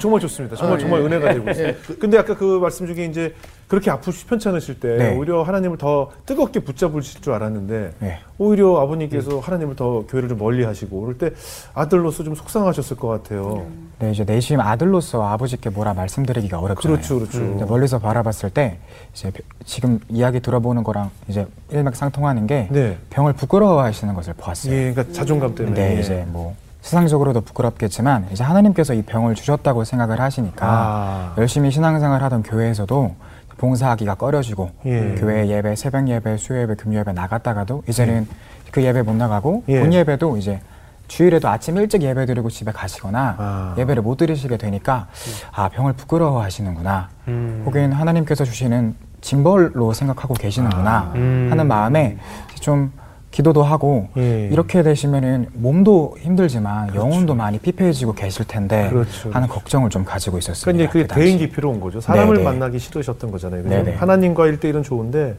정말 0.00 0.20
좋습니다. 0.20 0.56
정말 0.56 0.76
아, 0.76 0.80
정말 0.80 1.00
예. 1.00 1.04
은혜가 1.06 1.34
되고 1.34 1.50
있어요. 1.50 1.66
예. 1.68 1.76
근데 1.98 2.18
아까 2.18 2.34
그 2.36 2.58
말씀 2.58 2.86
중에 2.86 3.04
이제 3.06 3.34
그렇게 3.68 3.90
아프시 3.90 4.26
편찮으실 4.26 4.80
때 4.80 4.96
네. 4.96 5.16
오히려 5.16 5.42
하나님을 5.42 5.76
더 5.76 6.10
뜨겁게 6.24 6.60
붙잡으실 6.60 7.20
줄 7.20 7.34
알았는데 7.34 7.92
네. 7.98 8.18
오히려 8.38 8.80
아버님께서 8.80 9.40
하나님을 9.40 9.76
더 9.76 10.04
교회를 10.06 10.28
좀 10.30 10.38
멀리 10.38 10.64
하시고 10.64 11.00
그럴 11.02 11.18
때 11.18 11.30
아들로서 11.74 12.24
좀 12.24 12.34
속상하셨을 12.34 12.96
것 12.96 13.08
같아요. 13.08 13.66
네, 13.98 14.12
이제 14.12 14.24
내심 14.24 14.60
아들로서 14.60 15.22
아버지께 15.26 15.70
뭐라 15.70 15.92
말씀드리기가 15.92 16.58
어렵잖아요. 16.58 16.96
그렇죠, 16.96 17.18
그렇죠. 17.18 17.54
이제 17.56 17.64
멀리서 17.64 17.98
바라봤을 17.98 18.50
때 18.50 18.78
이제 19.12 19.30
지금 19.64 20.00
이야기 20.08 20.40
들어보는 20.40 20.82
거랑 20.82 21.10
이제 21.28 21.46
일맥상통하는 21.70 22.46
게 22.46 22.68
네. 22.70 22.96
병을 23.10 23.34
부끄러워하시는 23.34 24.14
것을 24.14 24.34
보았어요. 24.34 24.72
예, 24.72 24.92
그러니까 24.92 25.12
자존감 25.12 25.54
때문에. 25.54 25.94
네, 25.94 26.00
이제 26.00 26.24
뭐 26.28 26.54
세상적으로도 26.80 27.40
부끄럽겠지만 27.42 28.28
이제 28.32 28.44
하나님께서 28.44 28.94
이 28.94 29.02
병을 29.02 29.34
주셨다고 29.34 29.84
생각을 29.84 30.20
하시니까 30.20 30.66
아. 30.66 31.34
열심히 31.38 31.70
신앙생활 31.70 32.22
하던 32.22 32.42
교회에서도 32.42 33.14
봉사하기가 33.56 34.14
꺼려지고 34.14 34.70
예. 34.86 35.16
교회 35.18 35.48
예배, 35.48 35.74
새벽 35.74 36.08
예배, 36.08 36.36
수요 36.36 36.60
예배, 36.60 36.76
금요 36.76 37.00
예배 37.00 37.12
나갔다가도 37.12 37.82
이제는 37.88 38.28
그 38.70 38.82
예배 38.82 39.02
못 39.02 39.14
나가고 39.14 39.64
예. 39.68 39.80
본 39.80 39.92
예배도 39.92 40.36
이제 40.36 40.60
주일에도 41.08 41.48
아침 41.48 41.76
일찍 41.76 42.02
예배 42.02 42.26
드리고 42.26 42.50
집에 42.50 42.70
가시거나 42.70 43.34
아. 43.38 43.74
예배를 43.78 44.02
못 44.02 44.16
드리시게 44.16 44.56
되니까 44.58 45.08
아 45.52 45.68
병을 45.70 45.94
부끄러워하시는구나 45.94 47.08
음. 47.28 47.62
혹은 47.66 47.92
하나님께서 47.92 48.44
주시는 48.44 48.94
징벌로 49.20 49.92
생각하고 49.94 50.34
계시는구나 50.34 51.12
음. 51.16 51.48
하는 51.50 51.66
마음에 51.66 52.18
좀 52.60 52.92
기도도 53.30 53.62
하고 53.62 54.08
예. 54.16 54.48
이렇게 54.50 54.82
되시면은 54.82 55.48
몸도 55.52 56.16
힘들지만 56.20 56.94
영혼도 56.94 57.34
많이 57.34 57.58
피폐해지고 57.58 58.14
계실 58.14 58.46
텐데 58.46 58.88
그렇죠. 58.88 59.30
하는 59.30 59.48
걱정을 59.48 59.90
좀 59.90 60.04
가지고 60.04 60.38
있었습니다. 60.38 60.64
그러니까 60.64 60.92
그게 60.92 61.06
그. 61.06 61.14
대인 61.14 61.38
기피로 61.38 61.70
온 61.70 61.80
거죠. 61.80 62.00
사람을 62.00 62.36
네네. 62.36 62.44
만나기 62.44 62.78
싫으셨던 62.78 63.30
거잖아요. 63.30 63.62
그죠? 63.62 63.92
하나님과 63.98 64.46
일대일은 64.46 64.82
좋은데 64.82 65.36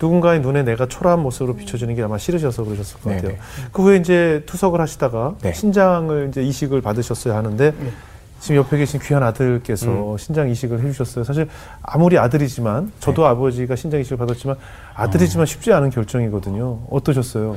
누군가의 0.00 0.40
눈에 0.40 0.62
내가 0.62 0.86
초라한 0.86 1.20
모습으로 1.20 1.56
비춰지는 1.56 1.94
게 1.94 2.02
아마 2.02 2.18
싫으셔서 2.18 2.64
그러셨을 2.64 3.00
것 3.00 3.10
같아요. 3.10 3.28
네네. 3.28 3.38
그 3.72 3.82
후에 3.82 3.96
이제 3.96 4.42
투석을 4.46 4.80
하시다가 4.80 5.34
네. 5.42 5.52
신장을 5.52 6.28
이제 6.28 6.42
이식을 6.42 6.80
받으셨어야 6.80 7.36
하는데 7.36 7.72
지금 8.40 8.56
옆에 8.56 8.78
계신 8.78 8.98
귀한 9.00 9.22
아들께서 9.22 10.12
음. 10.12 10.18
신장 10.18 10.48
이식을 10.48 10.82
해주셨어요. 10.82 11.24
사실 11.24 11.46
아무리 11.82 12.18
아들이지만 12.18 12.86
네. 12.86 12.92
저도 12.98 13.26
아버지가 13.26 13.76
신장 13.76 14.00
이식을 14.00 14.16
받았지만 14.16 14.56
아들이지만 14.94 15.46
쉽지 15.46 15.72
않은 15.74 15.90
결정이거든요. 15.90 16.80
어떠셨어요? 16.90 17.56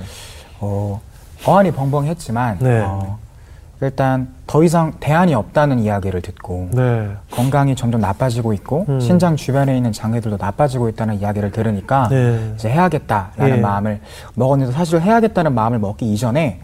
어, 0.60 1.02
어안이 1.46 1.72
벙벙했지만 1.72 2.60
네. 2.60 2.82
어, 2.82 3.18
일단 3.82 4.28
더 4.46 4.62
이상 4.64 4.94
대안이 5.00 5.34
없다는 5.34 5.80
이야기를 5.80 6.22
듣고 6.22 6.70
네. 6.74 7.12
건강이 7.32 7.76
점점 7.76 8.02
나빠지고 8.02 8.52
있고 8.54 8.86
음. 8.90 9.00
신장 9.00 9.38
주변에 9.38 9.76
있는 9.76 9.94
장애들도 9.94 10.38
나빠지고 10.38 10.90
있다는 10.90 11.16
이야기를 11.16 11.52
들으니까 11.52 12.10
네. 12.10 12.54
이제 12.56 12.70
해야겠다라는 12.70 13.58
예. 13.58 13.62
마음을 13.62 14.02
먹었는데 14.36 14.74
사실 14.74 15.00
해야겠다는 15.02 15.54
마음을 15.54 15.80
먹기 15.80 16.12
이전에 16.14 16.60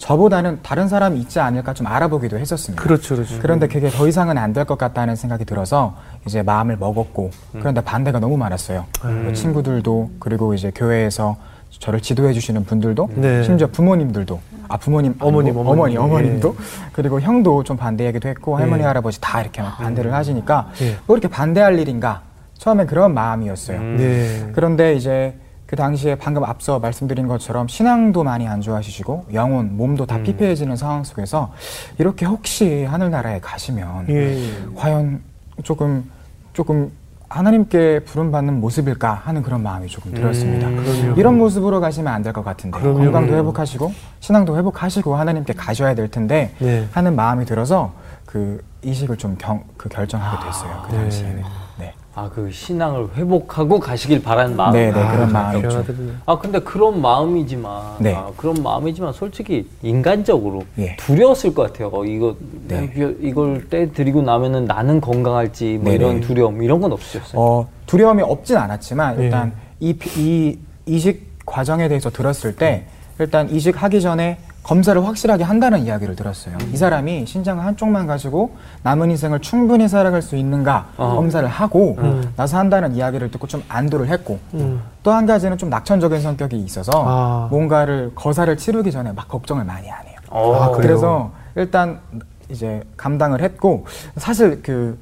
저보다는 0.00 0.60
다른 0.62 0.88
사람이 0.88 1.20
있지 1.20 1.38
않을까 1.40 1.74
좀 1.74 1.86
알아보기도 1.86 2.38
했었습니다. 2.38 2.82
그렇죠, 2.82 3.14
그렇죠. 3.16 3.38
그런데 3.38 3.68
그게 3.68 3.90
더 3.90 4.08
이상은 4.08 4.38
안 4.38 4.50
될 4.54 4.64
것 4.64 4.76
같다는 4.78 5.14
생각이 5.14 5.44
들어서 5.44 5.94
이제 6.26 6.42
마음을 6.42 6.76
먹었고 6.76 7.30
그런데 7.52 7.80
반대가 7.82 8.18
너무 8.18 8.36
많았어요. 8.36 8.84
음. 9.04 9.22
뭐 9.24 9.32
친구들도 9.32 10.10
그리고 10.18 10.54
이제 10.54 10.72
교회에서 10.74 11.36
저를 11.70 12.00
지도해 12.00 12.32
주시는 12.32 12.64
분들도 12.64 13.10
네. 13.14 13.42
심지어 13.44 13.68
부모님들도 13.68 14.40
아 14.68 14.76
부모님 14.76 15.12
아니고 15.12 15.26
어머님, 15.28 15.56
어머니 15.56 15.96
어머님. 15.96 16.00
어머님도 16.00 16.56
그리고 16.92 17.20
형도 17.20 17.62
좀 17.62 17.76
반대 17.76 18.06
얘기도 18.06 18.28
했고 18.28 18.56
할머니 18.56 18.82
예. 18.82 18.86
할아버지 18.86 19.20
다 19.20 19.40
이렇게 19.40 19.62
막 19.62 19.76
반대를 19.78 20.12
하시니까 20.12 20.70
예. 20.82 20.96
뭐 21.06 21.16
이렇게 21.16 21.28
반대할 21.28 21.78
일인가 21.78 22.22
처음엔 22.58 22.86
그런 22.86 23.14
마음이었어요. 23.14 23.80
네. 23.80 24.50
그런데 24.54 24.94
이제 24.94 25.34
그 25.70 25.76
당시에 25.76 26.16
방금 26.16 26.42
앞서 26.42 26.80
말씀드린 26.80 27.28
것처럼 27.28 27.68
신앙도 27.68 28.24
많이 28.24 28.48
안 28.48 28.60
좋아하시고 28.60 29.26
영혼, 29.34 29.76
몸도 29.76 30.02
음. 30.02 30.06
다 30.08 30.18
피폐해지는 30.20 30.74
상황 30.74 31.04
속에서 31.04 31.52
이렇게 31.96 32.26
혹시 32.26 32.82
하늘나라에 32.84 33.38
가시면 33.38 34.06
예. 34.08 34.50
과연 34.74 35.20
조금 35.62 36.10
조금 36.54 36.90
하나님께 37.28 38.00
부름받는 38.00 38.58
모습일까 38.60 39.12
하는 39.24 39.42
그런 39.44 39.62
마음이 39.62 39.86
조금 39.86 40.12
들었습니다. 40.12 40.66
음. 40.66 41.14
이런 41.16 41.38
모습으로 41.38 41.78
가시면 41.80 42.12
안 42.12 42.24
될 42.24 42.32
것 42.32 42.44
같은데 42.44 42.76
그럼요. 42.76 42.98
건강도 43.04 43.36
회복하시고 43.36 43.92
신앙도 44.18 44.56
회복하시고 44.58 45.14
하나님께 45.14 45.52
가셔야 45.52 45.94
될 45.94 46.10
텐데 46.10 46.52
네. 46.58 46.88
하는 46.90 47.14
마음이 47.14 47.44
들어서 47.44 47.92
그 48.30 48.62
이식을 48.82 49.16
좀 49.16 49.36
경, 49.38 49.64
그 49.76 49.88
결정하게 49.88 50.46
됐어요. 50.46 50.82
그 50.86 50.92
네. 50.92 50.98
당시에는. 50.98 51.42
네. 51.80 51.92
아 52.14 52.28
그 52.32 52.50
신앙을 52.50 53.08
회복하고 53.16 53.80
가시길 53.80 54.22
바라는 54.22 54.56
마음. 54.56 54.72
네, 54.72 54.86
네, 54.86 54.92
그런 54.92 55.22
아, 55.22 55.26
마음이 55.26 55.58
귀한 55.58 55.70
좀. 55.70 55.80
아들이네. 55.80 56.12
아 56.26 56.38
근데 56.38 56.58
그런 56.60 57.00
마음이지만 57.00 57.96
네. 57.98 58.14
아, 58.14 58.30
그런 58.36 58.62
마음이지만 58.62 59.12
솔직히 59.12 59.68
인간적으로 59.82 60.62
예. 60.78 60.94
두려웠을 60.96 61.54
것 61.54 61.62
같아요. 61.72 61.90
어, 61.92 62.04
이거 62.04 62.36
네. 62.68 62.92
이걸 63.20 63.68
떼 63.68 63.90
드리고 63.90 64.22
나면은 64.22 64.64
나는 64.64 65.00
건강할지 65.00 65.74
뭐 65.82 65.84
네네. 65.90 65.94
이런 65.96 66.20
두려움 66.20 66.62
이런 66.62 66.80
건 66.80 66.92
없으셨어요. 66.92 67.40
어, 67.40 67.68
두려움이 67.86 68.22
없진 68.22 68.56
않았지만 68.56 69.18
예. 69.20 69.24
일단 69.24 69.52
이, 69.80 69.92
피- 69.94 70.10
이 70.20 70.58
이식 70.86 71.30
과정에 71.46 71.88
대해서 71.88 72.10
들었을 72.10 72.54
때 72.54 72.86
일단 73.18 73.50
이직하기 73.50 74.00
전에 74.00 74.38
검사를 74.62 75.04
확실하게 75.04 75.42
한다는 75.42 75.80
이야기를 75.80 76.14
들었어요. 76.16 76.56
이 76.72 76.76
사람이 76.76 77.26
신장 77.26 77.60
한쪽만 77.60 78.06
가지고 78.06 78.56
남은 78.82 79.10
인생을 79.10 79.40
충분히 79.40 79.88
살아갈 79.88 80.20
수 80.22 80.36
있는가 80.36 80.88
어. 80.96 81.14
검사를 81.16 81.46
하고 81.48 81.96
나서 82.36 82.58
한다는 82.58 82.94
이야기를 82.94 83.30
듣고 83.30 83.46
좀 83.46 83.62
안도를 83.68 84.08
했고 84.08 84.38
또한 85.02 85.26
가지는 85.26 85.56
좀 85.58 85.70
낙천적인 85.70 86.20
성격이 86.20 86.56
있어서 86.58 86.90
아. 86.94 87.48
뭔가를 87.50 88.12
거사를 88.14 88.54
치르기 88.56 88.92
전에 88.92 89.12
막 89.12 89.28
걱정을 89.28 89.64
많이 89.64 89.90
안 89.90 90.06
해요. 90.06 90.16
어. 90.28 90.54
아? 90.54 90.70
그래서 90.76 91.32
일단 91.56 91.98
이제 92.50 92.82
감당을 92.96 93.40
했고 93.42 93.86
사실 94.16 94.62
그 94.62 94.98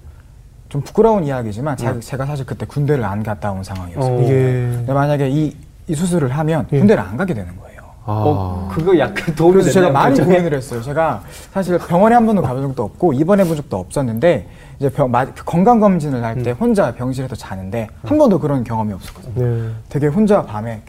좀 0.69 0.83
부끄러운 0.83 1.25
이야기지만 1.25 1.79
자- 1.79 1.99
제가 1.99 2.27
사실 2.27 2.45
그때 2.45 2.67
군대를 2.67 3.03
안 3.03 3.23
갔다 3.23 3.51
온 3.53 3.65
상황이었어요. 3.65 4.15
어. 4.15 4.19
근데 4.19 4.93
만약에 4.93 5.31
이, 5.31 5.57
이 5.87 5.95
수술을 5.95 6.29
하면 6.37 6.67
예. 6.73 6.79
군대를 6.79 7.03
안 7.03 7.17
가게 7.17 7.33
되는 7.33 7.57
거예요. 7.57 7.78
아. 8.09 8.23
어, 8.27 8.69
그거 8.73 8.99
약간 8.99 9.35
도움이 9.35 9.53
그래서 9.57 9.71
제가 9.71 9.91
많이 9.91 10.15
결정에. 10.17 10.37
고민을 10.39 10.57
했어요. 10.57 10.81
제가 10.81 11.23
사실 11.53 11.77
병원에 11.79 12.15
한 12.15 12.25
번도 12.25 12.41
가본 12.41 12.63
적도 12.69 12.85
없고 12.85 13.13
입원해 13.13 13.45
본 13.45 13.55
적도 13.55 13.77
없었는데 13.77 14.49
이제 14.79 14.89
병, 14.89 15.11
마- 15.11 15.27
그 15.27 15.45
건강 15.45 15.79
검진을 15.79 16.25
할 16.25 16.43
때 16.43 16.53
혼자 16.53 16.95
병실에서 16.95 17.37
자는데 17.37 17.89
한 18.05 18.17
번도 18.17 18.39
그런 18.39 18.65
경험이 18.65 18.95
없었거든요. 18.95 19.35
네. 19.45 19.71
되게 19.91 20.07
혼자 20.07 20.43
밤에 20.43 20.81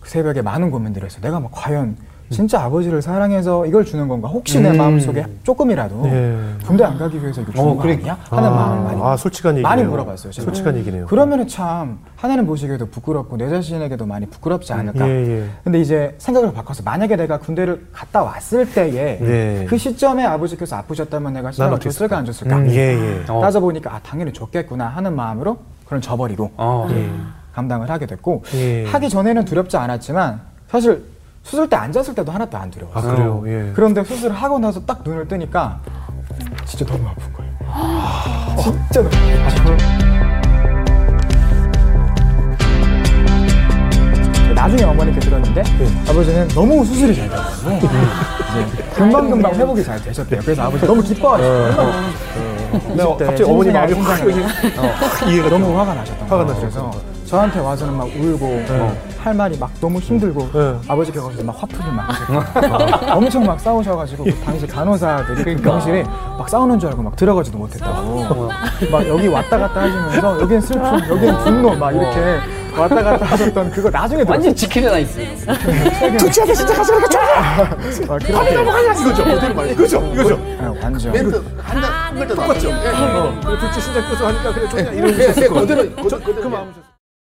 그 0.00 0.10
새벽에 0.10 0.42
많은 0.42 0.70
고민들을 0.70 1.06
했어요. 1.06 1.22
내가 1.22 1.40
막 1.40 1.50
과연 1.52 1.96
진짜 2.32 2.62
아버지를 2.64 3.02
사랑해서 3.02 3.66
이걸 3.66 3.84
주는 3.84 4.08
건가? 4.08 4.28
혹시 4.28 4.60
내 4.60 4.70
음. 4.70 4.76
마음속에 4.78 5.24
조금이라도 5.44 6.02
예. 6.06 6.38
군대 6.66 6.82
안 6.84 6.98
가기 6.98 7.20
위해서 7.22 7.40
이거 7.42 7.52
주는 7.52 7.68
어, 7.68 7.76
거 7.76 7.82
그래. 7.82 7.94
아니야? 7.94 8.18
하는 8.30 8.50
마음을 8.50 8.84
많이 8.84 9.02
아, 9.02 9.16
솔직한 9.16 9.52
얘기네요. 9.52 9.68
많이 9.68 9.84
물어봤어요. 9.84 10.32
제가. 10.32 10.44
솔직한 10.44 10.76
얘기네요. 10.78 11.06
그러면은 11.06 11.46
참 11.46 11.98
하나님 12.16 12.46
보시기에도 12.46 12.86
부끄럽고 12.86 13.36
내 13.36 13.48
자신에게도 13.48 14.06
많이 14.06 14.26
부끄럽지 14.26 14.72
않을까. 14.72 15.08
예, 15.08 15.12
예. 15.12 15.44
근데 15.62 15.80
이제 15.80 16.14
생각을 16.18 16.52
바꿔서 16.52 16.82
만약에 16.82 17.16
내가 17.16 17.38
군대를 17.38 17.88
갔다 17.92 18.22
왔을 18.22 18.68
때에 18.72 19.18
네. 19.20 19.66
그 19.68 19.76
시점에 19.78 20.24
아버지께서 20.24 20.76
아프셨다면 20.76 21.34
내가 21.34 21.52
시간을 21.52 21.78
줬을까 21.78 22.16
안 22.18 22.24
줬을까. 22.24 22.56
음, 22.56 22.68
예, 22.70 22.74
예. 22.76 23.24
어. 23.28 23.40
따져 23.40 23.60
보니까 23.60 23.94
아 23.94 24.00
당연히 24.02 24.32
줬겠구나 24.32 24.86
하는 24.88 25.14
마음으로 25.14 25.58
그런 25.86 26.00
저버리고 26.00 26.50
어. 26.56 26.88
감당을 27.54 27.90
하게 27.90 28.06
됐고 28.06 28.44
예. 28.54 28.86
하기 28.86 29.10
전에는 29.10 29.44
두렵지 29.44 29.76
않았지만 29.76 30.40
사실 30.68 31.04
수술 31.42 31.68
때 31.68 31.76
앉았을 31.76 32.14
때도 32.14 32.32
하나도 32.32 32.56
안 32.56 32.70
두려웠어요. 32.70 33.12
아, 33.12 33.14
그래요? 33.14 33.42
예. 33.46 33.72
그런데 33.74 34.04
수술을 34.04 34.34
하고 34.34 34.58
나서 34.58 34.80
딱 34.84 35.02
눈을 35.04 35.26
뜨니까 35.28 35.80
진짜 36.64 36.86
너무 36.86 37.08
아픈 37.08 37.32
거예요. 37.32 37.52
진짜 38.62 39.02
너무 39.02 39.16
아파요. 39.44 39.76
나중에 44.54 44.84
어머니께 44.84 45.18
들었는데 45.18 45.62
아버지는 46.08 46.46
너무 46.48 46.84
수술이 46.84 47.16
잘 47.16 47.28
돼가지고 47.28 47.70
이제 47.72 47.88
금방금방 48.94 49.54
회복이 49.56 49.82
잘 49.82 50.00
되셨대요. 50.00 50.40
그래서 50.42 50.62
아버지 50.62 50.86
너무 50.86 51.02
기뻐하셨어요. 51.02 51.92
근데 52.70 53.02
이십 53.02 53.18
대 53.18 53.24
갑자기 53.26 53.50
어머니 53.50 53.72
마음이 53.72 53.92
확 53.94 54.16
신장을 54.18 54.44
어, 54.44 55.28
이해가 55.28 55.48
너무 55.48 55.76
화가 55.76 55.94
나셨던 55.94 56.28
거예요. 56.28 57.11
저한테 57.32 57.60
와서는 57.60 57.96
막 57.96 58.04
울고 58.14 58.44
어, 58.68 58.96
할 59.18 59.32
말이 59.32 59.56
막 59.56 59.70
너무 59.80 59.98
힘들고 59.98 60.50
네. 60.52 60.76
아버지께 60.86 61.18
가서 61.18 61.42
막 61.42 61.56
화풀이 61.62 61.90
막 61.90 62.10
하셨고 62.10 63.08
엄청 63.16 63.46
막 63.46 63.58
싸우셔가지고 63.58 64.24
그 64.24 64.34
당시 64.44 64.66
간호사들이 64.66 65.56
그 65.56 65.62
병실에 65.62 66.02
막 66.02 66.46
싸우는 66.46 66.78
줄 66.78 66.90
알고 66.90 67.02
막 67.02 67.16
들어가지도 67.16 67.56
못했다고 67.56 68.50
막 68.90 69.08
여기 69.08 69.28
왔다 69.28 69.58
갔다 69.58 69.80
하시면서 69.80 70.42
여기는 70.42 70.60
슬픔 70.60 70.84
여기는 71.08 71.38
분노 71.38 71.74
막 71.74 71.92
이렇게 71.92 72.38
왔다 72.78 73.02
갔다 73.02 73.24
하셨던 73.24 73.70
그거 73.70 73.88
나중에. 73.88 74.24
완전 74.26 74.54
지킬려나 74.54 74.98
있어. 74.98 75.20
두치하게 76.18 76.54
진짜 76.54 76.74
가서 76.74 76.94
그렇게 76.94 77.16
막 78.06 78.18
그렇게 78.18 78.32
이거죠. 78.32 79.24
그대로 79.24 79.54
말해. 79.54 79.72
이거죠. 79.72 80.12
이거죠. 80.12 80.36
네, 80.36 80.80
완전 80.82 81.12
멘트 81.12 81.42
한장 81.62 81.92
한글도 81.92 82.34
똑같죠. 82.34 82.70
어, 82.70 83.40
그래, 83.42 83.58
둘째 83.58 83.80
신장 83.80 84.08
껴서 84.08 84.26
하니까 84.26 84.52
그래, 84.52 84.68
좋냐. 84.68 84.92
예, 84.92 84.96
이런 84.96 85.10
예, 85.18 85.26
그대로 85.32 85.90
그 85.94 86.48
마음이셨어요. 86.48 86.91